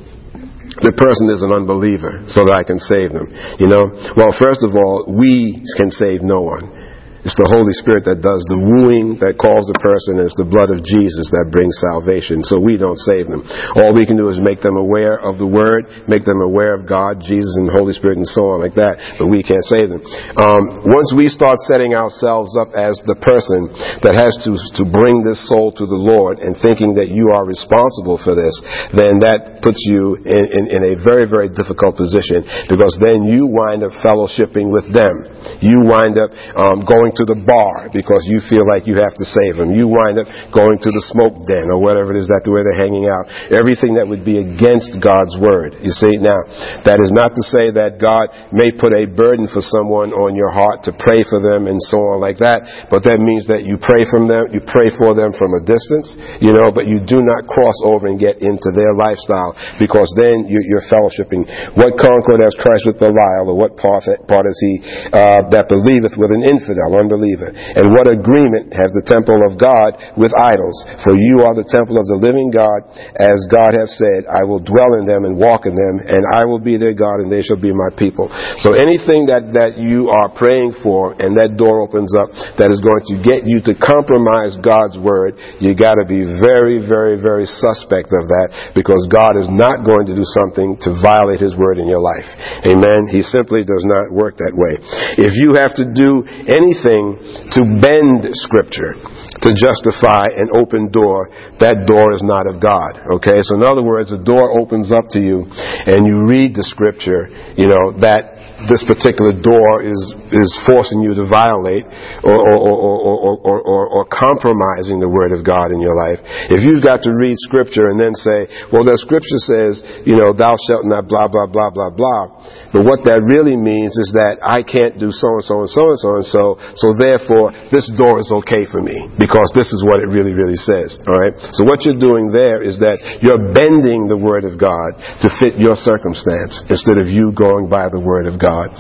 the 0.78 0.94
person 0.94 1.26
is 1.34 1.42
an 1.42 1.50
unbeliever 1.50 2.22
so 2.30 2.46
that 2.46 2.54
I 2.54 2.62
can 2.62 2.78
save 2.78 3.10
them. 3.10 3.26
You 3.58 3.66
know? 3.66 3.82
Well, 4.14 4.30
first 4.38 4.62
of 4.62 4.78
all, 4.78 5.10
we 5.10 5.58
can 5.74 5.90
save 5.90 6.22
no 6.22 6.46
one. 6.46 6.77
It's 7.26 7.36
the 7.36 7.50
Holy 7.50 7.74
Spirit 7.74 8.06
that 8.06 8.22
does 8.22 8.46
the 8.46 8.58
wooing 8.58 9.18
that 9.20 9.42
calls 9.42 9.66
the 9.66 9.78
person, 9.82 10.22
and 10.22 10.30
it's 10.30 10.38
the 10.38 10.48
blood 10.48 10.70
of 10.70 10.86
Jesus 10.86 11.34
that 11.34 11.50
brings 11.50 11.74
salvation. 11.82 12.46
So 12.46 12.62
we 12.62 12.78
don't 12.78 13.00
save 13.02 13.26
them. 13.26 13.42
All 13.74 13.92
we 13.92 14.06
can 14.06 14.16
do 14.16 14.30
is 14.30 14.38
make 14.38 14.62
them 14.62 14.78
aware 14.78 15.18
of 15.18 15.42
the 15.42 15.50
Word, 15.50 15.90
make 16.06 16.24
them 16.24 16.40
aware 16.40 16.78
of 16.78 16.86
God, 16.86 17.20
Jesus, 17.20 17.58
and 17.58 17.68
the 17.68 17.76
Holy 17.76 17.98
Spirit, 17.98 18.22
and 18.22 18.30
so 18.30 18.54
on 18.54 18.62
like 18.62 18.78
that. 18.78 19.20
But 19.20 19.28
we 19.28 19.42
can't 19.42 19.66
save 19.66 19.90
them. 19.92 20.06
Um, 20.38 20.88
once 20.88 21.12
we 21.12 21.28
start 21.28 21.58
setting 21.66 21.98
ourselves 21.98 22.56
up 22.56 22.72
as 22.78 23.02
the 23.04 23.18
person 23.20 23.70
that 24.06 24.16
has 24.16 24.34
to 24.48 24.56
to 24.80 24.84
bring 24.88 25.26
this 25.26 25.42
soul 25.52 25.74
to 25.74 25.86
the 25.86 26.00
Lord, 26.00 26.40
and 26.40 26.56
thinking 26.62 26.96
that 27.02 27.10
you 27.12 27.34
are 27.34 27.44
responsible 27.44 28.22
for 28.22 28.38
this, 28.38 28.56
then 28.94 29.20
that 29.26 29.60
puts 29.66 29.82
you 29.90 30.16
in, 30.22 30.44
in, 30.54 30.64
in 30.70 30.82
a 30.86 30.96
very 31.02 31.28
very 31.28 31.50
difficult 31.52 32.00
position 32.00 32.46
because 32.72 32.96
then 33.04 33.28
you 33.28 33.50
wind 33.50 33.84
up 33.84 33.92
fellowshipping 34.00 34.72
with 34.72 34.88
them. 34.94 35.28
You 35.60 35.84
wind 35.84 36.18
up 36.18 36.32
um, 36.56 36.84
going 36.84 37.07
to 37.16 37.24
the 37.24 37.40
bar 37.46 37.92
because 37.94 38.26
you 38.26 38.42
feel 38.50 38.66
like 38.68 38.90
you 38.90 38.98
have 39.00 39.16
to 39.16 39.26
save 39.26 39.60
them. 39.60 39.76
You 39.76 39.88
wind 39.88 40.20
up 40.20 40.28
going 40.52 40.80
to 40.82 40.92
the 40.92 41.04
smoke 41.12 41.46
den 41.46 41.70
or 41.72 41.80
whatever 41.80 42.12
it 42.16 42.20
is 42.20 42.32
that 42.32 42.44
the 42.44 42.52
way 42.52 42.64
they're 42.64 42.80
hanging 42.80 43.08
out. 43.08 43.30
Everything 43.54 43.96
that 43.96 44.08
would 44.08 44.26
be 44.26 44.42
against 44.42 44.98
God's 45.00 45.36
word. 45.40 45.80
You 45.80 45.94
see, 45.94 46.20
now, 46.20 46.40
that 46.84 47.00
is 47.00 47.14
not 47.14 47.36
to 47.38 47.44
say 47.44 47.72
that 47.76 48.02
God 48.02 48.32
may 48.52 48.74
put 48.74 48.96
a 48.96 49.08
burden 49.08 49.48
for 49.48 49.62
someone 49.62 50.12
on 50.16 50.34
your 50.34 50.52
heart 50.52 50.88
to 50.90 50.96
pray 50.96 51.24
for 51.28 51.40
them 51.40 51.68
and 51.68 51.80
so 51.80 52.00
on 52.16 52.24
like 52.24 52.42
that, 52.42 52.90
but 52.90 53.04
that 53.06 53.22
means 53.22 53.48
that 53.48 53.64
you 53.64 53.78
pray 53.78 54.08
from 54.08 54.28
them, 54.28 54.50
you 54.52 54.64
pray 54.66 54.90
for 54.94 55.14
them 55.14 55.36
from 55.36 55.54
a 55.54 55.62
distance, 55.64 56.16
you 56.42 56.52
know, 56.56 56.72
but 56.74 56.88
you 56.90 57.00
do 57.04 57.24
not 57.24 57.46
cross 57.46 57.78
over 57.84 58.08
and 58.08 58.18
get 58.18 58.40
into 58.42 58.74
their 58.74 58.94
lifestyle 58.96 59.56
because 59.78 60.10
then 60.18 60.48
you're 60.50 60.86
fellowshipping. 60.90 61.46
What 61.78 61.96
concord 62.00 62.42
has 62.42 62.56
Christ 62.58 62.90
with 62.90 62.98
Belial, 62.98 63.54
or 63.54 63.58
what 63.58 63.78
part, 63.78 64.08
part 64.28 64.46
is 64.50 64.58
he 64.58 64.74
uh, 65.14 65.48
that 65.54 65.70
believeth 65.70 66.18
with 66.18 66.34
an 66.34 66.42
infidel? 66.42 66.97
Unbeliever. 66.98 67.54
And 67.54 67.94
what 67.94 68.10
agreement 68.10 68.74
have 68.74 68.92
the 68.92 69.06
temple 69.06 69.40
of 69.46 69.58
God 69.58 69.98
with 70.18 70.34
idols? 70.34 70.78
For 71.06 71.14
you 71.14 71.46
are 71.46 71.54
the 71.54 71.68
temple 71.68 72.02
of 72.02 72.10
the 72.10 72.18
living 72.18 72.50
God, 72.50 72.90
as 73.18 73.46
God 73.50 73.78
hath 73.78 73.92
said, 73.94 74.26
I 74.26 74.46
will 74.48 74.62
dwell 74.64 74.98
in 74.98 75.06
them 75.06 75.26
and 75.26 75.38
walk 75.38 75.66
in 75.66 75.76
them, 75.76 76.02
and 76.02 76.24
I 76.34 76.46
will 76.46 76.62
be 76.62 76.80
their 76.80 76.96
God, 76.96 77.22
and 77.22 77.30
they 77.30 77.44
shall 77.44 77.60
be 77.60 77.74
my 77.74 77.92
people. 77.94 78.32
So 78.64 78.74
anything 78.74 79.30
that, 79.30 79.54
that 79.54 79.78
you 79.78 80.10
are 80.10 80.32
praying 80.32 80.80
for, 80.82 81.14
and 81.20 81.36
that 81.38 81.60
door 81.60 81.84
opens 81.84 82.16
up, 82.16 82.32
that 82.58 82.72
is 82.72 82.80
going 82.80 83.04
to 83.12 83.16
get 83.20 83.44
you 83.44 83.60
to 83.68 83.74
compromise 83.76 84.56
God's 84.64 84.98
word, 84.98 85.36
you 85.60 85.76
gotta 85.76 86.08
be 86.08 86.24
very, 86.24 86.80
very, 86.80 87.20
very 87.20 87.46
suspect 87.46 88.16
of 88.16 88.26
that, 88.32 88.72
because 88.74 89.04
God 89.12 89.36
is 89.36 89.52
not 89.52 89.84
going 89.84 90.08
to 90.08 90.16
do 90.16 90.26
something 90.26 90.80
to 90.88 90.96
violate 91.04 91.44
His 91.44 91.54
word 91.54 91.78
in 91.78 91.86
your 91.86 92.02
life. 92.02 92.28
Amen? 92.64 93.12
He 93.12 93.22
simply 93.22 93.68
does 93.68 93.84
not 93.84 94.10
work 94.10 94.40
that 94.40 94.56
way. 94.56 94.80
If 95.20 95.36
you 95.36 95.60
have 95.60 95.76
to 95.78 95.86
do 95.92 96.24
anything 96.48 96.87
to 96.88 97.62
bend 97.82 98.24
Scripture, 98.38 98.96
to 99.44 99.50
justify 99.52 100.32
an 100.32 100.50
open 100.54 100.90
door, 100.92 101.30
that 101.60 101.86
door 101.88 102.14
is 102.14 102.24
not 102.24 102.48
of 102.48 102.62
God. 102.64 103.20
Okay? 103.20 103.44
So 103.44 103.60
in 103.60 103.64
other 103.64 103.84
words, 103.84 104.12
a 104.12 104.22
door 104.22 104.60
opens 104.60 104.92
up 104.92 105.12
to 105.16 105.20
you 105.20 105.46
and 105.50 106.08
you 106.08 106.26
read 106.28 106.56
the 106.56 106.64
Scripture, 106.64 107.28
you 107.60 107.68
know, 107.68 107.98
that 108.00 108.37
this 108.66 108.82
particular 108.90 109.38
door 109.38 109.86
is, 109.86 110.02
is 110.34 110.50
forcing 110.66 111.06
you 111.06 111.14
to 111.14 111.30
violate 111.30 111.86
or, 112.26 112.34
or, 112.34 112.58
or, 112.58 113.86
or, 113.86 114.04
compromising 114.10 114.98
the 114.98 115.06
Word 115.06 115.30
of 115.30 115.46
God 115.46 115.70
in 115.70 115.78
your 115.78 115.94
life. 115.94 116.18
If 116.50 116.66
you've 116.66 116.82
got 116.82 117.06
to 117.06 117.14
read 117.14 117.38
Scripture 117.38 117.94
and 117.94 118.02
then 118.02 118.18
say, 118.18 118.50
well, 118.74 118.82
the 118.82 118.98
Scripture 118.98 119.38
says, 119.46 119.86
you 120.10 120.18
know, 120.18 120.34
thou 120.34 120.58
shalt 120.58 120.90
not 120.90 121.06
blah, 121.06 121.30
blah, 121.30 121.46
blah, 121.46 121.70
blah, 121.70 121.94
blah, 121.94 122.34
but 122.74 122.82
what 122.82 123.06
that 123.06 123.22
really 123.22 123.54
means 123.54 123.94
is 123.94 124.10
that 124.18 124.42
I 124.42 124.66
can't 124.66 124.98
do 124.98 125.14
so 125.14 125.38
and 125.38 125.46
so 125.46 125.56
and 125.62 125.70
so 125.70 125.84
and 125.94 126.00
so 126.02 126.10
and 126.18 126.26
so, 126.26 126.44
so 126.82 126.88
therefore 126.98 127.54
this 127.70 127.86
door 127.94 128.18
is 128.18 128.34
okay 128.42 128.66
for 128.66 128.82
me 128.82 129.06
because 129.22 129.54
this 129.54 129.70
is 129.70 129.86
what 129.86 130.02
it 130.02 130.10
really, 130.10 130.34
really 130.34 130.58
says. 130.58 130.98
Alright? 131.06 131.38
So 131.54 131.62
what 131.62 131.86
you're 131.86 132.02
doing 132.02 132.34
there 132.34 132.66
is 132.66 132.82
that 132.82 133.22
you're 133.22 133.54
bending 133.54 134.10
the 134.10 134.18
Word 134.18 134.50
of 134.50 134.58
God 134.58 134.98
to 135.22 135.28
fit 135.38 135.62
your 135.62 135.78
circumstance 135.78 136.66
instead 136.74 136.98
of 136.98 137.06
you 137.06 137.30
going 137.38 137.70
by 137.70 137.94
the 137.94 138.02
Word 138.02 138.26
of 138.26 138.42
God. 138.42 138.47
God. 138.48 138.72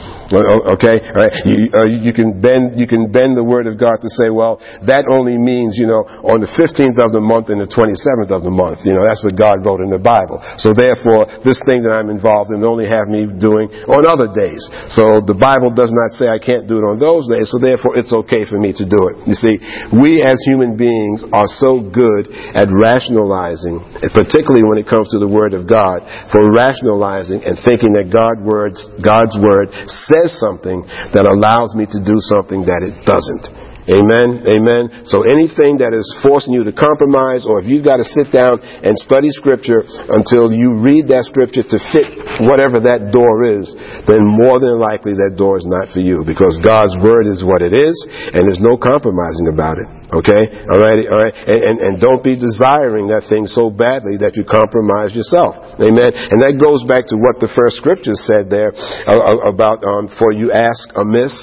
Okay, 0.79 0.95
right. 1.11 1.33
You, 1.43 1.71
uh, 1.71 1.87
you 1.87 2.11
can 2.15 2.39
bend 2.39 2.79
you 2.79 2.87
can 2.87 3.11
bend 3.11 3.35
the 3.35 3.43
word 3.43 3.67
of 3.67 3.75
God 3.79 3.99
to 4.03 4.09
say, 4.11 4.31
well, 4.31 4.59
that 4.87 5.07
only 5.07 5.35
means 5.35 5.75
you 5.75 5.87
know 5.87 6.03
on 6.23 6.43
the 6.43 6.51
15th 6.55 6.99
of 6.99 7.15
the 7.15 7.23
month 7.23 7.47
and 7.51 7.59
the 7.59 7.67
27th 7.71 8.31
of 8.31 8.43
the 8.43 8.51
month. 8.51 8.83
You 8.83 8.95
know 8.95 9.03
that's 9.03 9.23
what 9.23 9.35
God 9.35 9.63
wrote 9.63 9.83
in 9.83 9.91
the 9.91 9.99
Bible. 9.99 10.39
So 10.59 10.75
therefore, 10.75 11.27
this 11.43 11.59
thing 11.63 11.83
that 11.83 11.95
I'm 11.95 12.11
involved 12.11 12.51
in 12.51 12.63
only 12.63 12.87
have 12.87 13.07
me 13.07 13.27
doing 13.27 13.71
on 13.87 14.03
other 14.07 14.31
days. 14.31 14.63
So 14.91 15.23
the 15.23 15.35
Bible 15.35 15.71
does 15.71 15.91
not 15.91 16.15
say 16.15 16.27
I 16.27 16.39
can't 16.39 16.67
do 16.67 16.79
it 16.79 16.85
on 16.87 16.99
those 16.99 17.27
days. 17.27 17.51
So 17.51 17.59
therefore, 17.59 17.95
it's 17.95 18.11
okay 18.27 18.43
for 18.47 18.59
me 18.59 18.75
to 18.75 18.85
do 18.87 19.11
it. 19.11 19.15
You 19.27 19.35
see, 19.35 19.55
we 19.95 20.23
as 20.23 20.39
human 20.47 20.75
beings 20.75 21.23
are 21.31 21.47
so 21.47 21.79
good 21.79 22.27
at 22.55 22.67
rationalizing, 22.71 23.79
particularly 24.11 24.67
when 24.67 24.79
it 24.79 24.87
comes 24.87 25.07
to 25.15 25.19
the 25.19 25.27
Word 25.27 25.55
of 25.55 25.67
God, 25.67 26.03
for 26.31 26.43
rationalizing 26.51 27.47
and 27.47 27.55
thinking 27.63 27.95
that 27.95 28.11
God 28.11 28.43
words 28.43 28.83
God's 28.99 29.35
word 29.39 29.56
word 29.57 29.73
says 29.89 30.37
something 30.37 30.85
that 31.17 31.25
allows 31.25 31.73
me 31.73 31.89
to 31.89 31.99
do 31.99 32.21
something 32.37 32.61
that 32.69 32.85
it 32.85 33.01
doesn't. 33.01 33.66
Amen. 33.87 34.43
Amen. 34.43 35.07
So 35.07 35.23
anything 35.23 35.79
that 35.79 35.95
is 35.95 36.03
forcing 36.19 36.51
you 36.51 36.67
to 36.67 36.75
compromise, 36.75 37.47
or 37.47 37.63
if 37.63 37.71
you've 37.71 37.87
got 37.87 38.03
to 38.03 38.07
sit 38.07 38.35
down 38.35 38.59
and 38.59 38.99
study 38.99 39.31
scripture 39.31 39.87
until 40.11 40.51
you 40.51 40.83
read 40.83 41.07
that 41.07 41.23
scripture 41.31 41.63
to 41.63 41.77
fit 41.95 42.11
whatever 42.43 42.83
that 42.83 43.15
door 43.15 43.47
is, 43.47 43.71
then 44.03 44.27
more 44.27 44.59
than 44.59 44.75
likely 44.75 45.15
that 45.15 45.39
door 45.39 45.55
is 45.55 45.63
not 45.63 45.87
for 45.95 46.03
you 46.03 46.27
because 46.27 46.59
God's 46.59 46.99
word 46.99 47.31
is 47.31 47.47
what 47.47 47.63
it 47.63 47.71
is 47.71 47.95
and 48.35 48.43
there's 48.43 48.59
no 48.59 48.75
compromising 48.75 49.47
about 49.47 49.79
it. 49.79 49.87
Okay? 50.11 50.67
Alright, 50.67 51.03
alright? 51.07 51.35
And, 51.47 51.59
and, 51.63 51.77
and 51.79 51.93
don't 51.99 52.23
be 52.23 52.35
desiring 52.35 53.07
that 53.11 53.27
thing 53.27 53.47
so 53.47 53.71
badly 53.71 54.19
that 54.23 54.35
you 54.39 54.43
compromise 54.47 55.15
yourself. 55.15 55.79
Amen? 55.79 56.11
And 56.11 56.43
that 56.43 56.59
goes 56.59 56.83
back 56.87 57.07
to 57.11 57.19
what 57.19 57.39
the 57.43 57.51
first 57.51 57.79
scripture 57.79 58.15
said 58.15 58.51
there 58.51 58.71
uh, 59.07 59.15
uh 59.15 59.51
about, 59.51 59.83
um, 59.83 60.07
for 60.15 60.31
you 60.31 60.51
ask 60.51 60.91
amiss. 60.95 61.35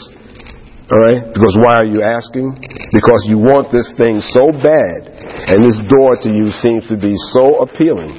Alright? 0.90 1.32
Because 1.32 1.56
why 1.60 1.80
are 1.80 1.88
you 1.88 2.02
asking? 2.02 2.60
Because 2.92 3.24
you 3.24 3.38
want 3.40 3.72
this 3.72 3.88
thing 3.96 4.20
so 4.20 4.52
bad, 4.52 5.08
and 5.48 5.64
this 5.64 5.80
door 5.88 6.12
to 6.20 6.28
you 6.28 6.52
seems 6.52 6.86
to 6.88 6.96
be 7.00 7.16
so 7.32 7.64
appealing 7.64 8.12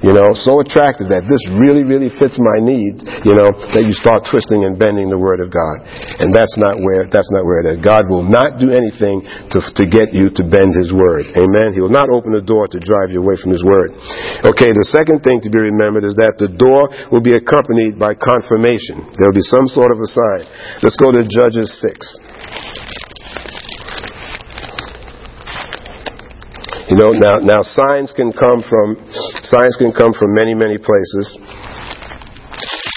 you 0.00 0.16
know, 0.16 0.32
so 0.32 0.64
attractive 0.64 1.12
that 1.12 1.28
this 1.28 1.40
really, 1.60 1.84
really 1.84 2.08
fits 2.08 2.40
my 2.40 2.56
needs, 2.56 3.04
you 3.24 3.36
know, 3.36 3.52
that 3.76 3.84
you 3.84 3.92
start 3.92 4.24
twisting 4.24 4.64
and 4.64 4.80
bending 4.80 5.12
the 5.12 5.20
Word 5.20 5.44
of 5.44 5.52
God. 5.52 5.84
And 6.20 6.32
that's 6.32 6.56
not 6.56 6.80
where, 6.80 7.04
that's 7.04 7.28
not 7.32 7.44
where 7.44 7.60
it 7.60 7.66
is. 7.68 7.76
God 7.84 8.08
will 8.08 8.24
not 8.24 8.56
do 8.56 8.72
anything 8.72 9.20
to, 9.52 9.60
to 9.60 9.84
get 9.84 10.16
you 10.16 10.32
to 10.40 10.42
bend 10.44 10.72
His 10.72 10.88
Word. 10.88 11.28
Amen? 11.36 11.76
He 11.76 11.84
will 11.84 11.92
not 11.92 12.08
open 12.08 12.32
the 12.32 12.44
door 12.44 12.64
to 12.72 12.80
drive 12.80 13.12
you 13.12 13.20
away 13.20 13.36
from 13.36 13.52
His 13.52 13.60
Word. 13.60 13.92
Okay, 14.40 14.72
the 14.72 14.88
second 14.88 15.20
thing 15.20 15.44
to 15.44 15.52
be 15.52 15.60
remembered 15.60 16.08
is 16.08 16.16
that 16.16 16.40
the 16.40 16.48
door 16.48 16.88
will 17.12 17.22
be 17.22 17.36
accompanied 17.36 18.00
by 18.00 18.16
confirmation. 18.16 19.04
There 19.20 19.28
will 19.28 19.36
be 19.36 19.44
some 19.44 19.68
sort 19.68 19.92
of 19.92 20.00
a 20.00 20.08
sign. 20.08 20.42
Let's 20.80 20.96
go 20.96 21.12
to 21.12 21.28
Judges 21.28 21.68
6. 21.84 22.99
You 26.90 26.98
know, 26.98 27.14
now, 27.14 27.38
now 27.38 27.62
signs 27.62 28.10
can 28.10 28.34
come 28.34 28.66
from, 28.66 28.98
signs 29.46 29.78
can 29.78 29.94
come 29.94 30.10
from 30.10 30.34
many, 30.34 30.58
many 30.58 30.74
places. 30.74 31.38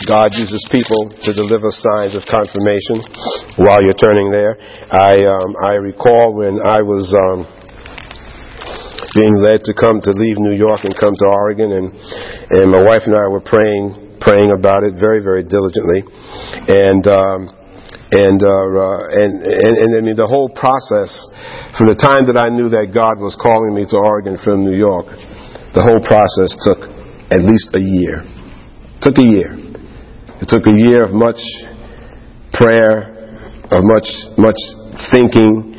God 0.10 0.34
uses 0.34 0.66
people 0.74 1.14
to 1.14 1.30
deliver 1.30 1.70
signs 1.70 2.18
of 2.18 2.26
confirmation 2.26 3.06
while 3.62 3.86
you're 3.86 3.94
turning 4.02 4.34
there. 4.34 4.58
I, 4.90 5.30
um, 5.30 5.54
I 5.62 5.78
recall 5.78 6.34
when 6.34 6.58
I 6.58 6.82
was, 6.82 7.14
um, 7.14 7.46
being 9.14 9.38
led 9.38 9.62
to 9.70 9.78
come 9.78 10.02
to 10.02 10.12
leave 10.12 10.42
New 10.42 10.58
York 10.58 10.82
and 10.84 10.98
come 10.98 11.14
to 11.14 11.28
Oregon, 11.30 11.72
and 11.72 11.94
and 12.50 12.72
my 12.72 12.82
wife 12.82 13.06
and 13.06 13.14
I 13.14 13.30
were 13.30 13.46
praying 13.46 14.18
praying 14.20 14.50
about 14.50 14.82
it 14.82 14.98
very 14.98 15.22
very 15.22 15.44
diligently, 15.46 16.02
and 16.66 17.06
um, 17.06 17.63
and, 18.14 18.40
uh, 18.46 18.50
uh, 18.78 19.10
and, 19.10 19.42
and, 19.42 19.74
and 19.82 19.90
I 19.98 20.02
mean, 20.06 20.14
the 20.14 20.30
whole 20.30 20.50
process, 20.54 21.10
from 21.74 21.90
the 21.90 21.98
time 21.98 22.30
that 22.30 22.38
I 22.38 22.54
knew 22.54 22.70
that 22.70 22.94
God 22.94 23.18
was 23.18 23.34
calling 23.34 23.74
me 23.74 23.90
to 23.90 23.98
Oregon 23.98 24.38
from 24.38 24.62
New 24.62 24.78
York, 24.78 25.10
the 25.74 25.82
whole 25.82 25.98
process 26.06 26.54
took 26.62 26.86
at 27.34 27.42
least 27.42 27.74
a 27.74 27.82
year. 27.82 28.22
It 28.22 29.02
took 29.02 29.18
a 29.18 29.26
year. 29.26 29.58
It 30.38 30.46
took 30.46 30.70
a 30.70 30.76
year 30.78 31.02
of 31.02 31.18
much 31.18 31.42
prayer, 32.54 33.10
of 33.74 33.82
much, 33.82 34.06
much 34.38 34.62
thinking, 35.10 35.73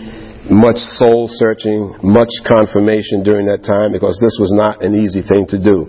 much 0.50 0.76
soul 1.00 1.24
searching, 1.30 1.96
much 2.04 2.28
confirmation 2.44 3.24
during 3.24 3.48
that 3.48 3.64
time 3.64 3.96
because 3.96 4.20
this 4.20 4.36
was 4.36 4.52
not 4.52 4.84
an 4.84 4.92
easy 4.92 5.24
thing 5.24 5.48
to 5.48 5.56
do. 5.56 5.88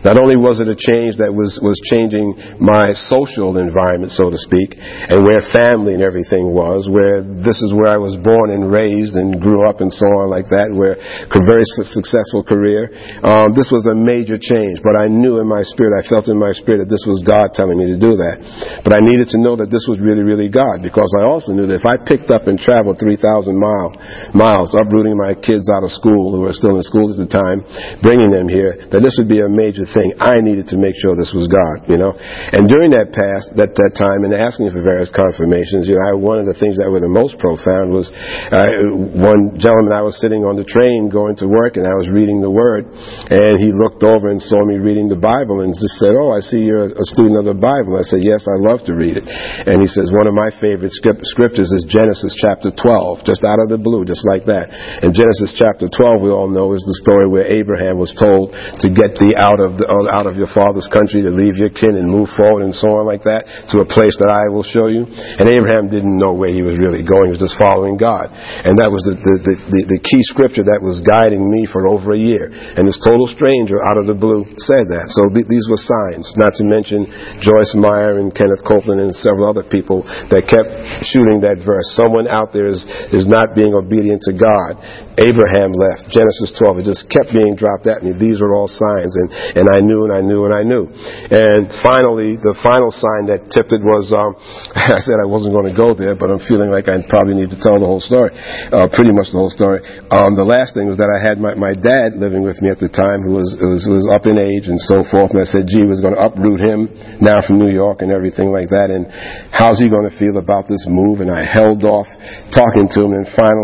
Not 0.00 0.16
only 0.16 0.40
was 0.40 0.64
it 0.64 0.72
a 0.72 0.78
change 0.78 1.20
that 1.20 1.28
was, 1.28 1.60
was 1.60 1.76
changing 1.84 2.56
my 2.56 2.96
social 2.96 3.60
environment, 3.60 4.16
so 4.16 4.32
to 4.32 4.40
speak, 4.40 4.72
and 4.80 5.20
where 5.20 5.44
family 5.52 5.92
and 5.92 6.00
everything 6.00 6.56
was, 6.56 6.88
where 6.88 7.20
this 7.20 7.60
is 7.60 7.76
where 7.76 7.92
I 7.92 8.00
was 8.00 8.16
born 8.16 8.48
and 8.48 8.72
raised 8.72 9.20
and 9.20 9.36
grew 9.36 9.68
up 9.68 9.84
and 9.84 9.92
so 9.92 10.08
on 10.24 10.32
like 10.32 10.48
that, 10.48 10.72
where 10.72 10.96
a 10.96 11.40
very 11.44 11.68
successful 11.68 12.40
career. 12.40 12.88
Um, 13.20 13.52
this 13.52 13.68
was 13.68 13.84
a 13.84 13.96
major 13.96 14.40
change, 14.40 14.80
but 14.80 14.96
I 14.96 15.12
knew 15.12 15.44
in 15.44 15.48
my 15.48 15.60
spirit, 15.60 15.92
I 15.92 16.04
felt 16.08 16.32
in 16.32 16.40
my 16.40 16.56
spirit 16.56 16.88
that 16.88 16.92
this 16.92 17.04
was 17.04 17.20
God 17.20 17.52
telling 17.52 17.76
me 17.76 17.92
to 17.92 18.00
do 18.00 18.16
that. 18.16 18.80
But 18.80 18.96
I 18.96 19.04
needed 19.04 19.28
to 19.36 19.38
know 19.38 19.60
that 19.60 19.68
this 19.68 19.84
was 19.84 20.00
really, 20.00 20.24
really 20.24 20.48
God 20.48 20.80
because 20.80 21.12
I 21.20 21.28
also 21.28 21.52
knew 21.52 21.68
that 21.68 21.84
if 21.84 21.88
I 21.88 22.00
picked 22.00 22.32
up 22.32 22.48
and 22.48 22.56
traveled 22.56 22.96
3,000 22.96 23.52
miles 23.52 23.89
miles, 24.34 24.74
uprooting 24.74 25.16
my 25.16 25.34
kids 25.34 25.70
out 25.70 25.84
of 25.84 25.90
school 25.92 26.32
who 26.32 26.44
were 26.44 26.56
still 26.56 26.76
in 26.76 26.84
school 26.84 27.10
at 27.10 27.18
the 27.18 27.30
time, 27.30 27.64
bringing 28.02 28.30
them 28.30 28.48
here, 28.48 28.76
that 28.90 29.00
this 29.00 29.16
would 29.18 29.28
be 29.28 29.40
a 29.42 29.50
major 29.50 29.86
thing. 29.88 30.14
I 30.18 30.40
needed 30.40 30.70
to 30.72 30.76
make 30.76 30.94
sure 30.98 31.14
this 31.14 31.32
was 31.34 31.48
God, 31.48 31.88
you 31.90 31.98
know. 31.98 32.14
And 32.16 32.68
during 32.68 32.94
that 32.94 33.10
past, 33.10 33.54
that, 33.56 33.74
that 33.74 33.92
time, 33.98 34.22
and 34.22 34.32
asking 34.36 34.70
for 34.70 34.82
various 34.84 35.10
confirmations, 35.10 35.90
you 35.90 35.98
know, 35.98 36.04
I, 36.04 36.12
one 36.14 36.38
of 36.38 36.46
the 36.46 36.56
things 36.56 36.78
that 36.78 36.88
were 36.88 37.02
the 37.02 37.10
most 37.10 37.40
profound 37.40 37.90
was 37.90 38.12
uh, 38.52 38.92
one 38.94 39.58
gentleman 39.58 39.92
I 39.92 40.04
was 40.04 40.18
sitting 40.20 40.46
on 40.46 40.54
the 40.54 40.66
train 40.66 41.08
going 41.10 41.36
to 41.42 41.46
work, 41.48 41.80
and 41.80 41.88
I 41.88 41.96
was 41.96 42.06
reading 42.06 42.44
the 42.44 42.52
Word, 42.52 42.86
and 42.86 43.58
he 43.58 43.74
looked 43.74 44.02
over 44.06 44.28
and 44.28 44.40
saw 44.40 44.62
me 44.62 44.78
reading 44.78 45.08
the 45.08 45.18
Bible, 45.18 45.62
and 45.64 45.74
just 45.74 45.98
said, 45.98 46.14
"Oh, 46.14 46.30
I 46.30 46.40
see 46.40 46.62
you're 46.62 46.92
a 46.92 47.08
student 47.14 47.40
of 47.40 47.46
the 47.48 47.58
Bible." 47.58 47.96
I 47.96 48.04
said, 48.06 48.22
"Yes, 48.22 48.46
I 48.46 48.60
love 48.60 48.84
to 48.86 48.94
read 48.94 49.16
it." 49.16 49.26
And 49.26 49.80
he 49.80 49.88
says, 49.88 50.12
"One 50.12 50.28
of 50.28 50.34
my 50.36 50.52
favorite 50.60 50.92
scriptures 50.94 51.72
is 51.72 51.88
Genesis 51.88 52.36
chapter 52.36 52.70
12, 52.70 53.24
just 53.24 53.42
out 53.42 53.58
of 53.58 53.72
the 53.72 53.79
the 53.80 53.84
blue, 53.84 54.04
just 54.04 54.28
like 54.28 54.44
that. 54.44 54.68
In 55.00 55.16
Genesis 55.16 55.56
chapter 55.56 55.88
12, 55.88 56.20
we 56.20 56.28
all 56.28 56.52
know 56.52 56.76
is 56.76 56.84
the 56.84 57.00
story 57.00 57.24
where 57.24 57.48
Abraham 57.48 57.96
was 57.96 58.12
told 58.12 58.52
to 58.52 58.88
get 58.92 59.16
thee 59.16 59.32
out 59.32 59.56
of 59.56 59.80
the, 59.80 59.88
uh, 59.88 60.12
out 60.12 60.28
of 60.28 60.36
your 60.36 60.50
father's 60.52 60.86
country, 60.92 61.24
to 61.24 61.32
leave 61.32 61.56
your 61.56 61.72
kin 61.72 61.96
and 61.96 62.04
move 62.04 62.28
forward 62.36 62.66
and 62.66 62.76
so 62.76 62.92
on 63.00 63.08
like 63.08 63.24
that 63.24 63.48
to 63.72 63.80
a 63.80 63.88
place 63.88 64.14
that 64.20 64.28
I 64.28 64.52
will 64.52 64.66
show 64.66 64.92
you. 64.92 65.08
And 65.08 65.48
Abraham 65.48 65.88
didn't 65.88 66.20
know 66.20 66.36
where 66.36 66.52
he 66.52 66.60
was 66.60 66.76
really 66.76 67.00
going; 67.00 67.32
he 67.32 67.34
was 67.38 67.44
just 67.44 67.56
following 67.56 67.96
God. 67.96 68.28
And 68.30 68.76
that 68.76 68.92
was 68.92 69.00
the 69.06 69.16
the, 69.16 69.34
the, 69.42 69.54
the, 69.70 69.80
the 69.96 70.00
key 70.02 70.22
scripture 70.26 70.66
that 70.66 70.80
was 70.82 71.00
guiding 71.04 71.46
me 71.46 71.64
for 71.68 71.86
over 71.86 72.12
a 72.12 72.20
year. 72.20 72.50
And 72.50 72.84
this 72.84 72.98
total 73.00 73.28
stranger 73.30 73.78
out 73.80 73.96
of 74.00 74.10
the 74.10 74.16
blue 74.16 74.44
said 74.58 74.90
that. 74.90 75.12
So 75.14 75.30
th- 75.30 75.46
these 75.46 75.66
were 75.70 75.78
signs. 75.78 76.26
Not 76.36 76.56
to 76.58 76.64
mention 76.66 77.06
Joyce 77.38 77.72
Meyer 77.76 78.18
and 78.18 78.34
Kenneth 78.34 78.64
Copeland 78.66 79.00
and 79.00 79.14
several 79.14 79.48
other 79.48 79.64
people 79.64 80.02
that 80.32 80.48
kept 80.48 80.70
shooting 81.06 81.44
that 81.44 81.62
verse. 81.62 81.86
Someone 81.94 82.26
out 82.26 82.52
there 82.52 82.66
is, 82.66 82.82
is 83.14 83.28
not 83.28 83.54
being 83.54 83.69
obedient 83.74 84.22
to 84.28 84.32
God. 84.32 84.78
Abraham 85.20 85.76
left. 85.76 86.08
Genesis 86.08 86.56
12. 86.56 86.80
It 86.82 86.86
just 86.88 87.06
kept 87.12 87.30
being 87.30 87.54
dropped 87.54 87.84
at 87.84 88.00
me. 88.00 88.16
These 88.16 88.40
were 88.40 88.56
all 88.56 88.68
signs. 88.68 89.12
And, 89.12 89.28
and 89.60 89.66
I 89.68 89.84
knew 89.84 90.08
and 90.08 90.12
I 90.12 90.22
knew 90.24 90.48
and 90.48 90.54
I 90.54 90.62
knew. 90.64 90.88
And 90.88 91.68
finally, 91.84 92.40
the 92.40 92.56
final 92.64 92.88
sign 92.88 93.28
that 93.28 93.52
tipped 93.52 93.76
it 93.76 93.84
was, 93.84 94.10
um, 94.16 94.34
I 94.74 94.98
said 95.02 95.20
I 95.20 95.28
wasn't 95.28 95.52
going 95.52 95.68
to 95.68 95.76
go 95.76 95.92
there, 95.92 96.16
but 96.16 96.32
I'm 96.32 96.40
feeling 96.48 96.72
like 96.72 96.88
I 96.88 96.98
probably 97.04 97.36
need 97.36 97.52
to 97.52 97.60
tell 97.60 97.76
the 97.76 97.86
whole 97.86 98.02
story. 98.02 98.32
Uh, 98.72 98.88
pretty 98.88 99.12
much 99.12 99.28
the 99.30 99.38
whole 99.38 99.52
story. 99.52 99.84
Um, 100.08 100.32
the 100.34 100.46
last 100.46 100.72
thing 100.72 100.88
was 100.88 100.96
that 100.96 101.12
I 101.12 101.20
had 101.20 101.36
my, 101.36 101.52
my 101.52 101.76
dad 101.76 102.16
living 102.16 102.40
with 102.40 102.64
me 102.64 102.72
at 102.72 102.80
the 102.80 102.88
time 102.88 103.20
who 103.20 103.36
was, 103.36 103.52
was, 103.60 103.84
was 103.84 104.08
up 104.08 104.24
in 104.24 104.40
age 104.40 104.72
and 104.72 104.80
so 104.80 105.04
forth. 105.04 105.36
And 105.36 105.44
I 105.44 105.48
said, 105.48 105.68
gee, 105.68 105.84
was 105.84 106.00
going 106.00 106.16
to 106.16 106.22
uproot 106.24 106.64
him 106.64 106.88
now 107.20 107.44
from 107.44 107.60
New 107.60 107.68
York 107.70 108.00
and 108.00 108.08
everything 108.08 108.48
like 108.48 108.72
that. 108.72 108.88
And 108.88 109.04
how's 109.52 109.76
he 109.76 109.92
going 109.92 110.08
to 110.08 110.14
feel 110.16 110.40
about 110.40 110.64
this 110.64 110.88
move? 110.88 111.20
And 111.20 111.28
I 111.28 111.44
held 111.44 111.84
off 111.84 112.08
talking 112.54 112.88
to 112.96 112.98
him 113.04 113.12
and 113.12 113.28
finally 113.36 113.59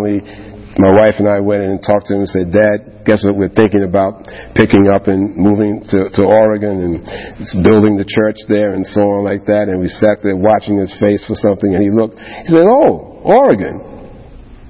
my 0.77 0.93
wife 0.93 1.17
and 1.17 1.29
I 1.29 1.41
went 1.41 1.65
in 1.65 1.71
and 1.77 1.81
talked 1.81 2.13
to 2.13 2.15
him 2.15 2.29
and 2.29 2.29
said, 2.29 2.53
Dad, 2.53 3.07
guess 3.09 3.25
what 3.25 3.37
we're 3.37 3.53
thinking 3.53 3.85
about 3.85 4.29
picking 4.53 4.93
up 4.93 5.09
and 5.09 5.33
moving 5.33 5.81
to, 5.89 6.13
to 6.13 6.23
Oregon 6.29 6.85
and 6.85 6.95
building 7.65 7.97
the 7.97 8.05
church 8.05 8.37
there 8.49 8.77
and 8.77 8.85
so 8.85 9.01
on 9.01 9.25
like 9.25 9.49
that. 9.49 9.73
And 9.73 9.81
we 9.81 9.89
sat 9.89 10.21
there 10.21 10.37
watching 10.37 10.77
his 10.77 10.93
face 11.01 11.25
for 11.25 11.33
something 11.33 11.73
and 11.73 11.81
he 11.81 11.89
looked, 11.89 12.21
he 12.21 12.53
said, 12.53 12.69
Oh, 12.69 13.25
Oregon. 13.25 13.81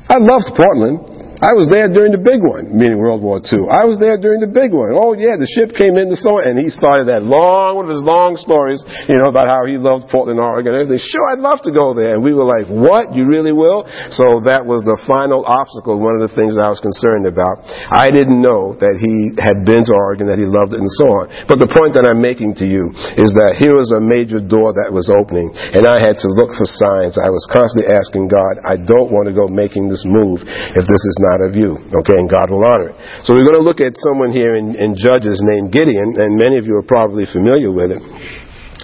I 0.07 0.23
loved 0.23 0.55
Portland. 0.55 1.16
I 1.37 1.53
was 1.53 1.69
there 1.69 1.85
during 1.93 2.17
the 2.17 2.23
big 2.23 2.41
one, 2.41 2.73
meaning 2.73 2.97
World 2.97 3.21
War 3.21 3.45
II. 3.45 3.69
I 3.69 3.85
was 3.85 4.01
there 4.01 4.17
during 4.17 4.41
the 4.41 4.49
big 4.49 4.73
one. 4.73 4.97
Oh 4.97 5.13
yeah, 5.13 5.37
the 5.37 5.45
ship 5.45 5.77
came 5.77 6.01
in 6.01 6.09
the 6.09 6.17
so 6.17 6.41
and 6.41 6.57
he 6.57 6.73
started 6.73 7.13
that 7.13 7.29
long, 7.29 7.77
one 7.77 7.85
of 7.85 7.93
his 7.93 8.01
long 8.01 8.41
stories, 8.41 8.81
you 9.05 9.21
know, 9.21 9.29
about 9.29 9.45
how 9.45 9.69
he 9.69 9.77
loved 9.77 10.09
Portland, 10.09 10.41
Oregon 10.41 10.73
and 10.73 10.89
everything. 10.89 11.03
Sure, 11.05 11.29
I'd 11.29 11.45
love 11.45 11.61
to 11.69 11.73
go 11.77 11.93
there. 11.93 12.17
And 12.17 12.25
we 12.25 12.33
were 12.33 12.49
like, 12.49 12.73
what? 12.73 13.13
You 13.13 13.29
really 13.29 13.53
will? 13.53 13.85
So 14.17 14.49
that 14.49 14.65
was 14.65 14.81
the 14.89 14.97
final 15.05 15.45
obstacle, 15.45 16.01
one 16.01 16.17
of 16.17 16.25
the 16.25 16.33
things 16.33 16.57
I 16.57 16.73
was 16.73 16.81
concerned 16.81 17.29
about. 17.29 17.69
I 17.93 18.09
didn't 18.09 18.41
know 18.41 18.73
that 18.81 18.97
he 18.97 19.37
had 19.37 19.69
been 19.69 19.85
to 19.85 19.93
Oregon, 19.93 20.33
that 20.33 20.41
he 20.41 20.49
loved 20.49 20.73
it 20.73 20.81
and 20.81 20.93
so 21.05 21.21
on. 21.21 21.25
But 21.45 21.61
the 21.61 21.69
point 21.69 21.93
that 22.01 22.09
I'm 22.09 22.25
making 22.25 22.57
to 22.65 22.67
you 22.67 22.97
is 23.21 23.37
that 23.37 23.61
here 23.61 23.77
was 23.77 23.93
a 23.93 24.01
major 24.01 24.41
door 24.41 24.73
that 24.73 24.89
was 24.89 25.13
opening 25.13 25.53
and 25.53 25.85
I 25.85 26.01
had 26.01 26.17
to 26.25 26.29
look 26.33 26.57
for 26.57 26.65
signs. 26.65 27.21
I 27.21 27.29
was 27.29 27.45
constantly 27.53 27.93
asking 27.93 28.33
God, 28.33 28.57
I 28.65 28.81
don't 28.81 29.13
want 29.13 29.29
to 29.29 29.37
go 29.37 29.53
making 29.53 29.93
this 29.93 30.01
move 30.09 30.41
if 30.41 30.85
this 30.89 31.05
is 31.05 31.17
not 31.21 31.26
not 31.27 31.43
of 31.43 31.59
you. 31.59 31.75
Okay, 32.03 32.15
and 32.15 32.31
God 32.31 32.55
will 32.55 32.63
honor 32.63 32.95
it. 32.95 32.97
So 33.27 33.35
we're 33.35 33.45
going 33.45 33.59
to 33.59 33.67
look 33.67 33.83
at 33.83 33.99
someone 33.99 34.31
here 34.31 34.55
in, 34.55 34.79
in 34.79 34.95
Judges 34.95 35.43
named 35.43 35.75
Gideon, 35.75 36.15
and 36.23 36.39
many 36.39 36.57
of 36.57 36.67
you 36.71 36.79
are 36.79 36.87
probably 36.87 37.27
familiar 37.27 37.75
with 37.75 37.91
it. 37.91 38.03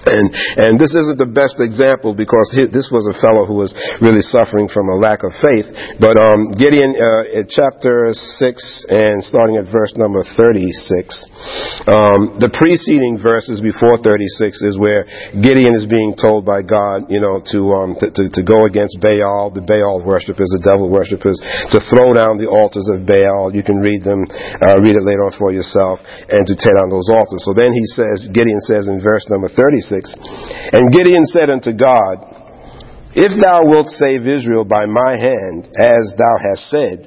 And, 0.03 0.27
and 0.59 0.71
this 0.75 0.91
isn't 0.91 1.15
the 1.15 1.29
best 1.29 1.63
example 1.63 2.11
because 2.11 2.51
he, 2.51 2.67
this 2.67 2.91
was 2.91 3.07
a 3.07 3.15
fellow 3.23 3.47
who 3.47 3.55
was 3.55 3.71
really 4.03 4.19
suffering 4.19 4.67
from 4.67 4.91
a 4.91 4.97
lack 4.99 5.23
of 5.23 5.31
faith. 5.39 5.67
But 5.95 6.19
um, 6.19 6.51
Gideon, 6.59 6.91
uh, 6.99 7.47
chapter 7.47 8.11
6 8.11 8.91
and 8.91 9.23
starting 9.23 9.55
at 9.55 9.71
verse 9.71 9.95
number 9.95 10.27
36, 10.35 11.87
um, 11.87 12.35
the 12.43 12.51
preceding 12.51 13.15
verses 13.15 13.63
before 13.63 13.95
36 13.95 14.59
is 14.59 14.75
where 14.75 15.07
Gideon 15.39 15.71
is 15.71 15.87
being 15.87 16.19
told 16.19 16.43
by 16.43 16.59
God, 16.59 17.07
you 17.07 17.23
know, 17.23 17.39
to, 17.55 17.59
um, 17.71 17.95
to, 18.03 18.11
to, 18.11 18.23
to 18.27 18.41
go 18.43 18.67
against 18.67 18.99
Baal, 18.99 19.55
the 19.55 19.63
Baal 19.63 20.03
worshippers, 20.03 20.51
the 20.51 20.63
devil 20.63 20.91
worshippers, 20.91 21.39
to 21.71 21.79
throw 21.87 22.11
down 22.11 22.35
the 22.35 22.51
altars 22.51 22.91
of 22.91 23.07
Baal. 23.07 23.55
You 23.55 23.63
can 23.63 23.79
read 23.79 24.03
them, 24.03 24.27
uh, 24.59 24.75
read 24.83 24.99
it 24.99 25.07
later 25.07 25.23
on 25.23 25.33
for 25.39 25.55
yourself, 25.55 26.03
and 26.27 26.43
to 26.43 26.53
tear 26.59 26.75
down 26.75 26.91
those 26.91 27.07
altars. 27.07 27.47
So 27.47 27.55
then 27.55 27.71
he 27.71 27.87
says, 27.87 28.27
Gideon 28.35 28.59
says 28.67 28.91
in 28.91 28.99
verse 28.99 29.23
number 29.31 29.47
36, 29.47 29.92
6. 29.93 30.73
And 30.73 30.89
Gideon 30.89 31.25
said 31.29 31.53
unto 31.53 31.69
God, 31.69 33.13
If 33.13 33.37
thou 33.37 33.61
wilt 33.69 33.93
save 33.93 34.25
Israel 34.25 34.65
by 34.65 34.89
my 34.89 35.13
hand, 35.13 35.69
as 35.77 36.17
thou 36.17 36.35
hast 36.41 36.73
said, 36.73 37.05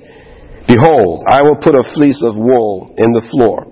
behold, 0.70 1.26
I 1.26 1.42
will 1.42 1.58
put 1.58 1.74
a 1.74 1.90
fleece 1.94 2.22
of 2.22 2.38
wool 2.38 2.94
in 2.94 3.10
the 3.10 3.26
floor, 3.34 3.66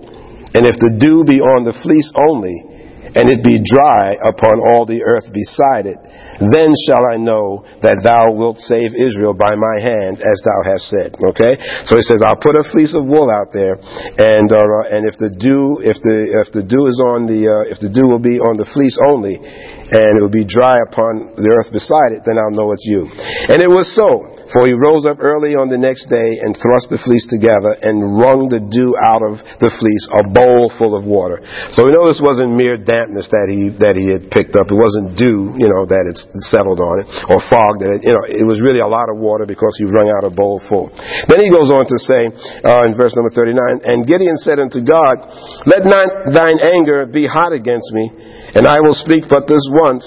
and 0.51 0.67
if 0.67 0.75
the 0.83 0.91
dew 0.99 1.23
be 1.23 1.39
on 1.39 1.63
the 1.63 1.75
fleece 1.79 2.11
only, 2.15 2.75
and 3.15 3.31
it 3.31 3.39
be 3.39 3.63
dry 3.63 4.19
upon 4.19 4.59
all 4.59 4.83
the 4.83 5.07
earth 5.07 5.31
beside 5.31 5.87
it, 5.87 5.99
then 6.39 6.75
shall 6.87 7.03
I 7.07 7.15
know 7.15 7.63
that 7.79 8.03
thou 8.03 8.35
wilt 8.35 8.59
save 8.59 8.91
Israel 8.95 9.33
by 9.33 9.55
my 9.55 9.77
hand, 9.79 10.19
as 10.19 10.37
thou 10.43 10.59
hast 10.67 10.91
said. 10.91 11.15
Okay, 11.15 11.55
so 11.87 11.95
he 11.95 12.03
says, 12.03 12.19
I'll 12.19 12.39
put 12.39 12.59
a 12.59 12.67
fleece 12.67 12.91
of 12.91 13.07
wool 13.07 13.31
out 13.31 13.55
there, 13.55 13.79
and 14.19 14.51
uh, 14.51 14.91
and 14.91 15.07
if 15.07 15.15
the 15.15 15.31
dew, 15.31 15.79
if 15.79 15.97
the 16.03 16.43
if 16.43 16.51
the 16.51 16.63
dew 16.63 16.87
is 16.91 16.99
on 16.99 17.25
the 17.27 17.47
uh, 17.47 17.71
if 17.71 17.79
the 17.79 17.89
dew 17.89 18.11
will 18.11 18.23
be 18.23 18.39
on 18.43 18.59
the 18.59 18.67
fleece 18.75 18.99
only, 19.07 19.39
and 19.39 20.11
it 20.17 20.21
will 20.21 20.33
be 20.33 20.43
dry 20.43 20.83
upon 20.91 21.31
the 21.39 21.49
earth 21.55 21.71
beside 21.71 22.11
it, 22.11 22.27
then 22.27 22.35
I'll 22.35 22.51
know 22.51 22.71
it's 22.75 22.85
you. 22.85 23.07
And 23.47 23.63
it 23.63 23.71
was 23.71 23.87
so. 23.95 24.34
For 24.53 24.69
he 24.69 24.77
rose 24.77 25.05
up 25.09 25.17
early 25.17 25.57
on 25.57 25.73
the 25.73 25.79
next 25.79 26.05
day 26.05 26.37
and 26.43 26.53
thrust 26.53 26.93
the 26.93 27.01
fleece 27.01 27.25
together 27.25 27.73
and 27.81 28.17
wrung 28.17 28.45
the 28.45 28.61
dew 28.61 28.93
out 28.93 29.25
of 29.25 29.41
the 29.57 29.73
fleece, 29.73 30.05
a 30.13 30.21
bowl 30.21 30.69
full 30.77 30.93
of 30.93 31.01
water. 31.01 31.41
So 31.73 31.85
we 31.85 31.91
know 31.93 32.05
this 32.05 32.21
wasn't 32.21 32.53
mere 32.53 32.77
dampness 32.77 33.25
that 33.33 33.49
he 33.49 33.73
that 33.81 33.97
he 33.97 34.11
had 34.13 34.29
picked 34.29 34.53
up. 34.53 34.69
It 34.69 34.77
wasn't 34.77 35.17
dew, 35.17 35.53
you 35.57 35.69
know, 35.69 35.89
that 35.89 36.05
it 36.05 36.17
settled 36.45 36.77
on 36.77 37.01
it, 37.01 37.05
or 37.25 37.41
fog 37.49 37.81
that 37.81 37.97
it, 37.97 37.99
you 38.05 38.13
know, 38.13 38.25
it 38.29 38.45
was 38.45 38.61
really 38.61 38.85
a 38.85 38.89
lot 38.89 39.09
of 39.09 39.17
water 39.17 39.49
because 39.49 39.73
he 39.81 39.89
wrung 39.89 40.13
out 40.13 40.27
a 40.27 40.33
bowl 40.33 40.61
full. 40.69 40.93
Then 41.25 41.41
he 41.41 41.49
goes 41.49 41.73
on 41.73 41.89
to 41.89 41.97
say 41.97 42.29
uh, 42.61 42.85
in 42.85 42.93
verse 42.93 43.17
number 43.17 43.33
39, 43.33 43.81
and 43.81 44.05
Gideon 44.05 44.37
said 44.37 44.61
unto 44.61 44.85
God, 44.85 45.25
Let 45.65 45.89
not 45.89 46.29
thine 46.29 46.61
anger 46.61 47.09
be 47.09 47.25
hot 47.25 47.51
against 47.51 47.89
me, 47.91 48.13
and 48.53 48.69
I 48.69 48.79
will 48.79 48.95
speak 48.95 49.25
but 49.25 49.49
this 49.49 49.65
once. 49.73 50.05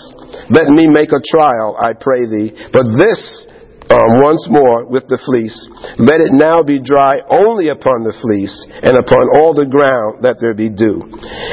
Let 0.48 0.70
me 0.70 0.86
make 0.86 1.10
a 1.10 1.20
trial, 1.20 1.74
I 1.74 1.92
pray 1.98 2.24
thee. 2.24 2.54
But 2.72 2.86
this 2.96 3.48
um, 3.88 4.20
once 4.20 4.44
more 4.52 4.84
with 4.84 5.08
the 5.08 5.16
fleece. 5.24 5.56
Let 5.96 6.20
it 6.20 6.36
now 6.36 6.60
be 6.60 6.76
dry 6.76 7.24
only 7.32 7.72
upon 7.72 8.04
the 8.04 8.12
fleece 8.20 8.52
and 8.84 9.00
upon 9.00 9.32
all 9.40 9.56
the 9.56 9.68
ground 9.68 10.20
that 10.24 10.36
there 10.36 10.52
be 10.52 10.68
dew. 10.68 11.00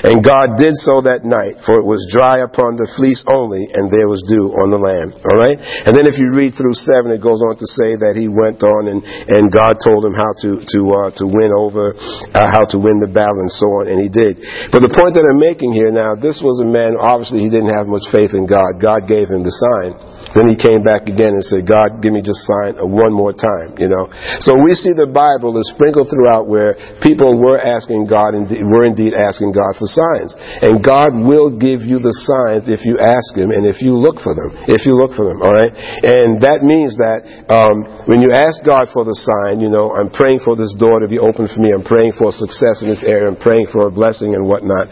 And 0.04 0.19
God 0.19 0.60
did 0.60 0.76
so 0.76 1.00
that 1.08 1.24
night, 1.24 1.63
for 1.63 1.80
it 1.80 1.88
was 1.88 2.04
dry 2.12 2.43
upon 2.43 2.76
the 2.76 2.91
fleece 3.00 3.24
only, 3.24 3.71
and 3.71 3.88
there 3.88 4.12
was 4.12 4.19
dew 4.28 4.52
on 4.52 4.67
the 4.67 4.80
land. 4.80 5.15
All 5.24 5.39
right? 5.39 5.56
And 5.88 5.95
then 5.95 6.06
if 6.06 6.19
you 6.19 6.36
read 6.36 6.60
through 6.60 6.76
7, 6.76 7.08
it 7.08 7.24
goes 7.24 7.39
on 7.39 7.56
to 7.56 7.67
say 7.67 7.95
that 7.95 8.19
he 8.19 8.28
went 8.28 8.62
on 8.67 8.91
and, 8.91 9.00
and 9.32 9.48
God 9.48 9.80
told 9.80 10.04
him 10.04 10.15
how 10.15 10.36
to, 10.43 10.60
to, 10.60 10.80
uh, 10.91 11.10
to 11.24 11.26
win 11.26 11.56
over, 11.56 11.95
uh, 11.95 12.48
how 12.52 12.67
to 12.76 12.78
win 12.78 13.00
the 13.00 13.10
battle 13.10 13.39
and 13.39 13.52
so 13.52 13.80
on, 13.80 13.88
and 13.88 13.98
he 14.04 14.12
did. 14.12 14.43
But 14.76 14.84
the 14.84 14.91
point 14.91 15.15
that 15.15 15.24
I'm 15.24 15.39
making 15.39 15.71
here 15.71 15.89
now, 15.89 16.19
this 16.19 16.43
was 16.43 16.60
a 16.60 16.67
man, 16.67 17.00
obviously 17.00 17.48
he 17.48 17.50
didn't 17.50 17.71
have 17.71 17.88
much 17.88 18.04
faith 18.12 18.36
in 18.36 18.43
God. 18.43 18.84
God 18.84 19.08
gave 19.08 19.32
him 19.32 19.48
the 19.48 19.56
sign. 19.56 20.14
Then 20.36 20.52
he 20.52 20.60
came 20.60 20.84
back 20.84 21.08
again 21.08 21.32
and 21.32 21.43
said, 21.48 21.63
God, 21.63 22.04
give 22.04 22.12
me 22.12 22.19
just 22.19 22.43
sign 22.43 22.76
one 22.84 23.15
more 23.15 23.32
time, 23.32 23.80
you 23.80 23.88
know. 23.88 24.12
So 24.43 24.60
we 24.60 24.76
see 24.76 24.91
the 24.91 25.08
Bible 25.08 25.56
is 25.56 25.71
sprinkled 25.71 26.12
throughout 26.12 26.52
where 26.52 26.76
people 27.00 27.39
were 27.39 27.56
asking 27.56 28.12
God, 28.12 28.36
and 28.36 28.43
were 28.67 28.84
indeed 28.84 29.15
asking 29.15 29.56
God 29.56 29.80
for 29.80 29.88
signs. 29.88 30.36
And 30.36 30.84
God 30.84 31.15
will 31.15 31.56
give 31.56 31.88
you 31.88 32.04
the 32.04 32.12
signs 32.28 32.67
if 32.67 32.84
you 32.84 33.00
ask 33.00 33.32
Him 33.32 33.56
and 33.56 33.63
if 33.63 33.80
you 33.80 33.95
look 33.95 34.19
for 34.19 34.36
them. 34.36 34.52
If 34.67 34.84
you 34.84 35.00
look 35.00 35.15
for 35.15 35.24
them, 35.24 35.39
alright? 35.39 35.71
And 36.04 36.43
that 36.43 36.67
means 36.67 37.00
that 37.00 37.24
um, 37.48 37.88
when 38.04 38.19
you 38.19 38.36
ask 38.36 38.60
God 38.67 38.91
for 38.91 39.08
the 39.08 39.15
sign, 39.15 39.63
you 39.63 39.71
know, 39.71 39.95
I'm 39.95 40.12
praying 40.12 40.43
for 40.43 40.60
this 40.60 40.76
door 40.76 41.00
to 41.00 41.08
be 41.08 41.17
open 41.17 41.48
for 41.48 41.63
me, 41.63 41.71
I'm 41.71 41.88
praying 41.88 42.19
for 42.19 42.36
success 42.36 42.84
in 42.84 42.91
this 42.91 43.08
area, 43.08 43.32
I'm 43.32 43.39
praying 43.39 43.71
for 43.71 43.88
a 43.88 43.91
blessing 43.91 44.36
and 44.36 44.43
whatnot. 44.43 44.91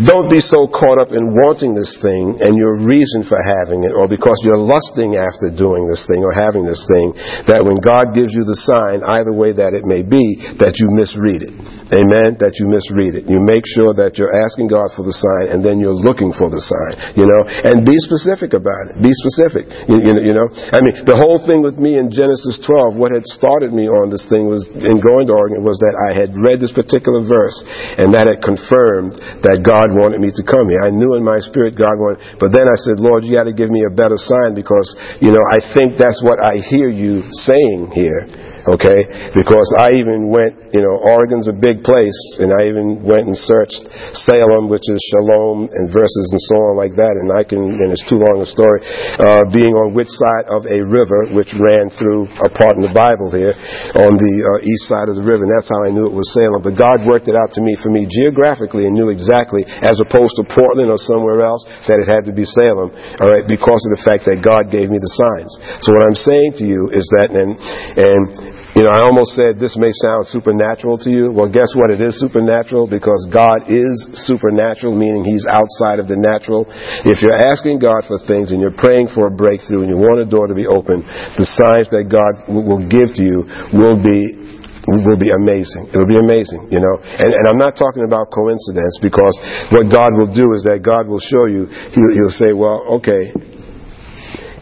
Don't 0.00 0.32
be 0.32 0.40
so 0.40 0.64
caught 0.64 0.96
up 0.96 1.12
in 1.12 1.36
wanting 1.36 1.76
this 1.76 2.00
thing 2.00 2.40
and 2.40 2.56
your 2.56 2.88
reason 2.88 3.20
for 3.28 3.36
having 3.36 3.84
it, 3.84 3.92
or 3.92 4.08
because 4.08 4.40
you're 4.48 4.56
lusting 4.56 5.20
after 5.20 5.52
doing 5.52 5.84
this 5.84 6.08
thing 6.08 6.24
or 6.24 6.32
having 6.32 6.64
this 6.64 6.80
thing, 6.88 7.12
that 7.44 7.60
when 7.60 7.76
God 7.84 8.16
gives 8.16 8.32
you 8.32 8.48
the 8.48 8.56
sign, 8.64 9.04
either 9.04 9.34
way 9.34 9.52
that 9.52 9.76
it 9.76 9.84
may 9.84 10.00
be, 10.00 10.40
that 10.56 10.80
you 10.80 10.88
misread 10.96 11.44
it. 11.44 11.52
Amen? 11.92 12.40
That 12.40 12.56
you 12.56 12.64
misread 12.64 13.12
it. 13.12 13.28
You 13.28 13.44
make 13.44 13.68
sure 13.76 13.92
that 14.00 14.16
you're 14.16 14.32
asking 14.32 14.72
God 14.72 14.88
for 14.96 15.04
the 15.04 15.12
sign 15.12 15.52
and 15.52 15.60
then 15.60 15.82
you're 15.82 15.96
looking 15.96 16.32
for 16.32 16.48
the 16.48 16.62
sign, 16.64 16.96
you 17.18 17.28
know, 17.28 17.44
and 17.44 17.84
be 17.84 17.98
specific 18.00 18.56
about 18.56 18.94
it. 18.94 19.04
Be 19.04 19.12
specific. 19.12 19.68
You, 19.84 20.00
you, 20.00 20.32
know, 20.32 20.48
I 20.72 20.80
mean, 20.80 21.04
the 21.04 21.18
whole 21.18 21.44
thing 21.44 21.60
with 21.60 21.76
me 21.76 22.00
in 22.00 22.08
Genesis 22.08 22.56
12, 22.64 22.96
what 22.96 23.12
had 23.12 23.28
started 23.28 23.76
me 23.76 23.84
on 23.84 24.08
this 24.08 24.24
thing 24.32 24.48
was, 24.48 24.64
in 24.80 24.96
going 25.02 25.28
to 25.28 25.36
Oregon, 25.36 25.60
was 25.60 25.76
that 25.84 25.92
I 25.92 26.16
had 26.16 26.32
read 26.40 26.62
this 26.62 26.72
particular 26.72 27.20
verse 27.20 27.58
and 28.00 28.16
that 28.16 28.30
had 28.30 28.40
confirmed 28.40 29.20
that 29.44 29.60
God 29.60 29.89
God 29.90 29.98
wanted 29.98 30.22
me 30.22 30.30
to 30.30 30.42
come 30.46 30.70
here. 30.70 30.86
I 30.86 30.94
knew 30.94 31.18
in 31.18 31.26
my 31.26 31.42
spirit 31.42 31.74
God 31.74 31.98
wanted, 31.98 32.38
but 32.38 32.54
then 32.54 32.70
I 32.70 32.78
said, 32.78 33.02
Lord, 33.02 33.26
you 33.26 33.34
got 33.34 33.50
to 33.50 33.54
give 33.54 33.70
me 33.70 33.82
a 33.82 33.90
better 33.90 34.16
sign 34.16 34.54
because, 34.54 34.86
you 35.18 35.34
know, 35.34 35.42
I 35.42 35.58
think 35.74 35.98
that's 35.98 36.22
what 36.22 36.38
I 36.38 36.62
hear 36.62 36.90
you 36.90 37.26
saying 37.34 37.90
here 37.90 38.49
okay? 38.78 39.32
Because 39.34 39.68
I 39.74 39.98
even 39.98 40.30
went, 40.30 40.70
you 40.70 40.82
know, 40.82 41.02
Oregon's 41.02 41.50
a 41.50 41.56
big 41.56 41.82
place, 41.82 42.14
and 42.38 42.54
I 42.54 42.70
even 42.70 43.02
went 43.02 43.26
and 43.26 43.34
searched 43.34 43.82
Salem, 44.14 44.70
which 44.70 44.86
is 44.86 45.00
shalom 45.10 45.66
and 45.66 45.90
verses 45.90 46.26
and 46.30 46.42
so 46.46 46.56
on 46.70 46.74
like 46.78 46.94
that, 46.94 47.18
and 47.18 47.34
I 47.34 47.42
can, 47.42 47.58
and 47.58 47.90
it's 47.90 48.06
too 48.06 48.22
long 48.22 48.38
a 48.38 48.46
story, 48.46 48.80
uh, 49.18 49.50
being 49.50 49.74
on 49.74 49.90
which 49.90 50.10
side 50.10 50.46
of 50.46 50.70
a 50.70 50.78
river 50.86 51.34
which 51.34 51.50
ran 51.58 51.90
through 51.98 52.30
a 52.38 52.50
part 52.50 52.78
in 52.78 52.86
the 52.86 52.94
Bible 52.94 53.34
here, 53.34 53.54
on 53.98 54.14
the 54.14 54.34
uh, 54.46 54.62
east 54.62 54.86
side 54.86 55.10
of 55.10 55.18
the 55.18 55.26
river, 55.26 55.42
and 55.42 55.52
that's 55.52 55.66
how 55.66 55.82
I 55.82 55.90
knew 55.90 56.06
it 56.06 56.14
was 56.14 56.30
Salem. 56.30 56.62
But 56.62 56.78
God 56.78 57.02
worked 57.02 57.26
it 57.26 57.34
out 57.34 57.50
to 57.58 57.60
me, 57.62 57.74
for 57.82 57.90
me 57.90 58.06
geographically, 58.06 58.86
and 58.86 58.94
knew 58.94 59.10
exactly, 59.10 59.66
as 59.66 59.98
opposed 59.98 60.38
to 60.38 60.46
Portland 60.46 60.94
or 60.94 61.00
somewhere 61.02 61.42
else, 61.42 61.66
that 61.90 61.98
it 61.98 62.06
had 62.06 62.22
to 62.30 62.34
be 62.34 62.46
Salem, 62.46 62.94
all 63.18 63.30
right, 63.30 63.46
because 63.46 63.82
of 63.90 63.98
the 63.98 64.02
fact 64.06 64.30
that 64.30 64.38
God 64.38 64.70
gave 64.70 64.86
me 64.86 65.02
the 65.02 65.14
signs. 65.18 65.50
So 65.82 65.90
what 65.90 66.06
I'm 66.06 66.14
saying 66.14 66.62
to 66.62 66.64
you 66.64 66.90
is 66.94 67.06
that, 67.18 67.34
and, 67.34 67.58
and 67.98 68.59
you 68.74 68.86
know, 68.86 68.94
I 68.94 69.02
almost 69.02 69.34
said 69.34 69.58
this 69.58 69.74
may 69.74 69.90
sound 69.90 70.26
supernatural 70.30 70.98
to 71.02 71.10
you. 71.10 71.32
Well, 71.34 71.50
guess 71.50 71.74
what? 71.74 71.90
It 71.90 72.00
is 72.00 72.18
supernatural 72.22 72.86
because 72.86 73.26
God 73.26 73.66
is 73.66 74.08
supernatural, 74.14 74.94
meaning 74.94 75.26
He's 75.26 75.46
outside 75.46 75.98
of 75.98 76.06
the 76.06 76.16
natural. 76.16 76.70
If 77.02 77.18
you're 77.22 77.34
asking 77.34 77.82
God 77.82 78.06
for 78.06 78.22
things 78.30 78.54
and 78.54 78.62
you're 78.62 78.76
praying 78.76 79.10
for 79.10 79.26
a 79.26 79.32
breakthrough 79.32 79.82
and 79.82 79.90
you 79.90 79.98
want 79.98 80.22
a 80.22 80.28
door 80.28 80.46
to 80.46 80.54
be 80.54 80.70
open, 80.70 81.02
the 81.34 81.46
signs 81.58 81.90
that 81.90 82.06
God 82.06 82.46
will 82.46 82.82
give 82.86 83.10
to 83.18 83.22
you 83.26 83.42
will 83.74 83.98
be 83.98 84.40
will 84.88 85.18
be 85.18 85.30
amazing. 85.30 85.92
It'll 85.92 86.08
be 86.08 86.18
amazing, 86.18 86.72
you 86.72 86.80
know. 86.80 86.96
And, 86.98 87.30
and 87.30 87.44
I'm 87.46 87.60
not 87.60 87.76
talking 87.76 88.02
about 88.02 88.32
coincidence 88.32 88.98
because 89.02 89.36
what 89.70 89.86
God 89.92 90.16
will 90.16 90.32
do 90.32 90.56
is 90.56 90.64
that 90.64 90.80
God 90.80 91.06
will 91.06 91.20
show 91.20 91.46
you, 91.46 91.68
he'll, 91.92 92.14
he'll 92.16 92.34
say, 92.34 92.56
well, 92.56 92.98
okay, 92.98 93.30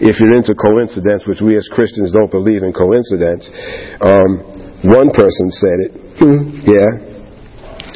if 0.00 0.20
you're 0.20 0.34
into 0.34 0.54
coincidence, 0.54 1.26
which 1.26 1.42
we 1.42 1.56
as 1.56 1.68
Christians 1.72 2.12
don't 2.12 2.30
believe 2.30 2.62
in 2.62 2.72
coincidence, 2.72 3.50
um, 4.00 4.80
one 4.86 5.10
person 5.10 5.50
said 5.50 5.78
it, 5.82 5.92
hmm, 6.18 6.42
yeah. 6.62 6.90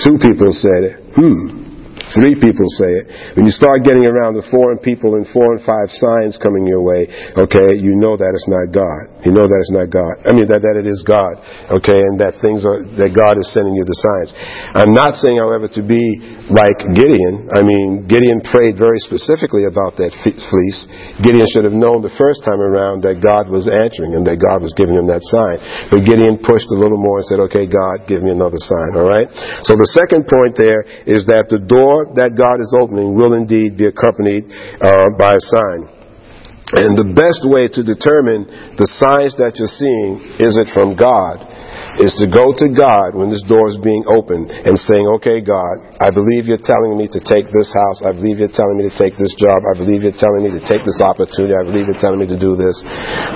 Two 0.02 0.18
people 0.18 0.50
said 0.50 0.82
it, 0.82 0.94
hmm. 1.14 1.62
Three 2.10 2.34
people 2.34 2.66
say 2.76 2.90
it. 2.98 3.36
When 3.36 3.46
you 3.46 3.54
start 3.54 3.84
getting 3.84 4.04
around 4.04 4.34
the 4.34 4.44
foreign 4.50 4.78
people 4.78 5.14
and 5.14 5.24
four 5.32 5.54
and 5.54 5.62
five 5.64 5.88
signs 5.88 6.36
coming 6.36 6.66
your 6.66 6.82
way, 6.82 7.08
okay, 7.38 7.78
you 7.78 7.96
know 7.96 8.18
that 8.18 8.32
it's 8.34 8.48
not 8.50 8.68
God. 8.74 9.11
You 9.22 9.30
know 9.30 9.46
that 9.46 9.58
it's 9.62 9.70
not 9.70 9.86
God. 9.86 10.26
I 10.26 10.34
mean, 10.34 10.50
that, 10.50 10.66
that 10.66 10.74
it 10.74 10.86
is 10.86 11.06
God, 11.06 11.38
okay, 11.78 12.02
and 12.02 12.18
that 12.18 12.42
things 12.42 12.66
are, 12.66 12.82
that 12.98 13.14
God 13.14 13.38
is 13.38 13.46
sending 13.54 13.78
you 13.78 13.86
the 13.86 13.94
signs. 13.94 14.34
I'm 14.74 14.90
not 14.90 15.14
saying, 15.14 15.38
however, 15.38 15.70
to 15.78 15.82
be 15.82 16.02
like 16.50 16.74
Gideon. 16.90 17.46
I 17.54 17.62
mean, 17.62 18.10
Gideon 18.10 18.42
prayed 18.42 18.74
very 18.74 18.98
specifically 18.98 19.70
about 19.70 19.94
that 20.02 20.10
fleece. 20.26 20.80
Gideon 21.22 21.46
should 21.54 21.62
have 21.62 21.76
known 21.76 22.02
the 22.02 22.12
first 22.18 22.42
time 22.42 22.58
around 22.58 23.06
that 23.06 23.22
God 23.22 23.46
was 23.46 23.70
answering 23.70 24.18
him, 24.18 24.26
that 24.26 24.42
God 24.42 24.58
was 24.58 24.74
giving 24.74 24.98
him 24.98 25.06
that 25.06 25.22
sign. 25.30 25.62
But 25.86 26.02
Gideon 26.02 26.42
pushed 26.42 26.74
a 26.74 26.78
little 26.78 26.98
more 26.98 27.22
and 27.22 27.26
said, 27.30 27.40
okay, 27.46 27.70
God, 27.70 28.10
give 28.10 28.26
me 28.26 28.34
another 28.34 28.58
sign, 28.58 28.98
alright? 28.98 29.30
So 29.62 29.78
the 29.78 29.86
second 29.94 30.26
point 30.26 30.58
there 30.58 30.82
is 31.06 31.22
that 31.30 31.46
the 31.46 31.62
door 31.62 32.10
that 32.18 32.34
God 32.34 32.58
is 32.58 32.74
opening 32.74 33.14
will 33.14 33.38
indeed 33.38 33.78
be 33.78 33.86
accompanied 33.86 34.50
uh, 34.82 35.14
by 35.14 35.38
a 35.38 35.44
sign. 35.46 35.91
And 36.72 36.96
the 36.96 37.10
best 37.12 37.44
way 37.44 37.68
to 37.68 37.82
determine 37.82 38.46
the 38.78 38.88
signs 38.88 39.36
that 39.36 39.60
you're 39.60 39.68
seeing, 39.68 40.40
is 40.40 40.56
it 40.56 40.72
from 40.72 40.96
God? 40.96 41.51
Is 42.00 42.16
to 42.16 42.26
go 42.30 42.56
to 42.56 42.72
God 42.72 43.12
when 43.12 43.28
this 43.28 43.44
door 43.44 43.68
is 43.68 43.76
being 43.76 44.00
opened 44.08 44.48
and 44.48 44.78
saying, 44.80 45.04
okay, 45.20 45.44
God, 45.44 45.76
I 46.00 46.08
believe 46.08 46.48
you're 46.48 46.62
telling 46.62 46.96
me 46.96 47.04
to 47.12 47.20
take 47.20 47.52
this 47.52 47.68
house. 47.72 48.00
I 48.00 48.16
believe 48.16 48.40
you're 48.40 48.52
telling 48.52 48.80
me 48.80 48.88
to 48.88 48.96
take 48.96 49.20
this 49.20 49.36
job. 49.36 49.60
I 49.68 49.76
believe 49.76 50.00
you're 50.00 50.16
telling 50.16 50.48
me 50.48 50.56
to 50.56 50.62
take 50.64 50.88
this 50.88 51.04
opportunity. 51.04 51.52
I 51.52 51.64
believe 51.68 51.92
you're 51.92 52.00
telling 52.00 52.20
me 52.20 52.28
to 52.32 52.38
do 52.40 52.56
this. 52.56 52.80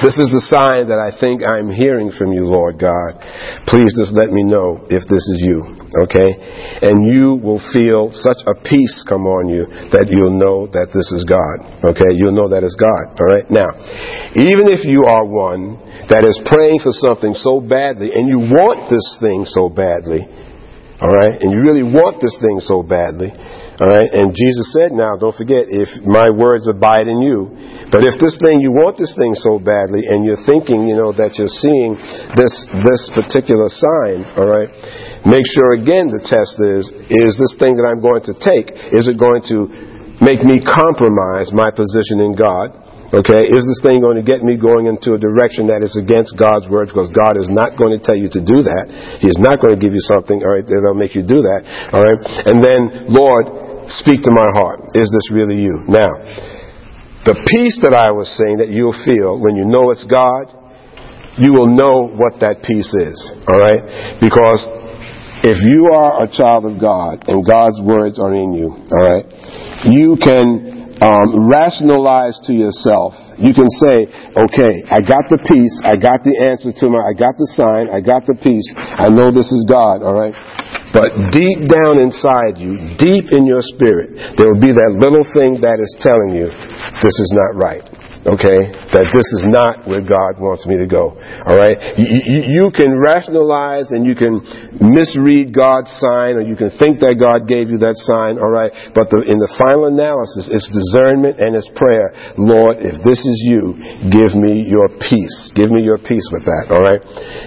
This 0.01 0.17
is 0.17 0.33
the 0.33 0.41
sign 0.49 0.89
that 0.89 0.97
I 0.97 1.13
think 1.13 1.45
I'm 1.45 1.69
hearing 1.69 2.09
from 2.09 2.33
you, 2.33 2.49
Lord 2.49 2.81
God. 2.81 3.21
Please 3.69 3.93
just 3.93 4.17
let 4.17 4.33
me 4.33 4.41
know 4.41 4.81
if 4.89 5.05
this 5.05 5.25
is 5.37 5.39
you. 5.45 5.61
Okay? 6.09 6.33
And 6.81 7.09
you 7.09 7.37
will 7.37 7.61
feel 7.73 8.09
such 8.13 8.41
a 8.49 8.57
peace 8.65 9.05
come 9.05 9.25
on 9.25 9.49
you 9.53 9.69
that 9.93 10.09
you'll 10.09 10.37
know 10.37 10.67
that 10.73 10.93
this 10.97 11.09
is 11.13 11.29
God. 11.29 11.93
Okay? 11.93 12.17
You'll 12.17 12.37
know 12.37 12.49
that 12.49 12.65
it's 12.65 12.77
God. 12.77 13.21
Alright? 13.21 13.49
Now, 13.53 13.69
even 14.37 14.69
if 14.69 14.85
you 14.85 15.05
are 15.05 15.25
one 15.25 15.86
that 16.09 16.23
is 16.23 16.39
praying 16.47 16.79
for 16.83 16.95
something 16.95 17.35
so 17.35 17.59
badly 17.59 18.15
and 18.15 18.31
you 18.31 18.39
want 18.39 18.87
this 18.87 19.19
thing 19.19 19.43
so 19.43 19.67
badly, 19.67 20.23
all 21.03 21.13
right, 21.13 21.37
and 21.43 21.53
you 21.53 21.61
really 21.61 21.85
want 21.85 22.23
this 22.23 22.39
thing 22.41 22.63
so 22.63 22.81
badly, 22.81 23.29
all 23.77 23.91
right, 23.91 24.09
and 24.09 24.33
Jesus 24.33 24.73
said, 24.73 24.95
now 24.95 25.19
don't 25.19 25.35
forget, 25.35 25.69
if 25.69 25.91
my 26.07 26.31
words 26.31 26.71
abide 26.71 27.11
in 27.11 27.21
you, 27.21 27.53
but 27.91 28.03
if 28.07 28.19
this 28.23 28.39
thing, 28.39 28.63
you 28.63 28.71
want 28.71 28.99
this 28.99 29.15
thing 29.19 29.35
so 29.35 29.59
badly 29.59 30.07
and 30.07 30.27
you're 30.27 30.41
thinking, 30.47 30.87
you 30.87 30.95
know, 30.99 31.11
that 31.15 31.39
you're 31.39 31.53
seeing 31.53 31.95
this, 32.35 32.55
this 32.83 33.03
particular 33.15 33.67
sign, 33.67 34.27
all 34.39 34.49
right, 34.49 34.71
make 35.27 35.47
sure 35.47 35.75
again 35.75 36.11
the 36.11 36.23
test 36.23 36.59
is, 36.63 36.91
is 37.11 37.35
this 37.35 37.55
thing 37.59 37.79
that 37.79 37.87
I'm 37.87 38.03
going 38.03 38.23
to 38.31 38.35
take, 38.39 38.75
is 38.95 39.11
it 39.11 39.19
going 39.19 39.43
to 39.51 39.71
make 40.23 40.43
me 40.43 40.63
compromise 40.63 41.51
my 41.51 41.71
position 41.71 42.25
in 42.25 42.35
God? 42.35 42.86
Okay, 43.07 43.47
is 43.47 43.63
this 43.63 43.81
thing 43.87 44.03
going 44.03 44.19
to 44.19 44.27
get 44.27 44.43
me 44.43 44.59
going 44.59 44.91
into 44.91 45.15
a 45.15 45.21
direction 45.21 45.71
that 45.71 45.79
is 45.87 45.95
against 45.95 46.35
God's 46.35 46.67
word? 46.67 46.91
Because 46.91 47.07
God 47.15 47.39
is 47.39 47.47
not 47.47 47.79
going 47.79 47.95
to 47.95 48.03
tell 48.03 48.19
you 48.19 48.27
to 48.35 48.43
do 48.43 48.67
that. 48.67 48.91
He 49.23 49.31
is 49.31 49.39
not 49.39 49.63
going 49.63 49.79
to 49.79 49.81
give 49.81 49.95
you 49.95 50.03
something, 50.03 50.43
all 50.43 50.51
right, 50.51 50.67
that'll 50.67 50.99
make 50.99 51.15
you 51.15 51.23
do 51.23 51.47
that. 51.47 51.63
All 51.95 52.03
right, 52.03 52.19
and 52.51 52.59
then, 52.59 53.07
Lord, 53.07 53.47
speak 53.95 54.27
to 54.27 54.35
my 54.35 54.51
heart. 54.59 54.91
Is 54.99 55.07
this 55.07 55.31
really 55.31 55.63
you? 55.63 55.87
Now, 55.87 56.19
the 57.23 57.39
peace 57.47 57.79
that 57.87 57.95
I 57.95 58.11
was 58.11 58.27
saying 58.27 58.59
that 58.59 58.75
you'll 58.75 58.99
feel 59.07 59.39
when 59.39 59.55
you 59.55 59.63
know 59.63 59.95
it's 59.95 60.03
God, 60.03 60.51
you 61.39 61.55
will 61.55 61.71
know 61.71 62.11
what 62.11 62.43
that 62.43 62.67
peace 62.67 62.91
is. 62.91 63.19
All 63.47 63.63
right, 63.63 64.19
because 64.19 64.67
if 65.47 65.63
you 65.63 65.95
are 65.95 66.27
a 66.27 66.29
child 66.31 66.67
of 66.67 66.83
God 66.83 67.23
and 67.31 67.47
God's 67.47 67.79
words 67.79 68.19
are 68.19 68.35
in 68.35 68.51
you, 68.51 68.75
all 68.75 69.05
right, 69.07 69.27
you 69.87 70.19
can 70.19 70.76
um, 71.01 71.49
rationalize 71.49 72.39
to 72.49 72.53
yourself. 72.53 73.15
You 73.37 73.53
can 73.53 73.69
say, 73.85 74.09
okay, 74.33 74.81
I 74.89 75.05
got 75.05 75.29
the 75.29 75.37
peace, 75.45 75.77
I 75.85 75.97
got 76.01 76.25
the 76.25 76.33
answer 76.41 76.73
to 76.73 76.85
my, 76.89 77.01
I 77.05 77.13
got 77.13 77.37
the 77.37 77.49
sign, 77.53 77.93
I 77.93 78.01
got 78.01 78.25
the 78.25 78.37
peace, 78.37 78.65
I 78.77 79.13
know 79.13 79.29
this 79.29 79.53
is 79.53 79.69
God, 79.69 80.01
alright? 80.01 80.33
But 80.97 81.33
deep 81.37 81.69
down 81.69 82.01
inside 82.01 82.57
you, 82.57 82.97
deep 82.97 83.29
in 83.37 83.45
your 83.45 83.61
spirit, 83.61 84.37
there 84.41 84.49
will 84.49 84.63
be 84.63 84.73
that 84.73 84.97
little 84.97 85.27
thing 85.37 85.61
that 85.61 85.77
is 85.77 85.93
telling 86.01 86.33
you, 86.33 86.49
this 87.05 87.13
is 87.13 87.31
not 87.37 87.61
right 87.61 87.96
okay, 88.27 88.75
that 88.91 89.07
this 89.15 89.27
is 89.39 89.47
not 89.47 89.87
where 89.87 90.03
God 90.03 90.43
wants 90.43 90.67
me 90.67 90.75
to 90.83 90.89
go. 90.91 91.15
All 91.47 91.55
right? 91.55 91.79
You, 91.95 92.07
you, 92.27 92.41
you, 92.47 92.65
can 92.75 92.99
rationalize 92.99 93.95
and 93.95 94.03
you 94.03 94.19
can 94.19 94.43
misread 94.83 95.55
God's 95.55 95.95
sign 96.03 96.35
or 96.35 96.43
you 96.43 96.59
can 96.59 96.75
think 96.75 96.99
that 97.07 97.23
God 97.23 97.47
gave 97.47 97.71
you 97.71 97.79
that 97.87 97.95
sign, 98.03 98.43
all 98.43 98.51
right? 98.51 98.75
But 98.91 99.15
the, 99.15 99.23
in 99.23 99.39
the 99.39 99.51
final 99.55 99.87
analysis, 99.87 100.51
it's 100.51 100.67
discernment 100.67 101.39
and 101.39 101.55
it's 101.55 101.71
prayer. 101.79 102.11
Lord, 102.35 102.83
if 102.83 102.99
this 103.07 103.23
is 103.23 103.39
you, 103.47 103.79
give 104.11 104.35
me 104.35 104.67
your 104.67 104.91
peace. 104.99 105.55
Give 105.55 105.71
me 105.71 105.87
your 105.87 106.03
peace 106.03 106.27
with 106.35 106.43
that, 106.51 106.75
all 106.75 106.83
right? 106.83 106.99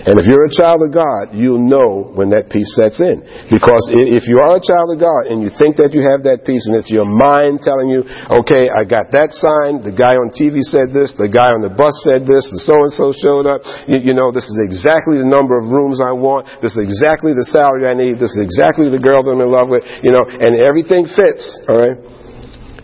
And 0.07 0.15
if 0.15 0.25
you're 0.31 0.47
a 0.47 0.55
child 0.55 0.79
of 0.79 0.95
God, 0.95 1.35
you'll 1.35 1.61
know 1.61 2.07
when 2.15 2.31
that 2.31 2.47
peace 2.47 2.71
sets 2.79 3.03
in. 3.03 3.19
Because 3.51 3.91
if 3.91 4.31
you 4.31 4.39
are 4.39 4.55
a 4.55 4.63
child 4.63 4.95
of 4.95 4.97
God 5.03 5.27
and 5.27 5.43
you 5.43 5.51
think 5.59 5.75
that 5.83 5.91
you 5.91 6.07
have 6.07 6.23
that 6.23 6.47
peace 6.47 6.63
and 6.71 6.79
it's 6.79 6.87
your 6.87 7.05
mind 7.05 7.59
telling 7.67 7.91
you, 7.91 8.07
okay, 8.31 8.71
I 8.71 8.87
got 8.87 9.11
that 9.11 9.35
sign, 9.35 9.83
the 9.83 9.91
guy 9.91 10.15
on 10.15 10.31
TV 10.31 10.63
said 10.69 10.93
this, 10.93 11.17
the 11.17 11.27
guy 11.27 11.49
on 11.49 11.65
the 11.65 11.73
bus 11.73 11.91
said 12.05 12.29
this, 12.29 12.47
the 12.53 12.61
so 12.61 12.77
and 12.77 12.93
so 12.93 13.09
showed 13.11 13.49
up. 13.49 13.65
You, 13.89 14.13
you, 14.13 14.15
know, 14.15 14.29
this 14.29 14.45
is 14.45 14.57
exactly 14.61 15.17
the 15.17 15.27
number 15.27 15.57
of 15.57 15.67
rooms 15.67 15.99
I 15.99 16.13
want. 16.13 16.45
This 16.61 16.77
is 16.77 16.81
exactly 16.85 17.33
the 17.33 17.45
salary 17.49 17.89
I 17.89 17.97
need. 17.97 18.21
This 18.21 18.37
is 18.37 18.41
exactly 18.45 18.87
the 18.87 19.01
girl 19.01 19.25
that 19.25 19.33
I'm 19.33 19.41
in 19.41 19.49
love 19.49 19.67
with. 19.67 19.83
You 20.05 20.13
know, 20.13 20.23
and 20.23 20.55
everything 20.55 21.09
fits. 21.09 21.43
All 21.65 21.77
right. 21.77 21.97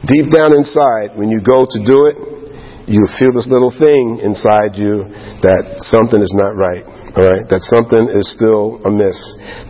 Deep 0.06 0.30
down 0.30 0.54
inside, 0.54 1.18
when 1.18 1.34
you 1.34 1.42
go 1.42 1.66
to 1.66 1.80
do 1.82 2.10
it, 2.10 2.18
you 2.86 3.10
feel 3.18 3.34
this 3.34 3.50
little 3.50 3.74
thing 3.74 4.22
inside 4.22 4.78
you 4.78 5.10
that 5.42 5.82
something 5.82 6.22
is 6.22 6.34
not 6.38 6.54
right. 6.54 6.86
All 7.16 7.24
right, 7.24 7.48
that 7.48 7.64
something 7.64 8.12
is 8.12 8.28
still 8.36 8.84
amiss. 8.84 9.16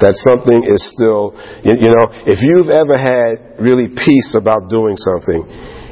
That 0.02 0.18
something 0.26 0.66
is 0.66 0.82
still, 0.90 1.38
you, 1.62 1.78
you 1.78 1.92
know, 1.94 2.10
if 2.26 2.42
you've 2.42 2.74
ever 2.74 2.98
had 2.98 3.62
really 3.62 3.86
peace 3.86 4.34
about 4.34 4.66
doing 4.68 4.98
something, 4.98 5.46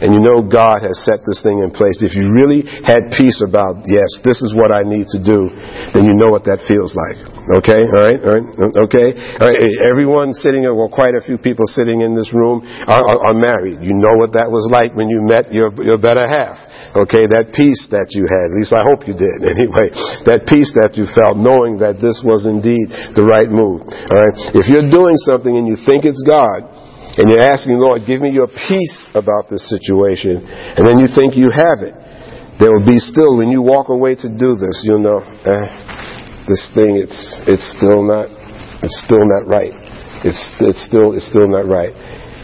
and 0.03 0.11
you 0.11 0.19
know 0.19 0.43
God 0.43 0.83
has 0.83 0.99
set 1.07 1.23
this 1.23 1.39
thing 1.39 1.63
in 1.63 1.71
place, 1.71 2.03
if 2.03 2.11
you 2.11 2.35
really 2.35 2.67
had 2.83 3.15
peace 3.15 3.39
about, 3.39 3.87
yes, 3.87 4.19
this 4.19 4.43
is 4.43 4.51
what 4.51 4.75
I 4.75 4.83
need 4.83 5.07
to 5.15 5.19
do, 5.23 5.47
then 5.95 6.03
you 6.03 6.11
know 6.11 6.27
what 6.27 6.43
that 6.43 6.59
feels 6.67 6.91
like. 6.91 7.23
Okay, 7.63 7.87
all 7.87 8.03
right, 8.03 8.19
all 8.19 8.35
right, 8.35 8.47
okay. 8.83 9.07
All 9.39 9.47
right, 9.47 9.59
everyone 9.79 10.35
sitting, 10.35 10.67
well, 10.67 10.91
quite 10.91 11.15
a 11.15 11.23
few 11.23 11.39
people 11.39 11.63
sitting 11.71 12.03
in 12.03 12.11
this 12.11 12.35
room 12.35 12.67
are, 12.83 12.99
are, 12.99 13.31
are 13.31 13.37
married. 13.37 13.79
You 13.79 13.95
know 13.95 14.19
what 14.19 14.35
that 14.35 14.51
was 14.51 14.67
like 14.67 14.91
when 14.91 15.07
you 15.07 15.23
met 15.23 15.55
your, 15.55 15.71
your 15.79 15.95
better 15.95 16.27
half. 16.27 16.59
Okay, 16.93 17.25
that 17.31 17.55
peace 17.55 17.89
that 17.89 18.13
you 18.13 18.27
had, 18.29 18.51
at 18.51 18.55
least 18.59 18.75
I 18.75 18.83
hope 18.83 19.07
you 19.07 19.15
did 19.15 19.39
anyway, 19.55 19.89
that 20.27 20.45
peace 20.45 20.75
that 20.75 20.99
you 20.99 21.07
felt 21.09 21.39
knowing 21.39 21.79
that 21.79 22.03
this 22.03 22.19
was 22.21 22.43
indeed 22.43 22.91
the 23.15 23.23
right 23.23 23.47
move. 23.47 23.87
All 23.87 24.19
right, 24.19 24.35
if 24.51 24.67
you're 24.67 24.91
doing 24.91 25.15
something 25.23 25.55
and 25.55 25.63
you 25.63 25.79
think 25.79 26.03
it's 26.03 26.21
God, 26.21 26.72
and 27.17 27.29
you're 27.29 27.45
asking, 27.45 27.77
Lord, 27.77 28.03
give 28.05 28.21
me 28.21 28.31
your 28.31 28.47
peace 28.47 29.09
about 29.13 29.49
this 29.49 29.69
situation, 29.69 30.41
and 30.45 30.81
then 30.85 30.97
you 30.97 31.07
think 31.13 31.37
you 31.37 31.53
have 31.53 31.85
it, 31.85 31.93
there 32.59 32.69
will 32.71 32.85
be 32.85 32.97
still, 32.97 33.37
when 33.37 33.49
you 33.49 33.61
walk 33.61 33.89
away 33.89 34.15
to 34.15 34.29
do 34.29 34.55
this, 34.55 34.85
you'll 34.85 35.01
know, 35.01 35.19
eh, 35.19 35.65
this 36.47 36.69
thing, 36.73 36.97
it's, 36.97 37.41
it's 37.49 37.65
still 37.73 38.05
not, 38.05 38.29
it's 38.83 38.99
still 39.05 39.25
not 39.25 39.49
right. 39.49 39.73
It's, 40.23 40.39
it's 40.61 40.81
still, 40.85 41.13
it's 41.17 41.27
still 41.27 41.47
not 41.47 41.65
right. 41.65 41.91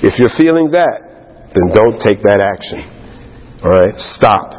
If 0.01 0.19
you're 0.19 0.33
feeling 0.33 0.71
that, 0.71 1.51
then 1.53 1.71
don't 1.71 1.99
take 1.99 2.23
that 2.23 2.39
action. 2.41 2.83
Alright? 3.63 3.99
Stop. 3.99 4.55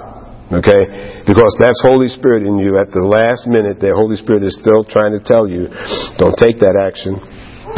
Okay? 0.53 1.23
Because 1.25 1.55
that's 1.59 1.81
Holy 1.83 2.09
Spirit 2.09 2.45
in 2.45 2.59
you. 2.59 2.77
At 2.77 2.91
the 2.91 3.05
last 3.05 3.47
minute, 3.47 3.81
the 3.81 3.95
Holy 3.95 4.17
Spirit 4.17 4.43
is 4.43 4.59
still 4.59 4.85
trying 4.85 5.13
to 5.15 5.23
tell 5.23 5.47
you, 5.47 5.71
don't 6.19 6.37
take 6.37 6.59
that 6.61 6.77
action. 6.77 7.17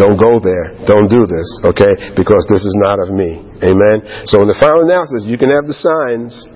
Don't 0.01 0.17
go 0.17 0.41
there. 0.41 0.73
Don't 0.89 1.09
do 1.09 1.29
this. 1.29 1.49
Okay? 1.65 2.17
Because 2.17 2.47
this 2.49 2.65
is 2.65 2.75
not 2.81 3.01
of 3.01 3.13
me. 3.13 3.41
Amen? 3.61 4.03
So 4.25 4.41
in 4.41 4.49
the 4.49 4.57
final 4.59 4.83
analysis, 4.83 5.29
you 5.29 5.37
can 5.37 5.53
have 5.53 5.69
the 5.69 5.77
signs. 5.77 6.49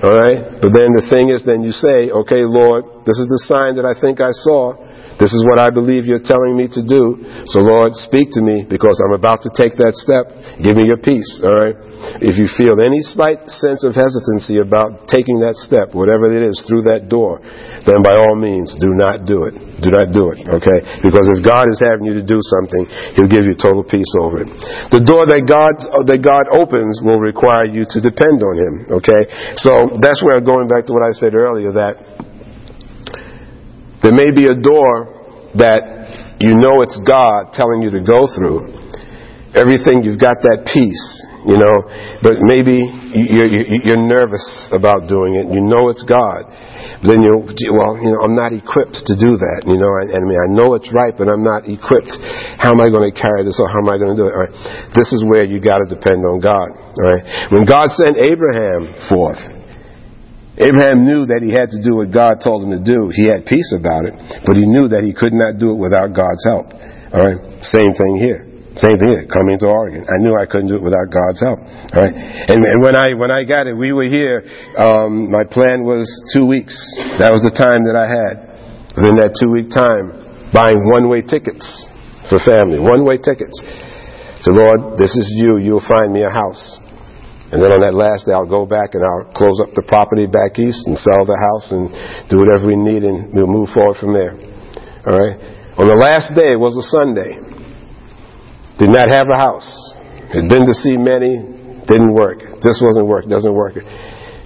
Alright? 0.00 0.62
But 0.64 0.72
then 0.72 0.96
the 0.96 1.04
thing 1.10 1.28
is, 1.28 1.44
then 1.44 1.60
you 1.60 1.74
say, 1.74 2.08
okay, 2.08 2.46
Lord, 2.46 3.04
this 3.04 3.20
is 3.20 3.28
the 3.28 3.42
sign 3.44 3.76
that 3.76 3.84
I 3.84 3.92
think 3.92 4.20
I 4.20 4.32
saw. 4.32 4.78
This 5.20 5.36
is 5.36 5.44
what 5.44 5.60
I 5.60 5.68
believe 5.68 6.08
you're 6.08 6.24
telling 6.24 6.56
me 6.56 6.64
to 6.72 6.80
do. 6.80 7.20
So 7.44 7.60
Lord, 7.60 7.92
speak 7.92 8.32
to 8.34 8.42
me 8.42 8.64
because 8.64 8.96
I'm 9.04 9.12
about 9.12 9.44
to 9.44 9.52
take 9.52 9.76
that 9.76 9.92
step. 9.92 10.32
Give 10.64 10.72
me 10.72 10.88
your 10.88 10.96
peace, 10.96 11.28
alright? 11.44 11.76
If 12.24 12.40
you 12.40 12.48
feel 12.48 12.80
any 12.80 13.04
slight 13.04 13.52
sense 13.52 13.84
of 13.84 13.92
hesitancy 13.92 14.64
about 14.64 15.12
taking 15.12 15.44
that 15.44 15.60
step, 15.60 15.92
whatever 15.92 16.32
it 16.32 16.40
is, 16.40 16.64
through 16.64 16.88
that 16.88 17.12
door, 17.12 17.44
then 17.84 18.00
by 18.00 18.16
all 18.16 18.32
means, 18.32 18.72
do 18.80 18.96
not 18.96 19.28
do 19.28 19.44
it. 19.44 19.52
Do 19.80 19.92
not 19.92 20.12
do 20.12 20.32
it, 20.32 20.44
okay? 20.44 20.80
Because 21.04 21.28
if 21.28 21.40
God 21.40 21.68
is 21.68 21.80
having 21.80 22.04
you 22.08 22.16
to 22.20 22.24
do 22.24 22.40
something, 22.40 22.84
He'll 23.16 23.32
give 23.32 23.48
you 23.48 23.56
total 23.56 23.84
peace 23.84 24.08
over 24.20 24.44
it. 24.44 24.48
The 24.92 25.04
door 25.04 25.24
that 25.24 25.44
God, 25.48 25.76
uh, 25.80 26.04
that 26.04 26.20
God 26.20 26.48
opens 26.52 27.00
will 27.00 27.20
require 27.20 27.64
you 27.64 27.88
to 27.88 27.98
depend 28.00 28.44
on 28.44 28.54
Him, 28.56 28.74
okay? 29.00 29.28
So 29.56 30.00
that's 30.00 30.20
where 30.20 30.40
going 30.40 30.68
back 30.68 30.84
to 30.88 30.92
what 30.92 31.04
I 31.04 31.12
said 31.16 31.32
earlier 31.32 31.72
that 31.76 32.09
there 34.02 34.12
may 34.12 34.32
be 34.32 34.48
a 34.48 34.56
door 34.56 35.52
that 35.60 36.38
you 36.40 36.56
know 36.56 36.80
it's 36.80 36.96
God 37.04 37.52
telling 37.52 37.82
you 37.82 37.90
to 37.92 38.00
go 38.00 38.28
through. 38.32 38.80
Everything, 39.50 40.06
you've 40.06 40.22
got 40.22 40.38
that 40.46 40.62
peace, 40.62 41.06
you 41.42 41.58
know, 41.58 41.74
but 42.22 42.38
maybe 42.38 42.86
you're, 43.10 43.50
you're 43.82 43.98
nervous 43.98 44.70
about 44.70 45.10
doing 45.10 45.34
it. 45.42 45.50
You 45.50 45.58
know 45.58 45.90
it's 45.90 46.06
God. 46.06 46.46
But 47.02 47.18
then 47.18 47.26
you're, 47.26 47.42
well, 47.74 47.98
you 47.98 48.14
know, 48.14 48.22
I'm 48.22 48.38
not 48.38 48.54
equipped 48.54 49.02
to 49.10 49.18
do 49.18 49.34
that, 49.34 49.66
you 49.66 49.74
know, 49.74 49.90
and, 50.00 50.14
I 50.14 50.22
mean, 50.22 50.38
I 50.38 50.48
know 50.54 50.78
it's 50.78 50.94
right, 50.94 51.10
but 51.10 51.26
I'm 51.26 51.42
not 51.42 51.66
equipped. 51.66 52.14
How 52.62 52.70
am 52.70 52.78
I 52.78 52.94
going 52.94 53.10
to 53.10 53.14
carry 53.16 53.42
this 53.42 53.58
or 53.58 53.66
how 53.66 53.82
am 53.82 53.90
I 53.90 53.98
going 53.98 54.14
to 54.14 54.20
do 54.20 54.30
it? 54.30 54.32
All 54.36 54.46
right. 54.46 54.54
This 54.94 55.10
is 55.10 55.26
where 55.26 55.42
you 55.42 55.58
got 55.58 55.82
to 55.82 55.88
depend 55.90 56.22
on 56.22 56.38
God, 56.38 56.70
all 56.70 57.08
right? 57.10 57.50
When 57.50 57.66
God 57.66 57.90
sent 57.90 58.22
Abraham 58.22 58.94
forth, 59.10 59.59
Abraham 60.60 61.08
knew 61.08 61.24
that 61.32 61.40
he 61.40 61.48
had 61.56 61.72
to 61.72 61.80
do 61.80 61.96
what 61.96 62.12
God 62.12 62.44
told 62.44 62.68
him 62.68 62.76
to 62.76 62.82
do. 62.84 63.08
He 63.08 63.24
had 63.24 63.48
peace 63.48 63.72
about 63.72 64.04
it, 64.04 64.12
but 64.44 64.60
he 64.60 64.68
knew 64.68 64.92
that 64.92 65.00
he 65.00 65.16
could 65.16 65.32
not 65.32 65.56
do 65.56 65.72
it 65.72 65.80
without 65.80 66.12
God's 66.12 66.44
help. 66.44 66.68
All 67.16 67.20
right? 67.24 67.40
Same 67.64 67.96
thing 67.96 68.20
here. 68.20 68.44
Same 68.76 69.00
thing 69.00 69.10
here. 69.10 69.26
Coming 69.26 69.58
to 69.64 69.66
Oregon, 69.66 70.04
I 70.04 70.20
knew 70.20 70.36
I 70.36 70.44
couldn't 70.44 70.68
do 70.68 70.76
it 70.76 70.84
without 70.84 71.08
God's 71.08 71.40
help. 71.40 71.58
All 71.64 72.00
right? 72.04 72.12
And, 72.12 72.60
and 72.60 72.78
when 72.84 72.94
I 72.94 73.16
when 73.16 73.32
I 73.32 73.42
got 73.42 73.66
it, 73.66 73.74
we 73.74 73.90
were 73.96 74.06
here. 74.06 74.44
Um, 74.76 75.32
my 75.32 75.42
plan 75.48 75.82
was 75.82 76.06
two 76.30 76.46
weeks. 76.46 76.76
That 77.18 77.32
was 77.32 77.42
the 77.42 77.50
time 77.50 77.82
that 77.88 77.96
I 77.96 78.06
had. 78.06 78.34
Within 78.94 79.16
that 79.18 79.34
two 79.40 79.50
week 79.50 79.72
time, 79.72 80.52
buying 80.52 80.78
one 80.86 81.08
way 81.08 81.24
tickets 81.24 81.64
for 82.28 82.38
family, 82.38 82.78
one 82.78 83.02
way 83.02 83.18
tickets. 83.18 83.58
So 84.46 84.52
Lord, 84.52 84.96
this 84.96 85.12
is 85.16 85.28
you. 85.34 85.58
You'll 85.58 85.84
find 85.84 86.12
me 86.12 86.22
a 86.22 86.30
house. 86.30 86.79
And 87.50 87.58
then 87.58 87.74
on 87.74 87.82
that 87.82 87.98
last 87.98 88.30
day, 88.30 88.32
I'll 88.32 88.46
go 88.46 88.62
back 88.62 88.94
and 88.94 89.02
I'll 89.02 89.26
close 89.34 89.58
up 89.58 89.74
the 89.74 89.82
property 89.82 90.30
back 90.30 90.54
east 90.62 90.86
and 90.86 90.94
sell 90.94 91.26
the 91.26 91.34
house 91.34 91.74
and 91.74 91.90
do 92.30 92.38
whatever 92.38 92.70
we 92.70 92.78
need 92.78 93.02
and 93.02 93.34
we'll 93.34 93.50
move 93.50 93.74
forward 93.74 93.98
from 93.98 94.14
there. 94.14 94.38
All 95.02 95.18
right? 95.18 95.34
On 95.74 95.90
the 95.90 95.98
last 95.98 96.30
day 96.38 96.54
was 96.54 96.78
a 96.78 96.86
Sunday. 96.86 97.34
Did 98.78 98.94
not 98.94 99.10
have 99.10 99.26
a 99.26 99.34
house. 99.34 99.66
Had 100.30 100.46
been 100.46 100.62
to 100.62 100.76
see 100.78 100.94
many. 100.94 101.42
Didn't 101.90 102.14
work. 102.14 102.62
This 102.62 102.78
wasn't 102.78 103.10
work. 103.10 103.26
Doesn't 103.26 103.52
work. 103.52 103.74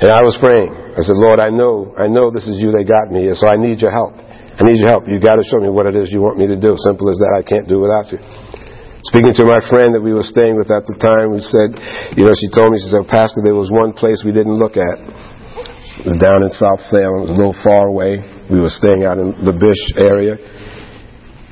And 0.00 0.08
I 0.08 0.24
was 0.24 0.40
praying. 0.40 0.72
I 0.72 1.04
said, 1.04 1.20
Lord, 1.20 1.38
I 1.38 1.52
know, 1.52 1.92
I 2.00 2.08
know 2.08 2.32
this 2.32 2.48
is 2.48 2.56
you 2.56 2.72
that 2.72 2.88
got 2.88 3.12
me 3.12 3.28
here, 3.28 3.36
so 3.36 3.46
I 3.46 3.60
need 3.60 3.84
your 3.84 3.92
help. 3.92 4.16
I 4.16 4.62
need 4.64 4.78
your 4.78 4.88
help. 4.88 5.10
You 5.10 5.20
got 5.20 5.36
to 5.36 5.44
show 5.44 5.60
me 5.60 5.68
what 5.68 5.84
it 5.86 5.94
is 5.94 6.08
you 6.08 6.22
want 6.22 6.38
me 6.38 6.46
to 6.46 6.56
do. 6.56 6.72
Simple 6.80 7.10
as 7.10 7.18
that. 7.18 7.36
I 7.36 7.42
can't 7.42 7.68
do 7.68 7.82
without 7.82 8.08
you. 8.14 8.22
Speaking 9.04 9.36
to 9.36 9.44
my 9.44 9.60
friend 9.68 9.92
that 9.92 10.00
we 10.00 10.16
were 10.16 10.24
staying 10.24 10.56
with 10.56 10.72
at 10.72 10.88
the 10.88 10.96
time, 10.96 11.28
we 11.28 11.44
said, 11.44 11.76
you 12.16 12.24
know, 12.24 12.32
she 12.32 12.48
told 12.48 12.72
me, 12.72 12.80
she 12.80 12.88
said, 12.88 13.04
Pastor, 13.04 13.44
there 13.44 13.52
was 13.52 13.68
one 13.68 13.92
place 13.92 14.24
we 14.24 14.32
didn't 14.32 14.56
look 14.56 14.80
at. 14.80 14.96
It 16.00 16.08
was 16.08 16.16
down 16.16 16.40
in 16.40 16.48
South 16.48 16.80
Salem. 16.88 17.20
It 17.20 17.24
was 17.28 17.36
a 17.36 17.40
little 17.40 17.58
far 17.60 17.92
away. 17.92 18.24
We 18.48 18.64
were 18.64 18.72
staying 18.72 19.04
out 19.04 19.20
in 19.20 19.36
the 19.44 19.52
Bish 19.52 19.84
area. 20.00 20.40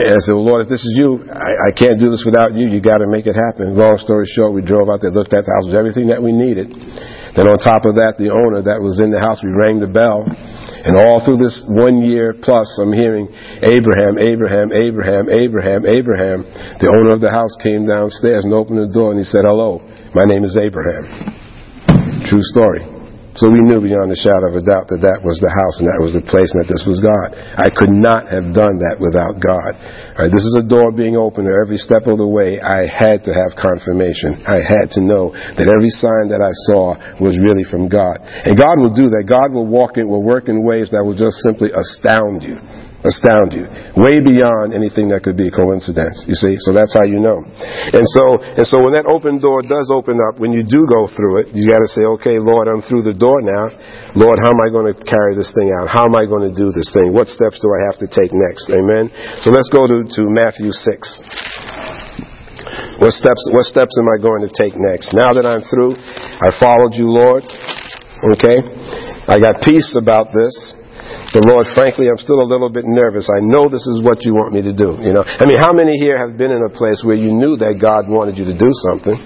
And 0.00 0.16
I 0.16 0.20
said, 0.24 0.32
well, 0.32 0.48
Lord, 0.48 0.64
if 0.64 0.72
this 0.72 0.80
is 0.80 0.96
you, 0.96 1.28
I, 1.28 1.68
I 1.68 1.70
can't 1.76 2.00
do 2.00 2.09
this 2.09 2.24
without 2.24 2.57
you. 2.57 2.72
You 2.72 2.80
got 2.80 3.05
to 3.05 3.09
make 3.12 3.28
it 3.28 3.36
happen. 3.36 3.76
Long 3.76 4.00
story 4.00 4.24
short, 4.24 4.57
we 4.57 4.64
drove 4.64 4.88
out 4.88 5.05
there, 5.05 5.12
looked 5.12 5.36
at 5.36 5.44
the 5.44 5.53
house, 5.53 5.68
was 5.68 5.76
everything 5.76 6.09
that 6.09 6.24
we 6.24 6.32
needed. 6.32 6.72
Then 7.36 7.53
on 7.53 7.61
top 7.61 7.84
of 7.84 8.00
that, 8.00 8.16
the 8.16 8.32
owner 8.32 8.64
that 8.64 8.80
was 8.80 8.96
in 8.96 9.12
the 9.12 9.20
house, 9.20 9.44
we 9.44 9.53
rang 9.53 9.76
the 9.76 9.92
bell. 9.92 10.24
And 10.84 10.98
all 10.98 11.24
through 11.24 11.38
this 11.38 11.62
one 11.68 12.02
year 12.02 12.34
plus, 12.34 12.66
I'm 12.82 12.92
hearing 12.92 13.28
Abraham, 13.62 14.18
Abraham, 14.18 14.72
Abraham, 14.72 15.30
Abraham, 15.30 15.86
Abraham. 15.86 16.42
The 16.82 16.90
owner 16.90 17.14
of 17.14 17.20
the 17.20 17.30
house 17.30 17.54
came 17.62 17.86
downstairs 17.86 18.44
and 18.44 18.52
opened 18.52 18.82
the 18.82 18.92
door 18.92 19.14
and 19.14 19.18
he 19.18 19.24
said, 19.24 19.46
Hello, 19.46 19.78
my 20.14 20.24
name 20.26 20.42
is 20.42 20.58
Abraham. 20.58 21.06
True 22.26 22.42
story. 22.42 22.91
So 23.34 23.48
we 23.48 23.64
knew 23.64 23.80
beyond 23.80 24.12
a 24.12 24.18
shadow 24.18 24.52
of 24.52 24.60
a 24.60 24.64
doubt 24.64 24.92
that 24.92 25.00
that 25.00 25.24
was 25.24 25.40
the 25.40 25.48
house 25.48 25.80
and 25.80 25.88
that 25.88 25.96
was 26.04 26.12
the 26.12 26.20
place 26.20 26.52
and 26.52 26.60
that 26.60 26.68
this 26.68 26.84
was 26.84 27.00
God. 27.00 27.32
I 27.56 27.72
could 27.72 27.88
not 27.88 28.28
have 28.28 28.52
done 28.52 28.76
that 28.84 29.00
without 29.00 29.40
God. 29.40 29.72
Right, 30.20 30.28
this 30.28 30.44
is 30.44 30.60
a 30.60 30.68
door 30.68 30.92
being 30.92 31.16
opened 31.16 31.48
every 31.48 31.80
step 31.80 32.04
of 32.04 32.20
the 32.20 32.28
way. 32.28 32.60
I 32.60 32.84
had 32.84 33.24
to 33.24 33.32
have 33.32 33.56
confirmation. 33.56 34.44
I 34.44 34.60
had 34.60 34.92
to 34.96 35.00
know 35.00 35.32
that 35.32 35.64
every 35.64 35.88
sign 35.96 36.28
that 36.28 36.44
I 36.44 36.52
saw 36.68 36.92
was 37.16 37.40
really 37.40 37.64
from 37.64 37.88
God. 37.88 38.20
And 38.20 38.52
God 38.52 38.76
will 38.76 38.92
do 38.92 39.08
that. 39.16 39.24
God 39.24 39.56
will 39.56 39.66
walk 39.66 39.96
in, 39.96 40.12
will 40.12 40.24
work 40.24 40.52
in 40.52 40.60
ways 40.60 40.92
that 40.92 41.00
will 41.00 41.16
just 41.16 41.40
simply 41.40 41.72
astound 41.72 42.44
you 42.44 42.60
astound 43.03 43.50
you, 43.50 43.66
way 43.98 44.22
beyond 44.22 44.70
anything 44.70 45.11
that 45.11 45.26
could 45.26 45.34
be 45.34 45.50
a 45.50 45.55
coincidence. 45.55 46.22
You 46.30 46.38
see, 46.38 46.55
so 46.62 46.70
that's 46.70 46.94
how 46.94 47.03
you 47.03 47.18
know. 47.18 47.42
And 47.42 48.07
so, 48.07 48.38
and 48.38 48.62
so 48.62 48.78
when 48.78 48.94
that 48.94 49.11
open 49.11 49.42
door 49.42 49.62
does 49.62 49.90
open 49.90 50.22
up, 50.22 50.38
when 50.38 50.55
you 50.55 50.62
do 50.62 50.86
go 50.86 51.11
through 51.11 51.42
it, 51.42 51.46
you 51.50 51.66
got 51.66 51.82
to 51.82 51.90
say, 51.90 52.07
okay, 52.18 52.38
Lord, 52.38 52.70
I'm 52.70 52.82
through 52.86 53.03
the 53.03 53.14
door 53.14 53.42
now. 53.42 53.74
Lord, 54.14 54.38
how 54.38 54.55
am 54.55 54.62
I 54.62 54.70
going 54.70 54.86
to 54.86 54.96
carry 55.03 55.34
this 55.34 55.50
thing 55.50 55.74
out? 55.74 55.90
How 55.90 56.07
am 56.07 56.14
I 56.14 56.30
going 56.30 56.46
to 56.46 56.55
do 56.55 56.70
this 56.70 56.94
thing? 56.94 57.11
What 57.11 57.26
steps 57.26 57.59
do 57.59 57.68
I 57.74 57.90
have 57.90 57.98
to 58.03 58.07
take 58.07 58.30
next? 58.30 58.70
Amen. 58.70 59.11
So 59.42 59.50
let's 59.50 59.68
go 59.68 59.90
to, 59.90 60.07
to 60.07 60.22
Matthew 60.30 60.70
six. 60.70 61.18
What 63.03 63.18
steps? 63.18 63.42
What 63.50 63.66
steps 63.66 63.98
am 63.98 64.07
I 64.07 64.22
going 64.22 64.46
to 64.46 64.53
take 64.55 64.78
next? 64.78 65.11
Now 65.11 65.34
that 65.34 65.42
I'm 65.42 65.66
through, 65.66 65.98
I 66.38 66.55
followed 66.55 66.94
you, 66.94 67.11
Lord. 67.11 67.42
Okay, 68.38 68.62
I 69.26 69.42
got 69.42 69.59
peace 69.66 69.98
about 69.98 70.30
this. 70.30 70.55
But 71.32 71.48
Lord, 71.48 71.66
frankly, 71.74 72.08
I'm 72.08 72.20
still 72.20 72.40
a 72.40 72.48
little 72.48 72.68
bit 72.68 72.84
nervous. 72.84 73.28
I 73.32 73.40
know 73.40 73.68
this 73.68 73.84
is 73.86 74.04
what 74.04 74.24
you 74.24 74.34
want 74.34 74.52
me 74.52 74.62
to 74.62 74.74
do. 74.74 75.00
You 75.00 75.12
know, 75.12 75.24
I 75.24 75.44
mean, 75.48 75.56
how 75.56 75.72
many 75.72 75.96
here 75.96 76.16
have 76.16 76.36
been 76.36 76.50
in 76.50 76.60
a 76.60 76.72
place 76.72 77.00
where 77.04 77.16
you 77.16 77.32
knew 77.32 77.56
that 77.60 77.80
God 77.80 78.08
wanted 78.08 78.36
you 78.36 78.44
to 78.48 78.56
do 78.56 78.70
something? 78.88 79.16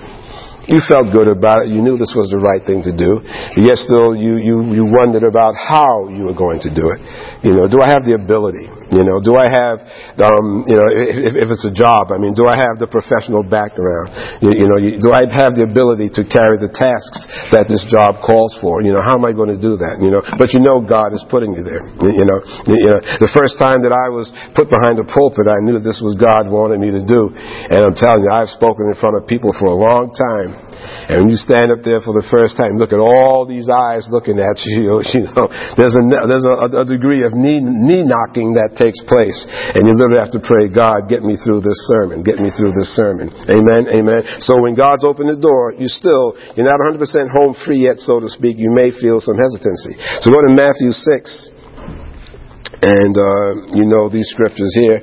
You 0.67 0.83
felt 0.83 1.15
good 1.15 1.31
about 1.31 1.67
it. 1.67 1.71
You 1.71 1.79
knew 1.79 1.95
this 1.95 2.15
was 2.19 2.27
the 2.27 2.43
right 2.43 2.59
thing 2.59 2.83
to 2.83 2.91
do. 2.91 3.23
Yet 3.55 3.79
still, 3.79 4.19
you, 4.19 4.43
you, 4.43 4.67
you 4.75 4.85
wondered 4.91 5.23
about 5.23 5.55
how 5.55 6.11
you 6.11 6.27
were 6.27 6.35
going 6.35 6.59
to 6.67 6.71
do 6.75 6.91
it. 6.91 6.99
You 7.47 7.55
know, 7.55 7.71
do 7.71 7.79
I 7.79 7.87
have 7.95 8.03
the 8.03 8.19
ability? 8.19 8.67
You 8.91 9.03
know, 9.03 9.19
do 9.19 9.35
I 9.35 9.51
have, 9.51 9.83
um, 10.23 10.63
you 10.71 10.79
know, 10.79 10.87
if, 10.87 11.35
if 11.35 11.49
it's 11.51 11.67
a 11.67 11.75
job, 11.75 12.15
I 12.15 12.19
mean, 12.23 12.39
do 12.39 12.47
I 12.47 12.55
have 12.55 12.79
the 12.79 12.87
professional 12.87 13.43
background? 13.43 14.15
You, 14.39 14.55
you 14.55 14.67
know, 14.71 14.79
you, 14.79 15.03
do 15.03 15.11
I 15.11 15.27
have 15.27 15.59
the 15.59 15.67
ability 15.67 16.15
to 16.15 16.23
carry 16.23 16.55
the 16.55 16.71
tasks 16.71 17.27
that 17.51 17.67
this 17.67 17.83
job 17.91 18.23
calls 18.23 18.55
for? 18.63 18.87
You 18.87 18.95
know, 18.95 19.03
how 19.03 19.19
am 19.19 19.27
I 19.27 19.35
going 19.35 19.51
to 19.51 19.59
do 19.59 19.75
that? 19.83 19.99
You 19.99 20.15
know, 20.15 20.23
but 20.39 20.55
you 20.55 20.63
know 20.63 20.79
God 20.79 21.11
is 21.15 21.27
putting 21.27 21.59
you 21.59 21.67
there. 21.67 21.83
You 21.99 22.27
know, 22.27 22.39
you 22.71 22.87
know, 22.87 23.03
the 23.19 23.31
first 23.35 23.59
time 23.59 23.83
that 23.83 23.91
I 23.91 24.07
was 24.07 24.31
put 24.55 24.71
behind 24.71 25.03
the 25.03 25.07
pulpit, 25.07 25.51
I 25.51 25.59
knew 25.67 25.79
that 25.79 25.87
this 25.87 25.99
was 25.99 26.15
God 26.15 26.47
wanted 26.47 26.79
me 26.79 26.95
to 26.95 27.03
do. 27.03 27.35
And 27.35 27.91
I'm 27.91 27.97
telling 27.99 28.23
you, 28.23 28.31
I've 28.31 28.55
spoken 28.55 28.87
in 28.87 28.95
front 28.99 29.19
of 29.19 29.27
people 29.27 29.51
for 29.51 29.67
a 29.67 29.77
long 29.77 30.15
time. 30.15 30.66
And 31.09 31.27
when 31.27 31.31
you 31.31 31.41
stand 31.41 31.71
up 31.71 31.81
there 31.87 32.03
for 32.03 32.13
the 32.13 32.27
first 32.27 32.59
time, 32.59 32.77
look 32.77 32.93
at 32.93 33.01
all 33.01 33.47
these 33.47 33.71
eyes 33.71 34.07
looking 34.11 34.39
at 34.39 34.61
you. 34.65 35.03
You 35.17 35.25
know, 35.33 35.49
there's 35.81 35.97
a 35.97 36.03
there's 36.05 36.45
a, 36.45 36.85
a 36.85 36.85
degree 36.85 37.25
of 37.25 37.33
knee 37.33 37.57
knee 37.63 38.05
knocking 38.05 38.53
that 38.61 38.77
takes 38.77 39.01
place, 39.09 39.39
and 39.73 39.89
you 39.89 39.97
literally 39.97 40.21
have 40.21 40.35
to 40.37 40.43
pray, 40.45 40.69
God, 40.69 41.09
get 41.09 41.25
me 41.25 41.41
through 41.41 41.65
this 41.65 41.79
sermon, 41.89 42.21
get 42.21 42.37
me 42.37 42.53
through 42.53 42.77
this 42.77 42.93
sermon. 42.93 43.33
Amen, 43.49 43.89
amen. 43.89 44.45
So 44.45 44.61
when 44.61 44.77
God's 44.77 45.09
opened 45.09 45.33
the 45.33 45.41
door, 45.41 45.73
you 45.73 45.89
still 45.89 46.37
you're 46.53 46.69
not 46.69 46.85
100% 46.85 47.01
home 47.33 47.57
free 47.65 47.89
yet, 47.89 48.05
so 48.05 48.21
to 48.21 48.29
speak. 48.29 48.61
You 48.61 48.77
may 48.77 48.93
feel 48.93 49.25
some 49.25 49.41
hesitancy. 49.41 49.97
So 50.21 50.29
go 50.29 50.45
to 50.45 50.53
Matthew 50.53 50.93
six, 50.93 51.49
and 52.85 53.17
uh, 53.17 53.73
you 53.73 53.89
know 53.89 54.13
these 54.13 54.29
scriptures 54.29 54.77
here. 54.77 55.01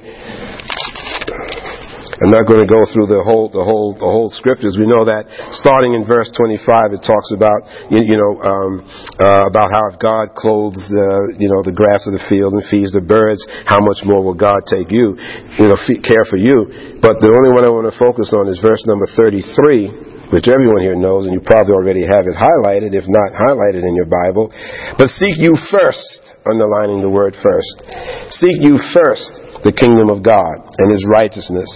I'm 2.23 2.31
not 2.31 2.47
going 2.47 2.63
to 2.63 2.69
go 2.71 2.87
through 2.87 3.11
the 3.11 3.19
whole, 3.19 3.51
the 3.51 3.59
whole, 3.59 3.91
the 3.99 4.07
whole 4.07 4.31
scriptures. 4.31 4.79
We 4.79 4.87
know 4.87 5.03
that 5.03 5.27
starting 5.51 5.91
in 5.91 6.07
verse 6.07 6.31
25, 6.31 6.95
it 6.95 7.03
talks 7.03 7.35
about, 7.35 7.67
you, 7.91 7.99
you 7.99 8.15
know, 8.15 8.39
um, 8.39 8.71
uh, 9.19 9.51
about 9.51 9.75
how 9.75 9.91
if 9.91 9.99
God 9.99 10.31
clothes, 10.31 10.79
uh, 10.87 11.35
you 11.35 11.51
know, 11.51 11.59
the 11.67 11.75
grass 11.75 12.07
of 12.07 12.15
the 12.15 12.23
field 12.31 12.55
and 12.55 12.63
feeds 12.71 12.95
the 12.95 13.03
birds, 13.03 13.43
how 13.67 13.83
much 13.83 14.07
more 14.07 14.23
will 14.23 14.39
God 14.39 14.63
take 14.71 14.87
you, 14.87 15.19
you 15.59 15.67
know, 15.67 15.75
care 15.99 16.23
for 16.23 16.39
you? 16.39 16.95
But 17.03 17.19
the 17.19 17.27
only 17.27 17.51
one 17.51 17.67
I 17.67 17.71
want 17.75 17.91
to 17.91 17.97
focus 17.99 18.31
on 18.31 18.47
is 18.47 18.63
verse 18.63 18.87
number 18.87 19.03
33 19.19 20.15
which 20.33 20.49
everyone 20.49 20.81
here 20.81 20.97
knows, 20.97 21.29
and 21.29 21.33
you 21.37 21.41
probably 21.45 21.77
already 21.77 22.01
have 22.01 22.25
it 22.25 22.33
highlighted, 22.33 22.97
if 22.97 23.05
not 23.05 23.37
highlighted 23.37 23.85
in 23.85 23.93
your 23.93 24.09
Bible. 24.09 24.49
But 24.97 25.13
seek 25.13 25.37
you 25.37 25.53
first, 25.69 26.33
underlining 26.41 27.05
the 27.05 27.13
word 27.13 27.37
first. 27.37 27.85
Seek 28.33 28.57
you 28.57 28.81
first 28.97 29.61
the 29.61 29.69
kingdom 29.69 30.09
of 30.09 30.25
God 30.25 30.57
and 30.81 30.89
his 30.89 31.05
righteousness, 31.05 31.69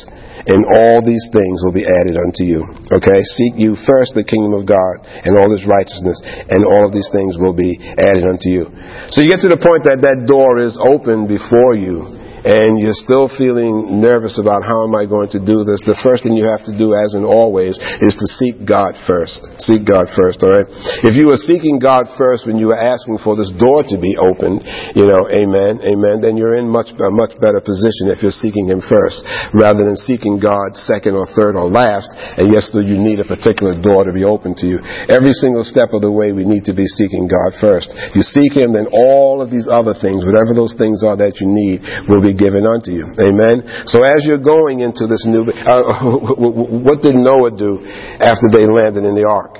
and 0.47 0.65
all 0.65 1.03
these 1.03 1.27
things 1.29 1.61
will 1.61 1.75
be 1.75 1.85
added 1.85 2.15
unto 2.15 2.47
you. 2.47 2.63
Okay? 2.89 3.19
Seek 3.37 3.59
you 3.59 3.75
first 3.85 4.15
the 4.15 4.25
kingdom 4.25 4.55
of 4.55 4.65
God 4.65 5.03
and 5.05 5.37
all 5.37 5.51
his 5.51 5.67
righteousness, 5.67 6.17
and 6.25 6.65
all 6.65 6.87
of 6.87 6.95
these 6.95 7.11
things 7.11 7.37
will 7.37 7.53
be 7.53 7.77
added 7.99 8.25
unto 8.25 8.49
you. 8.49 8.71
So 9.13 9.21
you 9.21 9.29
get 9.29 9.43
to 9.45 9.51
the 9.51 9.61
point 9.61 9.85
that 9.85 10.01
that 10.01 10.25
door 10.25 10.57
is 10.63 10.73
open 10.79 11.27
before 11.29 11.75
you 11.75 12.16
and 12.45 12.77
you're 12.77 12.95
still 12.95 13.29
feeling 13.31 14.01
nervous 14.01 14.37
about 14.37 14.61
how 14.61 14.85
am 14.85 14.93
I 14.93 15.09
going 15.09 15.29
to 15.33 15.41
do 15.41 15.65
this, 15.65 15.81
the 15.85 15.97
first 16.05 16.23
thing 16.23 16.37
you 16.37 16.45
have 16.45 16.63
to 16.69 16.73
do, 16.75 16.93
as 16.93 17.17
in 17.17 17.25
always, 17.25 17.77
is 18.03 18.13
to 18.13 18.27
seek 18.37 18.61
God 18.61 18.93
first. 19.09 19.41
Seek 19.57 19.83
God 19.87 20.07
first, 20.13 20.45
all 20.45 20.53
right? 20.53 20.69
If 21.01 21.17
you 21.17 21.33
were 21.33 21.39
seeking 21.39 21.81
God 21.81 22.05
first 22.15 22.45
when 22.45 22.61
you 22.61 22.69
were 22.69 22.79
asking 22.79 23.19
for 23.25 23.35
this 23.35 23.49
door 23.57 23.81
to 23.89 23.97
be 23.97 24.13
opened, 24.15 24.61
you 24.93 25.09
know, 25.09 25.25
amen, 25.27 25.81
amen, 25.81 26.21
then 26.21 26.37
you're 26.37 26.55
in 26.55 26.69
much, 26.69 26.93
a 26.93 27.09
much 27.09 27.33
better 27.41 27.59
position 27.59 28.13
if 28.13 28.21
you're 28.21 28.35
seeking 28.35 28.69
Him 28.69 28.85
first, 28.85 29.25
rather 29.57 29.81
than 29.81 29.97
seeking 29.97 30.37
God 30.37 30.77
second 30.77 31.17
or 31.17 31.25
third 31.33 31.57
or 31.57 31.65
last, 31.65 32.13
and 32.37 32.53
yes, 32.53 32.69
though 32.69 32.85
you 32.85 33.01
need 33.01 33.19
a 33.19 33.27
particular 33.27 33.73
door 33.73 34.05
to 34.05 34.13
be 34.13 34.23
open 34.23 34.53
to 34.61 34.67
you. 34.69 34.77
Every 35.09 35.33
single 35.33 35.65
step 35.65 35.91
of 35.91 36.05
the 36.05 36.13
way, 36.13 36.31
we 36.31 36.45
need 36.45 36.69
to 36.69 36.75
be 36.77 36.85
seeking 36.85 37.25
God 37.25 37.57
first. 37.57 37.89
You 38.13 38.21
seek 38.21 38.53
Him, 38.53 38.71
then 38.71 38.87
all 38.93 39.41
of 39.41 39.49
these 39.49 39.65
other 39.65 39.97
things, 39.97 40.21
whatever 40.21 40.53
those 40.53 40.77
things 40.77 41.01
are 41.01 41.17
that 41.17 41.41
you 41.41 41.47
need, 41.49 41.81
will 42.05 42.21
be 42.21 42.36
given 42.37 42.63
unto 42.63 42.93
you. 42.93 43.09
Amen. 43.17 43.65
So 43.89 44.05
as 44.05 44.23
you're 44.23 44.41
going 44.41 44.79
into 44.85 45.09
this 45.09 45.25
new, 45.25 45.43
uh, 45.43 46.15
what 46.85 47.01
did 47.01 47.17
Noah 47.17 47.51
do 47.51 47.81
after 48.21 48.47
they 48.53 48.69
landed 48.69 49.03
in 49.03 49.17
the 49.17 49.25
ark? 49.27 49.59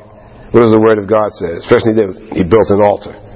What 0.55 0.63
does 0.63 0.71
the 0.71 0.79
Word 0.79 1.01
of 1.01 1.09
God 1.09 1.35
say? 1.35 1.59
First 1.67 1.89
he 1.89 1.93
did 1.97 2.13
he 2.31 2.47
built 2.47 2.71
an 2.71 2.79
altar. 2.85 3.26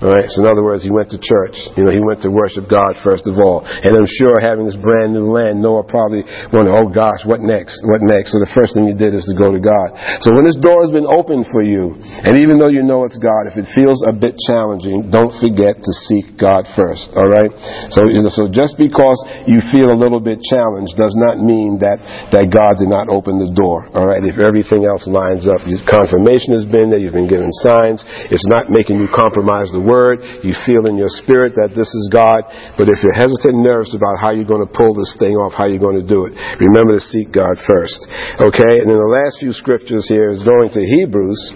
So 0.00 0.42
in 0.42 0.46
other 0.46 0.62
words, 0.62 0.82
he 0.82 0.90
went 0.90 1.10
to 1.14 1.18
church. 1.20 1.56
You 1.76 1.84
know, 1.84 1.92
he 1.92 2.02
went 2.02 2.22
to 2.26 2.30
worship 2.30 2.66
God 2.66 2.96
first 3.04 3.26
of 3.26 3.38
all. 3.38 3.62
And 3.62 3.94
I'm 3.94 4.08
sure 4.08 4.40
having 4.40 4.66
this 4.66 4.76
brand 4.76 5.14
new 5.14 5.30
land, 5.30 5.62
Noah 5.62 5.84
probably 5.86 6.26
wondered, 6.50 6.74
oh 6.74 6.88
gosh, 6.90 7.22
what 7.28 7.40
next? 7.40 7.84
What 7.86 8.02
next? 8.02 8.34
So 8.34 8.42
the 8.42 8.50
first 8.50 8.74
thing 8.74 8.90
you 8.90 8.96
did 8.96 9.14
is 9.14 9.28
to 9.30 9.36
go 9.38 9.54
to 9.54 9.60
God. 9.62 9.94
So 10.24 10.34
when 10.34 10.48
this 10.48 10.58
door 10.58 10.82
has 10.82 10.90
been 10.90 11.06
opened 11.06 11.46
for 11.52 11.62
you, 11.62 11.94
and 12.00 12.40
even 12.40 12.58
though 12.58 12.72
you 12.72 12.82
know 12.82 13.06
it's 13.06 13.20
God, 13.20 13.46
if 13.46 13.60
it 13.60 13.70
feels 13.76 14.02
a 14.08 14.12
bit 14.16 14.34
challenging, 14.48 15.12
don't 15.12 15.32
forget 15.38 15.78
to 15.78 15.92
seek 16.08 16.34
God 16.40 16.66
first. 16.72 17.12
All 17.14 17.28
right. 17.28 17.52
So, 17.92 18.08
you 18.08 18.24
know, 18.24 18.32
so 18.32 18.48
just 18.50 18.80
because 18.80 19.16
you 19.46 19.62
feel 19.70 19.92
a 19.92 19.98
little 19.98 20.20
bit 20.20 20.42
challenged 20.42 20.96
does 20.96 21.14
not 21.14 21.38
mean 21.38 21.78
that 21.84 22.00
that 22.32 22.48
God 22.50 22.80
did 22.80 22.88
not 22.88 23.12
open 23.12 23.36
the 23.36 23.52
door. 23.52 23.86
All 23.92 24.08
right. 24.08 24.24
If 24.24 24.40
everything 24.40 24.88
else 24.88 25.06
lines 25.06 25.46
up, 25.46 25.62
confirmation 25.84 26.56
has 26.56 26.64
been 26.64 26.88
there. 26.88 26.98
You've 26.98 27.16
been 27.16 27.30
given 27.30 27.52
signs. 27.60 28.02
It's 28.32 28.46
not 28.48 28.72
making 28.72 28.98
you 28.98 29.08
compromise 29.12 29.68
the 29.70 29.83
word 29.84 30.24
you 30.42 30.56
feel 30.64 30.88
in 30.88 30.96
your 30.96 31.12
spirit 31.12 31.54
that 31.60 31.76
this 31.76 31.92
is 31.92 32.08
God, 32.08 32.48
but 32.80 32.88
if 32.88 33.04
you're 33.04 33.14
hesitant 33.14 33.60
and 33.60 33.62
nervous 33.62 33.92
about 33.92 34.16
how 34.16 34.32
you're 34.32 34.48
going 34.48 34.64
to 34.64 34.72
pull 34.72 34.96
this 34.96 35.14
thing 35.20 35.36
off, 35.36 35.52
how 35.52 35.68
you're 35.68 35.82
going 35.82 36.00
to 36.00 36.08
do 36.08 36.24
it, 36.24 36.32
remember 36.58 36.96
to 36.96 37.04
seek 37.04 37.28
God 37.30 37.60
first. 37.68 38.00
Okay? 38.40 38.80
And 38.80 38.88
then 38.88 38.98
the 38.98 39.12
last 39.12 39.38
few 39.38 39.52
scriptures 39.52 40.08
here 40.08 40.32
is 40.32 40.42
going 40.42 40.72
to 40.72 40.80
Hebrews. 40.80 41.52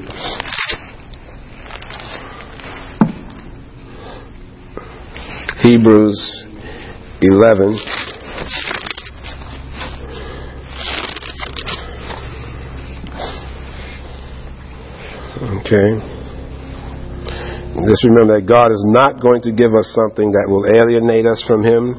Hebrews 5.64 6.46
11. 7.20 7.78
Okay. 15.60 16.17
Just 17.86 18.02
remember 18.08 18.40
that 18.40 18.46
God 18.48 18.74
is 18.74 18.82
not 18.90 19.22
going 19.22 19.44
to 19.46 19.52
give 19.54 19.70
us 19.76 19.86
something 19.94 20.34
that 20.34 20.50
will 20.50 20.66
alienate 20.66 21.28
us 21.28 21.38
from 21.46 21.62
Him 21.62 21.94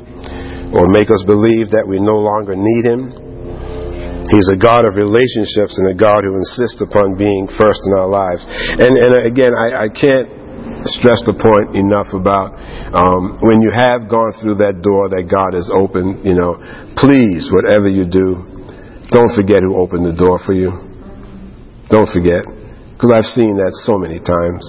or 0.76 0.92
make 0.92 1.08
us 1.08 1.24
believe 1.24 1.72
that 1.72 1.88
we 1.88 2.02
no 2.02 2.20
longer 2.20 2.58
need 2.58 2.84
Him. 2.84 3.30
He's 4.30 4.46
a 4.54 4.60
God 4.60 4.86
of 4.86 4.94
relationships 4.94 5.80
and 5.82 5.90
a 5.90 5.98
God 5.98 6.22
who 6.22 6.38
insists 6.38 6.84
upon 6.86 7.18
being 7.18 7.50
first 7.58 7.82
in 7.88 7.98
our 7.98 8.06
lives. 8.06 8.46
And, 8.78 8.94
and 8.94 9.26
again, 9.26 9.58
I, 9.58 9.86
I 9.86 9.90
can't 9.90 10.30
stress 10.86 11.26
the 11.26 11.34
point 11.34 11.74
enough 11.74 12.14
about 12.14 12.54
um, 12.94 13.42
when 13.42 13.60
you 13.60 13.74
have 13.74 14.06
gone 14.06 14.38
through 14.38 14.62
that 14.62 14.86
door 14.86 15.10
that 15.10 15.26
God 15.28 15.58
has 15.58 15.68
opened, 15.74 16.24
you 16.24 16.38
know, 16.38 16.62
please, 16.94 17.50
whatever 17.50 17.90
you 17.90 18.06
do, 18.06 18.46
don't 19.10 19.34
forget 19.34 19.66
who 19.66 19.76
opened 19.82 20.06
the 20.06 20.14
door 20.14 20.38
for 20.46 20.54
you. 20.54 20.70
Don't 21.90 22.08
forget. 22.14 22.46
Because 22.94 23.10
I've 23.10 23.32
seen 23.34 23.58
that 23.58 23.74
so 23.74 23.98
many 23.98 24.22
times. 24.22 24.62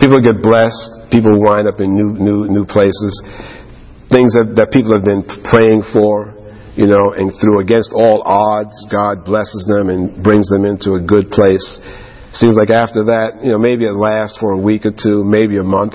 People 0.00 0.24
get 0.24 0.40
blessed. 0.40 1.12
People 1.12 1.36
wind 1.36 1.68
up 1.68 1.78
in 1.78 1.92
new, 1.92 2.16
new, 2.16 2.48
new 2.48 2.64
places. 2.64 3.12
Things 4.08 4.32
that, 4.32 4.56
that 4.56 4.72
people 4.72 4.96
have 4.96 5.04
been 5.04 5.22
praying 5.46 5.84
for, 5.92 6.32
you 6.74 6.88
know, 6.88 7.12
and 7.12 7.30
through 7.36 7.60
against 7.60 7.92
all 7.92 8.24
odds, 8.24 8.74
God 8.90 9.28
blesses 9.28 9.68
them 9.68 9.92
and 9.92 10.24
brings 10.24 10.48
them 10.48 10.64
into 10.64 10.96
a 10.96 11.00
good 11.04 11.30
place. 11.30 11.62
Seems 12.32 12.56
like 12.56 12.70
after 12.70 13.12
that, 13.12 13.44
you 13.44 13.52
know, 13.52 13.58
maybe 13.58 13.84
it 13.84 13.92
lasts 13.92 14.38
for 14.40 14.52
a 14.52 14.58
week 14.58 14.86
or 14.86 14.94
two, 14.96 15.22
maybe 15.22 15.58
a 15.58 15.66
month. 15.66 15.94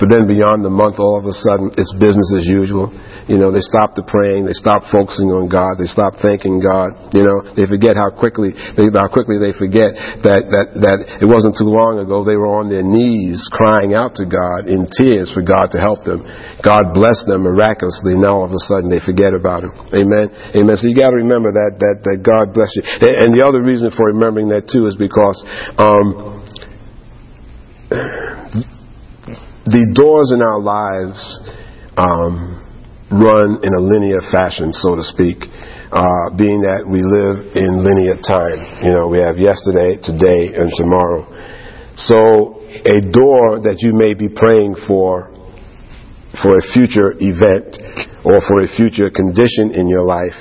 But 0.00 0.08
then 0.08 0.26
beyond 0.26 0.64
the 0.64 0.72
month, 0.72 0.98
all 0.98 1.20
of 1.20 1.28
a 1.28 1.36
sudden, 1.36 1.70
it's 1.76 1.92
business 2.00 2.32
as 2.34 2.46
usual. 2.48 2.90
You 3.30 3.38
know, 3.38 3.54
they 3.54 3.62
stop 3.62 3.94
the 3.94 4.02
praying, 4.02 4.50
they 4.50 4.56
stop 4.56 4.88
focusing 4.90 5.30
on 5.30 5.46
God, 5.46 5.78
they 5.78 5.86
stop 5.86 6.18
thanking 6.18 6.58
God. 6.58 7.14
You 7.14 7.22
know, 7.22 7.38
they 7.54 7.70
forget 7.70 7.94
how 7.94 8.10
quickly 8.10 8.50
they, 8.74 8.90
how 8.90 9.06
quickly 9.06 9.38
they 9.38 9.54
forget 9.54 9.94
that 10.26 10.50
that 10.50 10.66
that 10.82 10.98
it 11.22 11.28
wasn't 11.28 11.54
too 11.54 11.70
long 11.70 12.02
ago 12.02 12.26
they 12.26 12.34
were 12.34 12.50
on 12.50 12.66
their 12.66 12.82
knees 12.82 13.46
crying 13.52 13.94
out 13.94 14.18
to 14.18 14.26
God 14.26 14.66
in 14.66 14.90
tears 14.90 15.30
for 15.30 15.44
God 15.44 15.70
to 15.76 15.78
help 15.78 16.02
them. 16.02 16.26
God 16.64 16.90
blessed 16.96 17.30
them 17.30 17.46
miraculously. 17.46 18.18
Now 18.18 18.42
all 18.42 18.48
of 18.48 18.54
a 18.54 18.62
sudden 18.66 18.90
they 18.90 19.02
forget 19.02 19.36
about 19.36 19.62
Him. 19.62 19.74
Amen. 19.94 20.34
Amen. 20.58 20.74
So 20.74 20.90
you 20.90 20.96
got 20.98 21.14
to 21.14 21.20
remember 21.22 21.54
that 21.54 21.78
that 21.78 21.96
that 22.10 22.18
God 22.26 22.50
bless 22.50 22.74
you. 22.74 22.82
And 22.82 23.30
the 23.30 23.46
other 23.46 23.62
reason 23.62 23.94
for 23.94 24.10
remembering 24.10 24.50
that 24.50 24.66
too 24.66 24.90
is 24.90 24.98
because. 24.98 25.38
Um, 25.78 26.42
the 29.64 29.94
doors 29.94 30.34
in 30.34 30.42
our 30.42 30.58
lives 30.58 31.20
um, 31.94 32.58
run 33.12 33.62
in 33.62 33.70
a 33.70 33.82
linear 33.82 34.24
fashion, 34.32 34.72
so 34.72 34.96
to 34.96 35.04
speak, 35.04 35.44
uh, 35.92 36.32
being 36.34 36.64
that 36.64 36.82
we 36.82 37.04
live 37.04 37.52
in 37.54 37.84
linear 37.84 38.16
time. 38.18 38.82
You 38.82 38.90
know, 38.90 39.06
we 39.06 39.20
have 39.20 39.38
yesterday, 39.38 40.00
today, 40.00 40.56
and 40.56 40.72
tomorrow. 40.74 41.28
So, 41.94 42.64
a 42.88 43.04
door 43.04 43.60
that 43.68 43.84
you 43.84 43.92
may 43.92 44.16
be 44.16 44.32
praying 44.32 44.80
for, 44.88 45.28
for 46.40 46.56
a 46.56 46.64
future 46.72 47.12
event, 47.20 47.76
or 48.24 48.40
for 48.48 48.64
a 48.64 48.68
future 48.72 49.12
condition 49.12 49.76
in 49.76 49.86
your 49.86 50.02
life, 50.02 50.38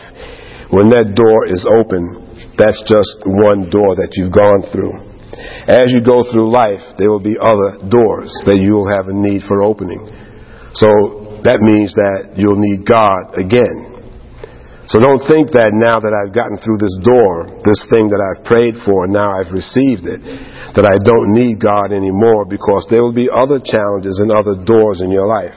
when 0.72 0.88
that 0.96 1.12
door 1.14 1.52
is 1.52 1.68
open, 1.68 2.56
that's 2.56 2.80
just 2.88 3.28
one 3.28 3.68
door 3.68 4.00
that 4.00 4.16
you've 4.16 4.32
gone 4.32 4.64
through. 4.72 5.11
As 5.68 5.92
you 5.92 6.02
go 6.04 6.24
through 6.32 6.52
life, 6.52 6.84
there 6.98 7.10
will 7.10 7.24
be 7.24 7.38
other 7.40 7.78
doors 7.90 8.32
that 8.46 8.58
you 8.58 8.74
will 8.74 8.90
have 8.90 9.08
a 9.08 9.16
need 9.16 9.44
for 9.48 9.62
opening. 9.62 10.08
So 10.74 11.42
that 11.44 11.62
means 11.62 11.94
that 11.96 12.38
you'll 12.38 12.60
need 12.60 12.86
God 12.86 13.34
again. 13.38 13.92
So 14.92 15.00
don't 15.00 15.24
think 15.24 15.56
that 15.56 15.72
now 15.72 16.04
that 16.04 16.12
I've 16.12 16.36
gotten 16.36 16.60
through 16.60 16.82
this 16.82 16.98
door, 17.00 17.48
this 17.64 17.88
thing 17.88 18.12
that 18.12 18.20
I've 18.20 18.44
prayed 18.44 18.76
for, 18.84 19.08
and 19.08 19.14
now 19.16 19.32
I've 19.32 19.54
received 19.54 20.04
it, 20.04 20.20
that 20.76 20.84
I 20.84 21.00
don't 21.00 21.32
need 21.32 21.64
God 21.64 21.96
anymore 21.96 22.44
because 22.44 22.84
there 22.92 23.00
will 23.00 23.16
be 23.16 23.32
other 23.32 23.62
challenges 23.64 24.20
and 24.20 24.34
other 24.34 24.60
doors 24.60 25.00
in 25.00 25.08
your 25.08 25.32
life. 25.32 25.56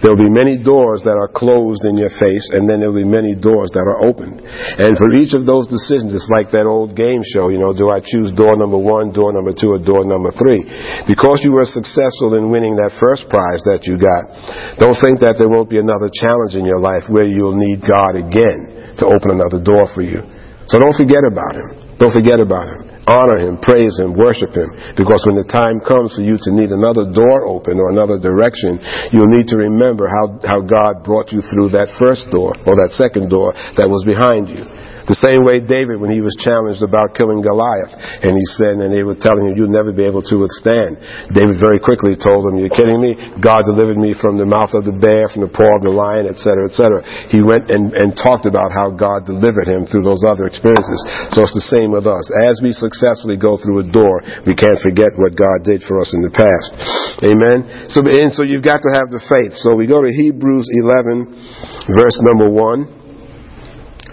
There 0.00 0.12
will 0.12 0.24
be 0.24 0.30
many 0.30 0.60
doors 0.60 1.02
that 1.04 1.16
are 1.16 1.30
closed 1.30 1.84
in 1.84 1.96
your 1.96 2.12
face, 2.20 2.48
and 2.52 2.68
then 2.68 2.80
there 2.80 2.92
will 2.92 3.02
be 3.02 3.08
many 3.08 3.34
doors 3.34 3.72
that 3.74 3.84
are 3.84 4.04
opened. 4.04 4.40
And 4.40 4.94
for 4.96 5.10
each 5.12 5.34
of 5.34 5.44
those 5.44 5.66
decisions, 5.66 6.14
it's 6.14 6.30
like 6.30 6.54
that 6.54 6.68
old 6.68 6.94
game 6.94 7.20
show, 7.24 7.50
you 7.50 7.58
know, 7.58 7.74
do 7.74 7.90
I 7.90 7.98
choose 7.98 8.30
door 8.32 8.54
number 8.54 8.78
one, 8.78 9.10
door 9.10 9.34
number 9.34 9.52
two, 9.52 9.74
or 9.74 9.80
door 9.82 10.06
number 10.06 10.30
three? 10.36 10.62
Because 11.10 11.42
you 11.42 11.52
were 11.52 11.66
successful 11.66 12.38
in 12.38 12.48
winning 12.48 12.78
that 12.78 12.96
first 12.96 13.26
prize 13.28 13.60
that 13.66 13.84
you 13.84 13.98
got, 13.98 14.78
don't 14.78 14.96
think 15.02 15.20
that 15.20 15.36
there 15.36 15.50
won't 15.50 15.68
be 15.68 15.82
another 15.82 16.08
challenge 16.08 16.54
in 16.54 16.64
your 16.64 16.80
life 16.80 17.10
where 17.10 17.26
you'll 17.26 17.58
need 17.58 17.82
God 17.82 18.14
again 18.14 18.94
to 19.02 19.04
open 19.10 19.34
another 19.34 19.58
door 19.58 19.90
for 19.90 20.06
you. 20.06 20.22
So 20.70 20.78
don't 20.80 20.96
forget 20.96 21.26
about 21.26 21.58
Him. 21.58 21.98
Don't 21.98 22.14
forget 22.14 22.40
about 22.40 22.70
Him 22.70 22.93
honor 23.06 23.38
Him, 23.38 23.58
praise 23.60 23.98
Him, 23.98 24.16
worship 24.16 24.52
Him. 24.56 24.72
Because 24.96 25.22
when 25.28 25.36
the 25.36 25.46
time 25.46 25.80
comes 25.80 26.16
for 26.16 26.22
you 26.22 26.36
to 26.40 26.50
need 26.50 26.70
another 26.74 27.06
door 27.06 27.44
open 27.44 27.78
or 27.78 27.92
another 27.92 28.18
direction, 28.18 28.80
you'll 29.12 29.30
need 29.30 29.48
to 29.52 29.56
remember 29.56 30.08
how, 30.08 30.34
how 30.42 30.60
God 30.60 31.04
brought 31.04 31.32
you 31.32 31.40
through 31.52 31.70
that 31.76 31.92
first 32.00 32.30
door 32.32 32.56
or 32.66 32.74
that 32.80 32.96
second 32.96 33.30
door 33.30 33.52
that 33.76 33.88
was 33.88 34.02
behind 34.02 34.48
you. 34.48 34.64
The 35.04 35.20
same 35.20 35.44
way 35.44 35.60
David, 35.60 36.00
when 36.00 36.08
he 36.08 36.24
was 36.24 36.32
challenged 36.40 36.80
about 36.80 37.12
killing 37.12 37.44
Goliath, 37.44 37.92
and 38.24 38.32
he 38.32 38.46
said, 38.56 38.80
and 38.80 38.88
they 38.88 39.04
were 39.04 39.18
telling 39.18 39.44
him, 39.44 39.52
you'll 39.52 39.72
never 39.72 39.92
be 39.92 40.08
able 40.08 40.24
to 40.24 40.36
withstand. 40.40 40.96
David 41.28 41.60
very 41.60 41.76
quickly 41.76 42.16
told 42.16 42.48
them, 42.48 42.56
you're 42.56 42.72
kidding 42.72 42.96
me? 42.96 43.12
God 43.36 43.68
delivered 43.68 44.00
me 44.00 44.16
from 44.16 44.40
the 44.40 44.48
mouth 44.48 44.72
of 44.72 44.88
the 44.88 44.96
bear, 44.96 45.28
from 45.28 45.44
the 45.44 45.52
paw 45.52 45.68
of 45.76 45.84
the 45.84 45.92
lion, 45.92 46.24
etc., 46.24 46.72
etc. 46.72 47.04
He 47.28 47.44
went 47.44 47.68
and, 47.68 47.92
and 47.92 48.16
talked 48.16 48.48
about 48.48 48.72
how 48.72 48.88
God 48.88 49.28
delivered 49.28 49.68
him 49.68 49.84
through 49.84 50.08
those 50.08 50.24
other 50.24 50.48
experiences. 50.48 51.00
So 51.36 51.44
it's 51.44 51.52
the 51.52 51.68
same 51.68 51.92
with 51.92 52.08
us. 52.08 52.24
As 52.40 52.64
we 52.64 52.72
successfully 52.72 53.36
go 53.36 53.60
through 53.60 53.84
a 53.84 53.86
door, 53.88 54.24
we 54.48 54.56
can't 54.56 54.80
forget 54.80 55.12
what 55.20 55.36
God 55.36 55.68
did 55.68 55.84
for 55.84 56.00
us 56.00 56.16
in 56.16 56.24
the 56.24 56.32
past. 56.32 56.72
Amen? 57.20 57.92
So, 57.92 58.00
and 58.00 58.32
so 58.32 58.40
you've 58.40 58.64
got 58.64 58.80
to 58.80 58.90
have 58.96 59.12
the 59.12 59.20
faith. 59.28 59.52
So 59.60 59.76
we 59.76 59.84
go 59.84 60.00
to 60.00 60.08
Hebrews 60.08 60.64
11, 60.80 61.92
verse 61.92 62.16
number 62.24 62.48
1. 62.48 63.03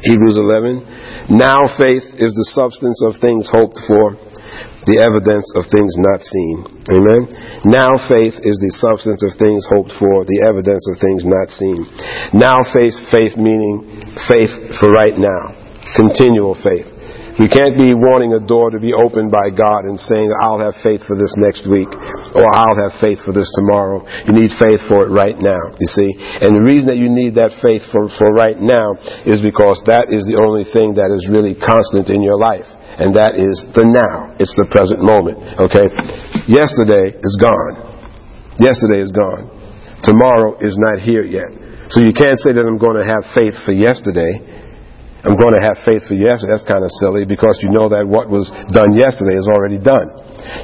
Hebrews 0.04 0.38
11. 0.38 1.38
Now 1.38 1.64
faith 1.78 2.04
is 2.18 2.34
the 2.34 2.50
substance 2.58 3.00
of 3.06 3.22
things 3.22 3.48
hoped 3.48 3.80
for, 3.86 4.18
the 4.90 4.98
evidence 5.00 5.46
of 5.54 5.70
things 5.70 5.94
not 5.96 6.26
seen. 6.26 6.66
Amen. 6.90 7.30
Now 7.64 7.96
faith 8.10 8.42
is 8.42 8.58
the 8.60 8.74
substance 8.82 9.22
of 9.22 9.38
things 9.38 9.64
hoped 9.70 9.94
for, 9.96 10.26
the 10.26 10.44
evidence 10.44 10.84
of 10.90 11.00
things 11.00 11.24
not 11.24 11.54
seen. 11.54 11.86
Now 12.34 12.66
faith, 12.74 12.98
faith 13.14 13.38
meaning 13.38 14.12
faith 14.28 14.52
for 14.82 14.90
right 14.90 15.16
now. 15.16 15.56
Continual 15.96 16.58
faith. 16.60 16.91
We 17.40 17.48
can't 17.48 17.80
be 17.80 17.96
wanting 17.96 18.36
a 18.36 18.44
door 18.44 18.72
to 18.76 18.80
be 18.80 18.92
opened 18.92 19.32
by 19.32 19.50
God 19.56 19.88
and 19.88 19.96
saying, 19.96 20.28
I'll 20.44 20.60
have 20.60 20.76
faith 20.84 21.00
for 21.08 21.16
this 21.16 21.32
next 21.40 21.64
week, 21.64 21.88
or 22.36 22.44
I'll 22.44 22.76
have 22.76 23.00
faith 23.00 23.24
for 23.24 23.32
this 23.32 23.48
tomorrow. 23.56 24.04
You 24.28 24.36
need 24.36 24.52
faith 24.60 24.84
for 24.92 25.08
it 25.08 25.12
right 25.16 25.40
now, 25.40 25.72
you 25.80 25.88
see. 25.88 26.12
And 26.44 26.60
the 26.60 26.66
reason 26.66 26.92
that 26.92 27.00
you 27.00 27.08
need 27.08 27.40
that 27.40 27.56
faith 27.64 27.88
for, 27.88 28.12
for 28.20 28.28
right 28.36 28.60
now 28.60 29.00
is 29.24 29.40
because 29.40 29.80
that 29.88 30.12
is 30.12 30.28
the 30.28 30.44
only 30.44 30.68
thing 30.68 31.00
that 31.00 31.08
is 31.08 31.32
really 31.32 31.56
constant 31.56 32.12
in 32.12 32.20
your 32.20 32.36
life. 32.36 32.68
And 33.00 33.16
that 33.16 33.40
is 33.40 33.64
the 33.72 33.88
now. 33.88 34.36
It's 34.36 34.54
the 34.60 34.68
present 34.68 35.00
moment, 35.00 35.40
okay? 35.56 35.88
Yesterday 36.52 37.16
is 37.16 37.36
gone. 37.40 37.80
Yesterday 38.60 39.00
is 39.00 39.16
gone. 39.16 39.48
Tomorrow 40.04 40.60
is 40.60 40.76
not 40.76 41.00
here 41.00 41.24
yet. 41.24 41.50
So 41.92 42.04
you 42.04 42.12
can't 42.12 42.40
say 42.40 42.52
that 42.52 42.64
I'm 42.64 42.80
going 42.80 43.00
to 43.00 43.08
have 43.08 43.24
faith 43.36 43.56
for 43.64 43.72
yesterday 43.72 44.51
I'm 45.22 45.38
going 45.38 45.54
to 45.54 45.62
have 45.62 45.78
faith 45.86 46.10
for 46.10 46.18
yesterday. 46.18 46.58
That's 46.58 46.66
kind 46.66 46.82
of 46.82 46.90
silly 46.98 47.26
because 47.26 47.62
you 47.62 47.70
know 47.70 47.90
that 47.94 48.08
what 48.10 48.30
was 48.30 48.50
done 48.74 48.98
yesterday 48.98 49.38
is 49.38 49.46
already 49.46 49.78
done. 49.78 50.10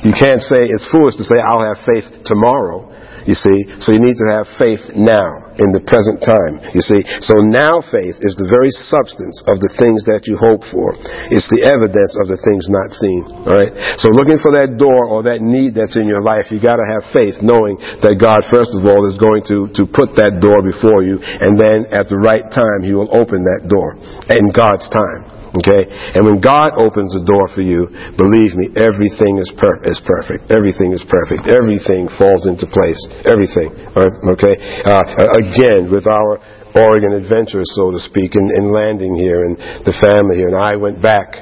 You 0.01 0.13
can't 0.17 0.41
say 0.41 0.65
it's 0.65 0.89
foolish 0.89 1.15
to 1.21 1.25
say 1.25 1.37
I'll 1.37 1.61
have 1.61 1.85
faith 1.85 2.09
tomorrow 2.25 2.96
you 3.27 3.35
see. 3.35 3.67
So 3.83 3.91
you 3.91 3.99
need 3.99 4.17
to 4.17 4.27
have 4.31 4.47
faith 4.57 4.81
now, 4.95 5.47
in 5.57 5.73
the 5.73 5.81
present 5.83 6.21
time, 6.21 6.61
you 6.73 6.81
see. 6.81 7.01
So 7.25 7.41
now 7.41 7.81
faith 7.81 8.17
is 8.21 8.37
the 8.37 8.47
very 8.47 8.69
substance 8.69 9.41
of 9.49 9.57
the 9.57 9.73
things 9.77 10.05
that 10.05 10.29
you 10.29 10.37
hope 10.37 10.61
for. 10.69 10.95
It's 11.33 11.49
the 11.49 11.65
evidence 11.65 12.13
of 12.21 12.29
the 12.29 12.39
things 12.45 12.69
not 12.69 12.93
seen, 12.93 13.25
alright? 13.45 13.73
So 13.97 14.13
looking 14.13 14.37
for 14.37 14.53
that 14.53 14.77
door 14.77 15.09
or 15.09 15.25
that 15.25 15.41
need 15.41 15.73
that's 15.73 15.97
in 15.97 16.05
your 16.05 16.21
life, 16.21 16.53
you 16.53 16.61
gotta 16.61 16.85
have 16.85 17.09
faith 17.09 17.41
knowing 17.41 17.81
that 18.05 18.21
God, 18.21 18.45
first 18.53 18.77
of 18.77 18.85
all, 18.85 19.05
is 19.09 19.17
going 19.17 19.43
to, 19.49 19.67
to 19.81 19.83
put 19.89 20.13
that 20.21 20.37
door 20.39 20.61
before 20.61 21.01
you, 21.01 21.17
and 21.21 21.57
then 21.57 21.89
at 21.89 22.07
the 22.07 22.17
right 22.17 22.45
time, 22.53 22.85
He 22.85 22.93
will 22.93 23.09
open 23.09 23.41
that 23.43 23.65
door 23.65 23.97
in 24.29 24.53
God's 24.53 24.87
time. 24.93 25.36
Okay? 25.63 25.87
And 26.13 26.25
when 26.25 26.39
God 26.41 26.77
opens 26.77 27.13
the 27.17 27.25
door 27.25 27.49
for 27.49 27.65
you, 27.65 27.89
believe 28.17 28.53
me, 28.53 28.69
everything 28.77 29.41
is, 29.41 29.49
per- 29.57 29.81
is 29.87 29.97
perfect. 30.05 30.51
Everything 30.53 30.93
is 30.93 31.01
perfect. 31.07 31.47
Everything 31.49 32.11
falls 32.19 32.45
into 32.45 32.69
place. 32.69 32.99
Everything. 33.25 33.73
Okay? 34.37 34.55
Uh, 34.85 35.03
again, 35.41 35.89
with 35.89 36.05
our 36.05 36.37
Oregon 36.77 37.17
adventure, 37.17 37.65
so 37.65 37.89
to 37.89 37.97
speak, 37.97 38.37
in, 38.37 38.53
in 38.53 38.69
landing 38.69 39.17
here 39.17 39.41
and 39.41 39.57
the 39.81 39.97
family 39.97 40.37
here, 40.37 40.53
and 40.53 40.59
I 40.59 40.77
went 40.77 41.01
back 41.01 41.33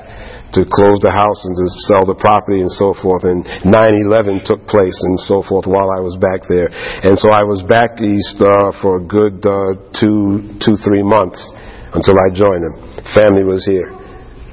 to 0.56 0.64
close 0.64 1.04
the 1.04 1.12
house 1.12 1.44
and 1.44 1.52
to 1.60 1.68
sell 1.92 2.08
the 2.08 2.16
property 2.16 2.64
and 2.64 2.72
so 2.72 2.96
forth. 2.96 3.28
And 3.28 3.44
9/11 3.68 4.48
took 4.48 4.64
place 4.64 4.96
and 4.96 5.20
so 5.20 5.44
forth 5.44 5.68
while 5.68 5.92
I 5.92 6.00
was 6.00 6.16
back 6.16 6.48
there, 6.48 6.72
and 6.72 7.20
so 7.20 7.36
I 7.36 7.44
was 7.44 7.60
back 7.68 8.00
east 8.00 8.40
uh, 8.40 8.72
for 8.80 9.02
a 9.02 9.04
good 9.04 9.44
uh, 9.44 9.76
two, 9.92 10.56
two, 10.64 10.80
three 10.80 11.04
months 11.04 11.44
until 11.92 12.16
I 12.16 12.32
joined 12.32 12.64
them. 12.64 12.76
Family 13.12 13.44
was 13.44 13.68
here 13.68 14.05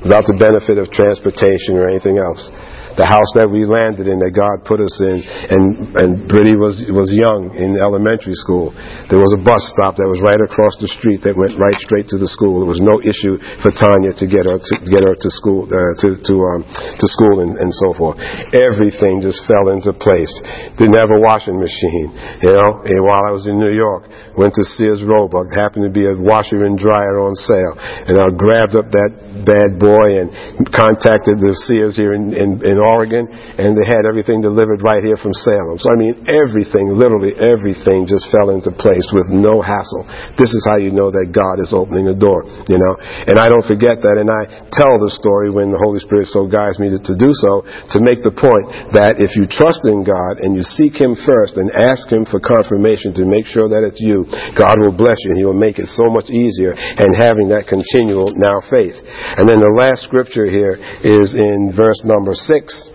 without 0.02 0.26
the 0.26 0.36
benefit 0.36 0.78
of 0.78 0.90
transportation 0.90 1.78
or 1.78 1.88
anything 1.88 2.18
else 2.18 2.50
the 2.96 3.08
house 3.08 3.28
that 3.36 3.48
we 3.48 3.64
landed 3.64 4.04
in 4.04 4.20
that 4.20 4.36
God 4.36 4.64
put 4.68 4.80
us 4.80 5.00
in. 5.00 5.24
And, 5.24 5.96
and 5.96 6.08
Brittany 6.28 6.56
was, 6.56 6.76
was 6.92 7.12
young 7.12 7.56
in 7.56 7.76
elementary 7.80 8.36
school. 8.36 8.72
There 9.08 9.20
was 9.20 9.32
a 9.32 9.40
bus 9.40 9.62
stop 9.72 9.96
that 9.96 10.08
was 10.08 10.20
right 10.20 10.40
across 10.40 10.76
the 10.80 10.88
street 10.88 11.24
that 11.24 11.36
went 11.36 11.56
right 11.56 11.76
straight 11.80 12.08
to 12.12 12.18
the 12.20 12.28
school. 12.28 12.60
There 12.60 12.68
was 12.68 12.82
no 12.84 13.00
issue 13.00 13.40
for 13.64 13.72
Tanya 13.72 14.12
to 14.20 14.26
get 14.28 14.44
her 14.44 14.60
to 14.60 14.74
get 14.84 15.04
her 15.04 15.16
to 15.16 15.30
school, 15.32 15.68
uh, 15.68 15.96
to, 16.04 16.20
to, 16.20 16.34
um, 16.52 16.60
to 16.68 17.06
school 17.08 17.40
and, 17.40 17.56
and 17.56 17.72
so 17.72 17.96
forth. 17.96 18.20
Everything 18.52 19.24
just 19.24 19.44
fell 19.48 19.72
into 19.72 19.96
place. 19.96 20.32
Didn't 20.76 20.98
have 20.98 21.12
a 21.12 21.20
washing 21.20 21.56
machine, 21.56 22.12
you 22.44 22.52
know, 22.52 22.84
and 22.84 23.00
while 23.04 23.24
I 23.24 23.32
was 23.32 23.48
in 23.48 23.56
New 23.56 23.72
York, 23.72 24.08
went 24.36 24.52
to 24.60 24.64
Sears 24.64 25.04
Roebuck, 25.04 25.52
happened 25.52 25.88
to 25.88 25.92
be 25.92 26.04
a 26.04 26.16
washer 26.16 26.64
and 26.64 26.76
dryer 26.76 27.20
on 27.20 27.34
sale, 27.36 27.74
and 27.76 28.20
I 28.20 28.28
grabbed 28.32 28.76
up 28.76 28.92
that 28.92 29.31
bad 29.44 29.78
boy 29.78 30.22
and 30.22 30.30
contacted 30.70 31.38
the 31.38 31.52
Sears 31.68 31.94
here 31.98 32.14
in, 32.14 32.32
in, 32.32 32.62
in 32.64 32.78
Oregon, 32.78 33.28
and 33.28 33.76
they 33.76 33.86
had 33.86 34.06
everything 34.08 34.40
delivered 34.40 34.82
right 34.82 35.02
here 35.02 35.18
from 35.18 35.34
Salem. 35.34 35.78
So, 35.78 35.92
I 35.92 35.96
mean, 35.98 36.24
everything, 36.30 36.94
literally 36.94 37.34
everything 37.36 38.06
just 38.08 38.30
fell 38.30 38.50
into 38.54 38.72
place 38.72 39.06
with 39.12 39.28
no 39.28 39.60
hassle. 39.60 40.06
This 40.38 40.54
is 40.54 40.62
how 40.66 40.78
you 40.78 40.90
know 40.90 41.10
that 41.10 41.34
God 41.34 41.58
is 41.60 41.74
opening 41.74 42.08
a 42.08 42.16
door, 42.16 42.46
you 42.66 42.78
know. 42.78 42.94
And 42.98 43.38
I 43.38 43.50
don't 43.50 43.66
forget 43.66 44.00
that, 44.02 44.16
and 44.16 44.30
I 44.30 44.66
tell 44.72 44.96
the 44.98 45.12
story 45.12 45.52
when 45.52 45.70
the 45.70 45.82
Holy 45.82 46.00
Spirit 46.00 46.30
so 46.30 46.46
guides 46.48 46.78
me 46.78 46.90
to, 46.94 47.00
to 47.02 47.14
do 47.18 47.30
so, 47.34 47.66
to 47.94 47.98
make 48.00 48.22
the 48.24 48.34
point 48.34 48.94
that 48.94 49.18
if 49.18 49.34
you 49.36 49.44
trust 49.44 49.84
in 49.84 50.06
God 50.06 50.40
and 50.40 50.54
you 50.54 50.64
seek 50.64 50.96
Him 50.96 51.18
first 51.18 51.58
and 51.58 51.68
ask 51.72 52.08
Him 52.08 52.24
for 52.24 52.40
confirmation 52.40 53.12
to 53.18 53.24
make 53.28 53.46
sure 53.48 53.68
that 53.68 53.84
it's 53.84 54.00
you, 54.00 54.24
God 54.54 54.78
will 54.80 54.94
bless 54.94 55.18
you 55.26 55.34
and 55.34 55.38
He 55.38 55.46
will 55.46 55.58
make 55.58 55.78
it 55.78 55.88
so 55.90 56.08
much 56.08 56.30
easier 56.30 56.72
and 56.76 57.12
having 57.12 57.48
that 57.50 57.68
continual 57.68 58.32
now 58.36 58.60
faith. 58.68 58.96
And 59.36 59.48
then 59.48 59.60
the 59.60 59.72
last 59.72 60.02
scripture 60.02 60.46
here 60.46 60.76
is 61.02 61.34
in 61.34 61.72
verse 61.74 62.02
number 62.04 62.34
6 62.34 62.92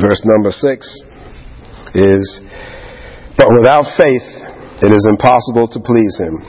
verse 0.00 0.22
number 0.24 0.50
6 0.50 0.82
is, 1.94 2.24
But 3.36 3.52
without 3.54 3.86
faith 3.96 4.26
it 4.82 4.92
is 4.92 5.06
impossible 5.08 5.68
to 5.72 5.80
please 5.80 6.18
him. 6.20 6.42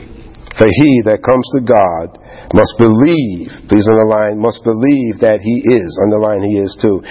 For 0.58 0.66
he 0.66 1.06
that 1.06 1.22
comes 1.22 1.46
to 1.54 1.62
God 1.62 2.18
must 2.50 2.82
believe, 2.82 3.54
please 3.70 3.86
underline, 3.86 4.42
must 4.42 4.66
believe 4.66 5.22
that 5.22 5.38
he 5.38 5.62
is, 5.62 6.02
underline 6.02 6.42
he 6.42 6.58
is 6.58 6.74
too. 6.82 7.06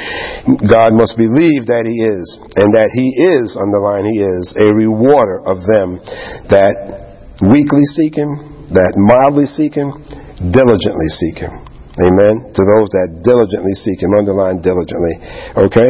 God 0.66 0.90
must 0.90 1.14
believe 1.14 1.70
that 1.70 1.86
he 1.86 2.02
is, 2.02 2.26
and 2.58 2.74
that 2.74 2.90
he 2.90 3.06
is, 3.14 3.54
underline 3.54 4.02
he 4.10 4.18
is, 4.18 4.50
a 4.58 4.66
rewarder 4.74 5.46
of 5.46 5.62
them 5.62 6.02
that 6.50 7.38
weakly 7.38 7.86
seek 7.94 8.18
him, 8.18 8.66
that 8.74 8.98
mildly 8.98 9.46
seek 9.46 9.78
him, 9.78 9.94
diligently 10.40 11.08
seek 11.08 11.38
him. 11.38 11.66
Amen. 11.96 12.52
To 12.52 12.62
those 12.62 12.92
that 12.92 13.24
diligently 13.24 13.72
seek 13.72 14.04
Him, 14.04 14.12
underline 14.12 14.60
diligently. 14.60 15.16
Okay? 15.56 15.88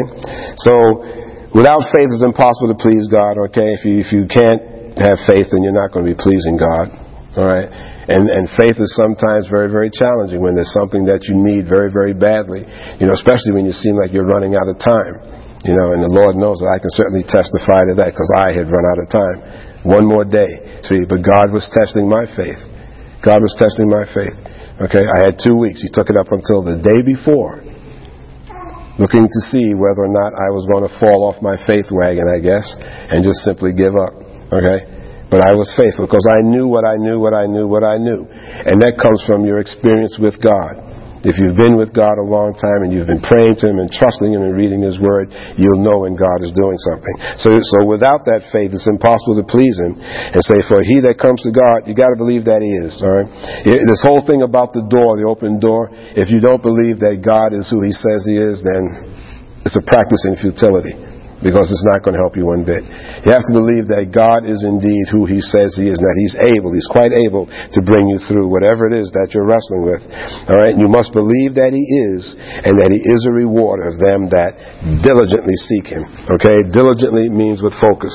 So, 0.63 1.03
without 1.51 1.83
faith 1.91 2.07
it's 2.15 2.23
impossible 2.23 2.71
to 2.71 2.79
please 2.79 3.11
God, 3.11 3.43
okay? 3.51 3.75
If 3.75 3.83
you, 3.83 4.07
if 4.07 4.15
you 4.15 4.31
can't 4.31 4.95
have 5.03 5.19
faith, 5.27 5.51
then 5.51 5.67
you're 5.67 5.75
not 5.75 5.91
going 5.91 6.07
to 6.07 6.11
be 6.15 6.19
pleasing 6.19 6.55
God. 6.55 6.95
Alright? 7.35 7.69
And, 8.07 8.31
and 8.31 8.47
faith 8.55 8.79
is 8.79 8.95
sometimes 8.95 9.51
very, 9.51 9.67
very 9.67 9.91
challenging 9.91 10.39
when 10.39 10.55
there's 10.55 10.71
something 10.71 11.11
that 11.11 11.27
you 11.27 11.35
need 11.35 11.67
very, 11.67 11.91
very 11.91 12.15
badly. 12.15 12.63
You 13.03 13.11
know, 13.11 13.19
especially 13.19 13.59
when 13.59 13.67
you 13.67 13.75
seem 13.75 13.99
like 13.99 14.15
you're 14.15 14.31
running 14.31 14.55
out 14.55 14.71
of 14.71 14.79
time. 14.79 15.19
You 15.67 15.75
know, 15.75 15.91
and 15.91 15.99
the 15.99 16.15
Lord 16.15 16.39
knows 16.39 16.63
that 16.63 16.71
I 16.71 16.79
can 16.79 16.95
certainly 16.95 17.27
testify 17.27 17.83
to 17.91 17.99
that 17.99 18.15
because 18.15 18.31
I 18.31 18.55
had 18.55 18.71
run 18.71 18.87
out 18.87 19.03
of 19.03 19.11
time. 19.11 19.39
One 19.83 20.07
more 20.07 20.23
day. 20.23 20.79
See, 20.87 21.03
but 21.03 21.27
God 21.27 21.51
was 21.51 21.67
testing 21.75 22.07
my 22.07 22.31
faith. 22.39 22.63
God 23.25 23.43
was 23.43 23.55
testing 23.57 23.89
my 23.89 24.05
faith. 24.13 24.37
Okay, 24.77 25.09
I 25.09 25.25
had 25.25 25.41
two 25.41 25.57
weeks. 25.57 25.81
He 25.81 25.89
took 25.89 26.13
it 26.13 26.17
up 26.21 26.29
until 26.33 26.61
the 26.61 26.77
day 26.77 27.01
before, 27.01 27.65
looking 29.01 29.25
to 29.25 29.41
see 29.49 29.73
whether 29.73 30.05
or 30.05 30.13
not 30.13 30.37
I 30.37 30.53
was 30.53 30.69
going 30.69 30.85
to 30.85 30.93
fall 31.01 31.25
off 31.25 31.41
my 31.41 31.57
faith 31.65 31.89
wagon, 31.89 32.29
I 32.29 32.45
guess, 32.45 32.69
and 33.09 33.25
just 33.25 33.41
simply 33.41 33.73
give 33.73 33.97
up. 33.97 34.13
Okay? 34.53 34.97
But 35.27 35.43
I 35.43 35.59
was 35.59 35.73
faithful 35.75 36.07
because 36.07 36.29
I 36.31 36.45
knew 36.45 36.71
what 36.71 36.87
I 36.87 36.95
knew, 37.01 37.19
what 37.19 37.35
I 37.35 37.51
knew, 37.51 37.67
what 37.67 37.83
I 37.83 37.99
knew. 37.99 38.29
And 38.31 38.79
that 38.85 38.95
comes 39.01 39.25
from 39.27 39.43
your 39.43 39.59
experience 39.59 40.21
with 40.23 40.39
God. 40.39 40.86
If 41.27 41.43
you've 41.43 41.59
been 41.59 41.75
with 41.75 41.91
God 41.91 42.23
a 42.23 42.27
long 42.27 42.55
time 42.55 42.87
and 42.87 42.95
you've 42.95 43.11
been 43.11 43.19
praying 43.19 43.59
to 43.59 43.67
Him 43.67 43.83
and 43.83 43.91
trusting 43.91 44.31
Him 44.31 44.47
and 44.47 44.55
reading 44.55 44.79
His 44.79 45.03
Word, 45.03 45.35
you'll 45.59 45.83
know 45.83 46.07
when 46.07 46.15
God 46.15 46.39
is 46.47 46.55
doing 46.55 46.79
something. 46.87 47.43
So, 47.43 47.51
so 47.59 47.83
without 47.83 48.23
that 48.31 48.47
faith, 48.55 48.71
it's 48.71 48.87
impossible 48.87 49.43
to 49.43 49.47
please 49.47 49.75
Him 49.75 49.99
and 49.99 50.39
say, 50.47 50.63
for 50.71 50.87
He 50.87 51.03
that 51.03 51.19
comes 51.19 51.43
to 51.43 51.51
God, 51.51 51.91
you 51.91 51.99
got 51.99 52.15
to 52.15 52.19
believe 52.19 52.47
that 52.47 52.63
He 52.63 52.71
is. 52.79 53.03
All 53.03 53.11
right. 53.11 53.29
This 53.67 54.07
whole 54.07 54.23
thing 54.23 54.47
about 54.47 54.71
the 54.71 54.87
door, 54.87 55.19
the 55.19 55.27
open 55.27 55.59
door, 55.59 55.91
if 56.15 56.31
you 56.31 56.39
don't 56.39 56.63
believe 56.63 57.03
that 57.03 57.19
God 57.27 57.51
is 57.51 57.67
who 57.67 57.83
He 57.83 57.91
says 57.91 58.23
He 58.23 58.39
is, 58.39 58.63
then 58.63 59.67
it's 59.67 59.75
a 59.75 59.83
practice 59.83 60.23
in 60.31 60.39
futility 60.39 61.16
because 61.47 61.71
it's 61.71 61.87
not 61.87 62.03
going 62.03 62.19
to 62.19 62.23
help 62.23 62.35
you 62.35 62.51
one 62.51 62.67
bit. 62.67 62.83
You 63.23 63.31
have 63.31 63.47
to 63.47 63.55
believe 63.55 63.87
that 63.95 64.11
God 64.11 64.43
is 64.43 64.67
indeed 64.67 65.07
who 65.15 65.31
He 65.31 65.39
says 65.39 65.79
He 65.79 65.87
is, 65.87 65.95
and 65.95 66.07
that 66.11 66.19
He's 66.19 66.35
able, 66.43 66.75
He's 66.75 66.91
quite 66.91 67.15
able 67.15 67.47
to 67.47 67.81
bring 67.87 68.11
you 68.11 68.19
through 68.27 68.51
whatever 68.51 68.91
it 68.91 68.95
is 68.99 69.15
that 69.15 69.31
you're 69.31 69.47
wrestling 69.47 69.87
with. 69.87 70.03
All 70.51 70.59
right? 70.59 70.75
And 70.75 70.83
you 70.83 70.91
must 70.91 71.15
believe 71.15 71.55
that 71.55 71.71
He 71.71 71.87
is, 71.87 72.35
and 72.67 72.75
that 72.83 72.91
He 72.91 72.99
is 72.99 73.23
a 73.31 73.33
rewarder 73.33 73.95
of 73.95 74.03
them 74.03 74.27
that 74.35 74.59
diligently 75.07 75.55
seek 75.71 75.87
Him. 75.87 76.03
Okay? 76.27 76.67
Diligently 76.67 77.31
means 77.31 77.63
with 77.63 77.79
focus. 77.79 78.13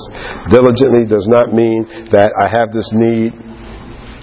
Diligently 0.51 1.07
does 1.07 1.31
not 1.31 1.55
mean 1.55 1.87
that 2.11 2.35
I 2.35 2.51
have 2.51 2.75
this 2.75 2.91
need. 2.91 3.31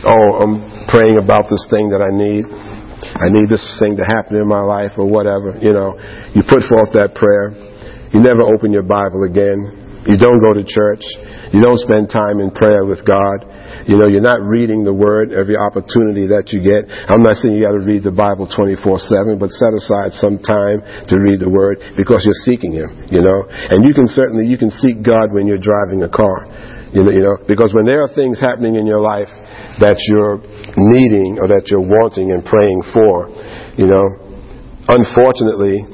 Oh, 0.05 0.37
I'm 0.37 0.85
praying 0.93 1.17
about 1.17 1.49
this 1.49 1.65
thing 1.73 1.89
that 1.97 2.05
I 2.05 2.13
need. 2.13 2.45
I 2.45 3.33
need 3.33 3.49
this 3.49 3.65
thing 3.81 3.97
to 3.97 4.05
happen 4.05 4.37
in 4.37 4.47
my 4.47 4.61
life 4.61 5.01
or 5.01 5.09
whatever. 5.09 5.57
You 5.57 5.73
know, 5.73 5.97
you 6.37 6.45
put 6.45 6.67
forth 6.69 6.93
that 6.93 7.17
prayer. 7.17 7.68
You 8.13 8.21
never 8.21 8.43
open 8.43 8.73
your 8.73 8.85
Bible 8.85 9.25
again. 9.25 9.89
You 10.09 10.17
don't 10.17 10.41
go 10.41 10.57
to 10.57 10.65
church. 10.65 11.05
You 11.53 11.61
don't 11.61 11.81
spend 11.81 12.09
time 12.09 12.41
in 12.41 12.49
prayer 12.53 12.85
with 12.85 13.05
God. 13.05 13.45
You 13.85 13.97
know, 13.97 14.09
you're 14.09 14.25
not 14.25 14.41
reading 14.41 14.85
the 14.85 14.93
Word 14.93 15.33
every 15.33 15.57
opportunity 15.57 16.29
that 16.33 16.49
you 16.53 16.65
get. 16.65 16.89
I'm 17.09 17.21
not 17.21 17.41
saying 17.41 17.57
you 17.57 17.65
got 17.65 17.77
to 17.77 17.85
read 17.85 18.05
the 18.05 18.13
Bible 18.13 18.49
24-7, 18.49 19.37
but 19.37 19.53
set 19.53 19.73
aside 19.77 20.17
some 20.17 20.41
time 20.41 20.81
to 21.09 21.15
read 21.21 21.41
the 21.41 21.49
Word 21.49 21.81
because 21.97 22.25
you're 22.25 22.41
seeking 22.45 22.73
Him, 22.73 22.89
you 23.13 23.21
know. 23.21 23.49
And 23.49 23.85
you 23.85 23.93
can 23.93 24.09
certainly, 24.09 24.49
you 24.49 24.57
can 24.57 24.73
seek 24.73 25.05
God 25.05 25.33
when 25.33 25.45
you're 25.45 25.61
driving 25.61 26.05
a 26.05 26.11
car. 26.13 26.49
You 26.89 27.05
know, 27.05 27.13
you 27.13 27.21
know, 27.21 27.37
because 27.45 27.77
when 27.77 27.85
there 27.85 28.01
are 28.01 28.09
things 28.17 28.41
happening 28.41 28.81
in 28.81 28.89
your 28.89 29.01
life 29.01 29.29
that 29.77 30.01
you're 30.09 30.41
needing 30.73 31.37
or 31.37 31.53
that 31.53 31.69
you're 31.69 31.85
wanting 31.85 32.33
and 32.33 32.41
praying 32.49 32.81
for, 32.97 33.29
you 33.77 33.85
know, 33.85 34.09
unfortunately, 34.89 35.85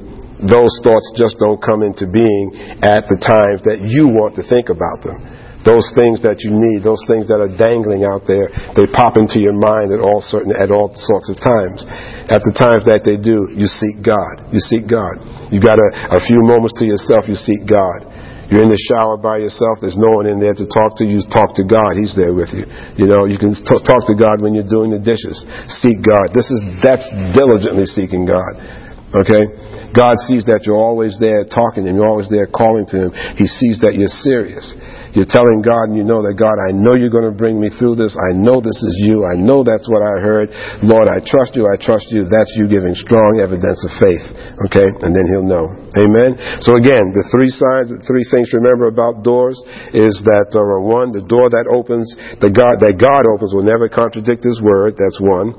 those 0.44 0.72
thoughts 0.84 1.12
just 1.16 1.40
don't 1.40 1.60
come 1.60 1.82
into 1.82 2.04
being 2.04 2.78
at 2.84 3.08
the 3.08 3.16
times 3.16 3.64
that 3.64 3.80
you 3.80 4.12
want 4.12 4.36
to 4.36 4.44
think 4.44 4.68
about 4.68 5.00
them. 5.00 5.34
Those 5.64 5.88
things 5.96 6.20
that 6.20 6.44
you 6.44 6.52
need, 6.52 6.84
those 6.84 7.00
things 7.08 7.24
that 7.32 7.40
are 7.40 7.48
dangling 7.48 8.04
out 8.04 8.28
there, 8.28 8.52
they 8.76 8.84
pop 8.84 9.16
into 9.16 9.40
your 9.40 9.56
mind 9.56 9.96
at 9.96 10.00
all 10.04 10.20
certain 10.20 10.52
at 10.52 10.68
all 10.68 10.92
sorts 10.92 11.32
of 11.32 11.40
times. 11.40 11.80
At 12.28 12.44
the 12.44 12.52
times 12.52 12.84
that 12.84 13.00
they 13.00 13.16
do, 13.16 13.48
you 13.48 13.64
seek 13.64 14.04
God. 14.04 14.52
You 14.52 14.60
seek 14.60 14.84
God. 14.84 15.24
You 15.48 15.64
got 15.64 15.80
a, 15.80 15.88
a 16.12 16.20
few 16.20 16.44
moments 16.44 16.76
to 16.80 16.84
yourself, 16.84 17.24
you 17.24 17.36
seek 17.36 17.64
God. 17.64 18.12
You're 18.52 18.60
in 18.60 18.68
the 18.68 18.84
shower 18.92 19.16
by 19.16 19.40
yourself. 19.40 19.80
There's 19.80 19.96
no 19.96 20.20
one 20.20 20.28
in 20.28 20.36
there 20.36 20.52
to 20.52 20.68
talk 20.68 21.00
to 21.00 21.08
you. 21.08 21.24
Talk 21.32 21.56
to 21.56 21.64
God. 21.64 21.96
He's 21.96 22.12
there 22.12 22.36
with 22.36 22.52
you. 22.52 22.68
You 23.00 23.08
know, 23.08 23.24
you 23.24 23.40
can 23.40 23.56
t- 23.56 23.64
talk 23.88 24.04
to 24.04 24.12
God 24.12 24.44
when 24.44 24.52
you're 24.52 24.68
doing 24.68 24.92
the 24.92 25.00
dishes. 25.00 25.40
Seek 25.80 26.04
God. 26.04 26.28
This 26.36 26.52
is, 26.52 26.60
that's 26.84 27.08
diligently 27.32 27.88
seeking 27.88 28.28
God. 28.28 28.83
Okay? 29.14 29.46
God 29.94 30.18
sees 30.26 30.44
that 30.50 30.66
you're 30.66 30.76
always 30.76 31.16
there 31.22 31.46
talking 31.46 31.86
to 31.86 31.90
Him. 31.90 31.96
You're 31.96 32.10
always 32.10 32.28
there 32.28 32.50
calling 32.50 32.86
to 32.90 33.08
Him. 33.08 33.10
He 33.38 33.46
sees 33.46 33.78
that 33.86 33.94
you're 33.94 34.10
serious. 34.10 34.74
You're 35.14 35.30
telling 35.30 35.62
God 35.62 35.94
and 35.94 35.96
you 35.96 36.02
know 36.02 36.26
that 36.26 36.34
God, 36.34 36.58
I 36.58 36.74
know 36.74 36.98
you're 36.98 37.14
going 37.14 37.30
to 37.30 37.34
bring 37.34 37.62
me 37.62 37.70
through 37.70 37.94
this. 37.94 38.18
I 38.18 38.34
know 38.34 38.58
this 38.58 38.74
is 38.82 39.06
you. 39.06 39.22
I 39.22 39.38
know 39.38 39.62
that's 39.62 39.86
what 39.86 40.02
I 40.02 40.18
heard. 40.18 40.50
Lord, 40.82 41.06
I 41.06 41.22
trust 41.22 41.54
you. 41.54 41.70
I 41.70 41.78
trust 41.78 42.10
you. 42.10 42.26
That's 42.26 42.50
you 42.58 42.66
giving 42.66 42.98
strong 42.98 43.38
evidence 43.38 43.78
of 43.86 43.94
faith. 44.02 44.26
Okay? 44.66 44.90
And 45.06 45.14
then 45.14 45.30
he'll 45.30 45.46
know. 45.46 45.70
Amen? 45.94 46.34
So 46.66 46.74
again, 46.74 47.14
the 47.14 47.22
three 47.30 47.46
signs, 47.46 47.94
the 47.94 48.02
three 48.02 48.26
things 48.26 48.50
to 48.50 48.58
remember 48.58 48.90
about 48.90 49.22
doors 49.22 49.54
is 49.94 50.18
that, 50.26 50.50
uh, 50.50 50.82
one, 50.82 51.14
the 51.14 51.22
door 51.22 51.46
that 51.46 51.70
opens, 51.70 52.10
the 52.42 52.50
God, 52.50 52.82
that 52.82 52.98
God 52.98 53.22
opens 53.30 53.54
will 53.54 53.62
never 53.62 53.86
contradict 53.86 54.42
his 54.42 54.58
word. 54.58 54.98
That's 54.98 55.22
one. 55.22 55.54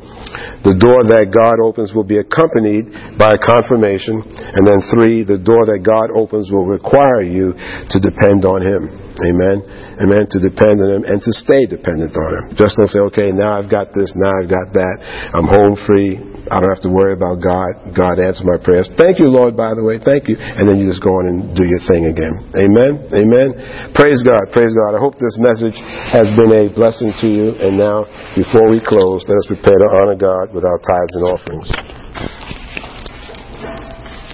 The 0.67 0.75
door 0.75 1.07
that 1.07 1.31
God 1.31 1.63
opens 1.63 1.95
will 1.95 2.03
be 2.03 2.19
accompanied 2.19 3.15
by 3.15 3.39
a 3.39 3.39
confirmation. 3.39 4.19
And 4.19 4.67
then 4.67 4.83
three, 4.91 5.23
the 5.23 5.39
door 5.39 5.63
that 5.71 5.79
God 5.79 6.11
opens 6.11 6.51
will 6.51 6.67
require 6.67 7.23
you 7.23 7.55
to 7.55 7.97
depend 8.03 8.43
on 8.43 8.59
him. 8.59 9.04
Amen. 9.23 9.63
Amen. 10.01 10.27
To 10.27 10.37
depend 10.43 10.83
on 10.83 10.89
Him 10.91 11.03
and 11.07 11.23
to 11.23 11.31
stay 11.31 11.63
dependent 11.63 12.11
on 12.17 12.29
Him. 12.35 12.43
Just 12.59 12.75
don't 12.75 12.91
say, 12.91 12.99
okay, 13.13 13.31
now 13.31 13.55
I've 13.55 13.71
got 13.71 13.95
this, 13.95 14.11
now 14.15 14.31
I've 14.35 14.51
got 14.51 14.75
that. 14.75 14.95
I'm 15.31 15.47
home 15.47 15.79
free. 15.87 16.19
I 16.45 16.61
don't 16.61 16.69
have 16.69 16.83
to 16.85 16.93
worry 16.93 17.17
about 17.17 17.41
God. 17.41 17.95
God 17.97 18.21
answer 18.21 18.45
my 18.45 18.61
prayers. 18.61 18.85
Thank 19.01 19.17
you, 19.17 19.33
Lord, 19.33 19.57
by 19.57 19.73
the 19.73 19.81
way. 19.81 19.97
Thank 19.97 20.29
you. 20.29 20.37
And 20.37 20.69
then 20.69 20.77
you 20.77 20.85
just 20.85 21.01
go 21.01 21.09
on 21.17 21.25
and 21.25 21.57
do 21.57 21.65
your 21.65 21.81
thing 21.89 22.05
again. 22.05 22.53
Amen. 22.53 23.01
Amen. 23.09 23.57
Praise 23.97 24.21
God. 24.21 24.53
Praise 24.53 24.69
God. 24.77 24.93
I 24.93 25.01
hope 25.01 25.17
this 25.17 25.41
message 25.41 25.73
has 26.05 26.29
been 26.37 26.53
a 26.53 26.69
blessing 26.69 27.17
to 27.23 27.27
you. 27.27 27.57
And 27.57 27.81
now, 27.81 28.05
before 28.37 28.69
we 28.69 28.77
close, 28.77 29.25
let 29.25 29.41
us 29.41 29.47
prepare 29.49 29.73
to 29.73 29.89
honor 29.97 30.17
God 30.19 30.53
with 30.53 30.61
our 30.61 30.77
tithes 30.85 31.15
and 31.17 31.25
offerings. 31.33 32.04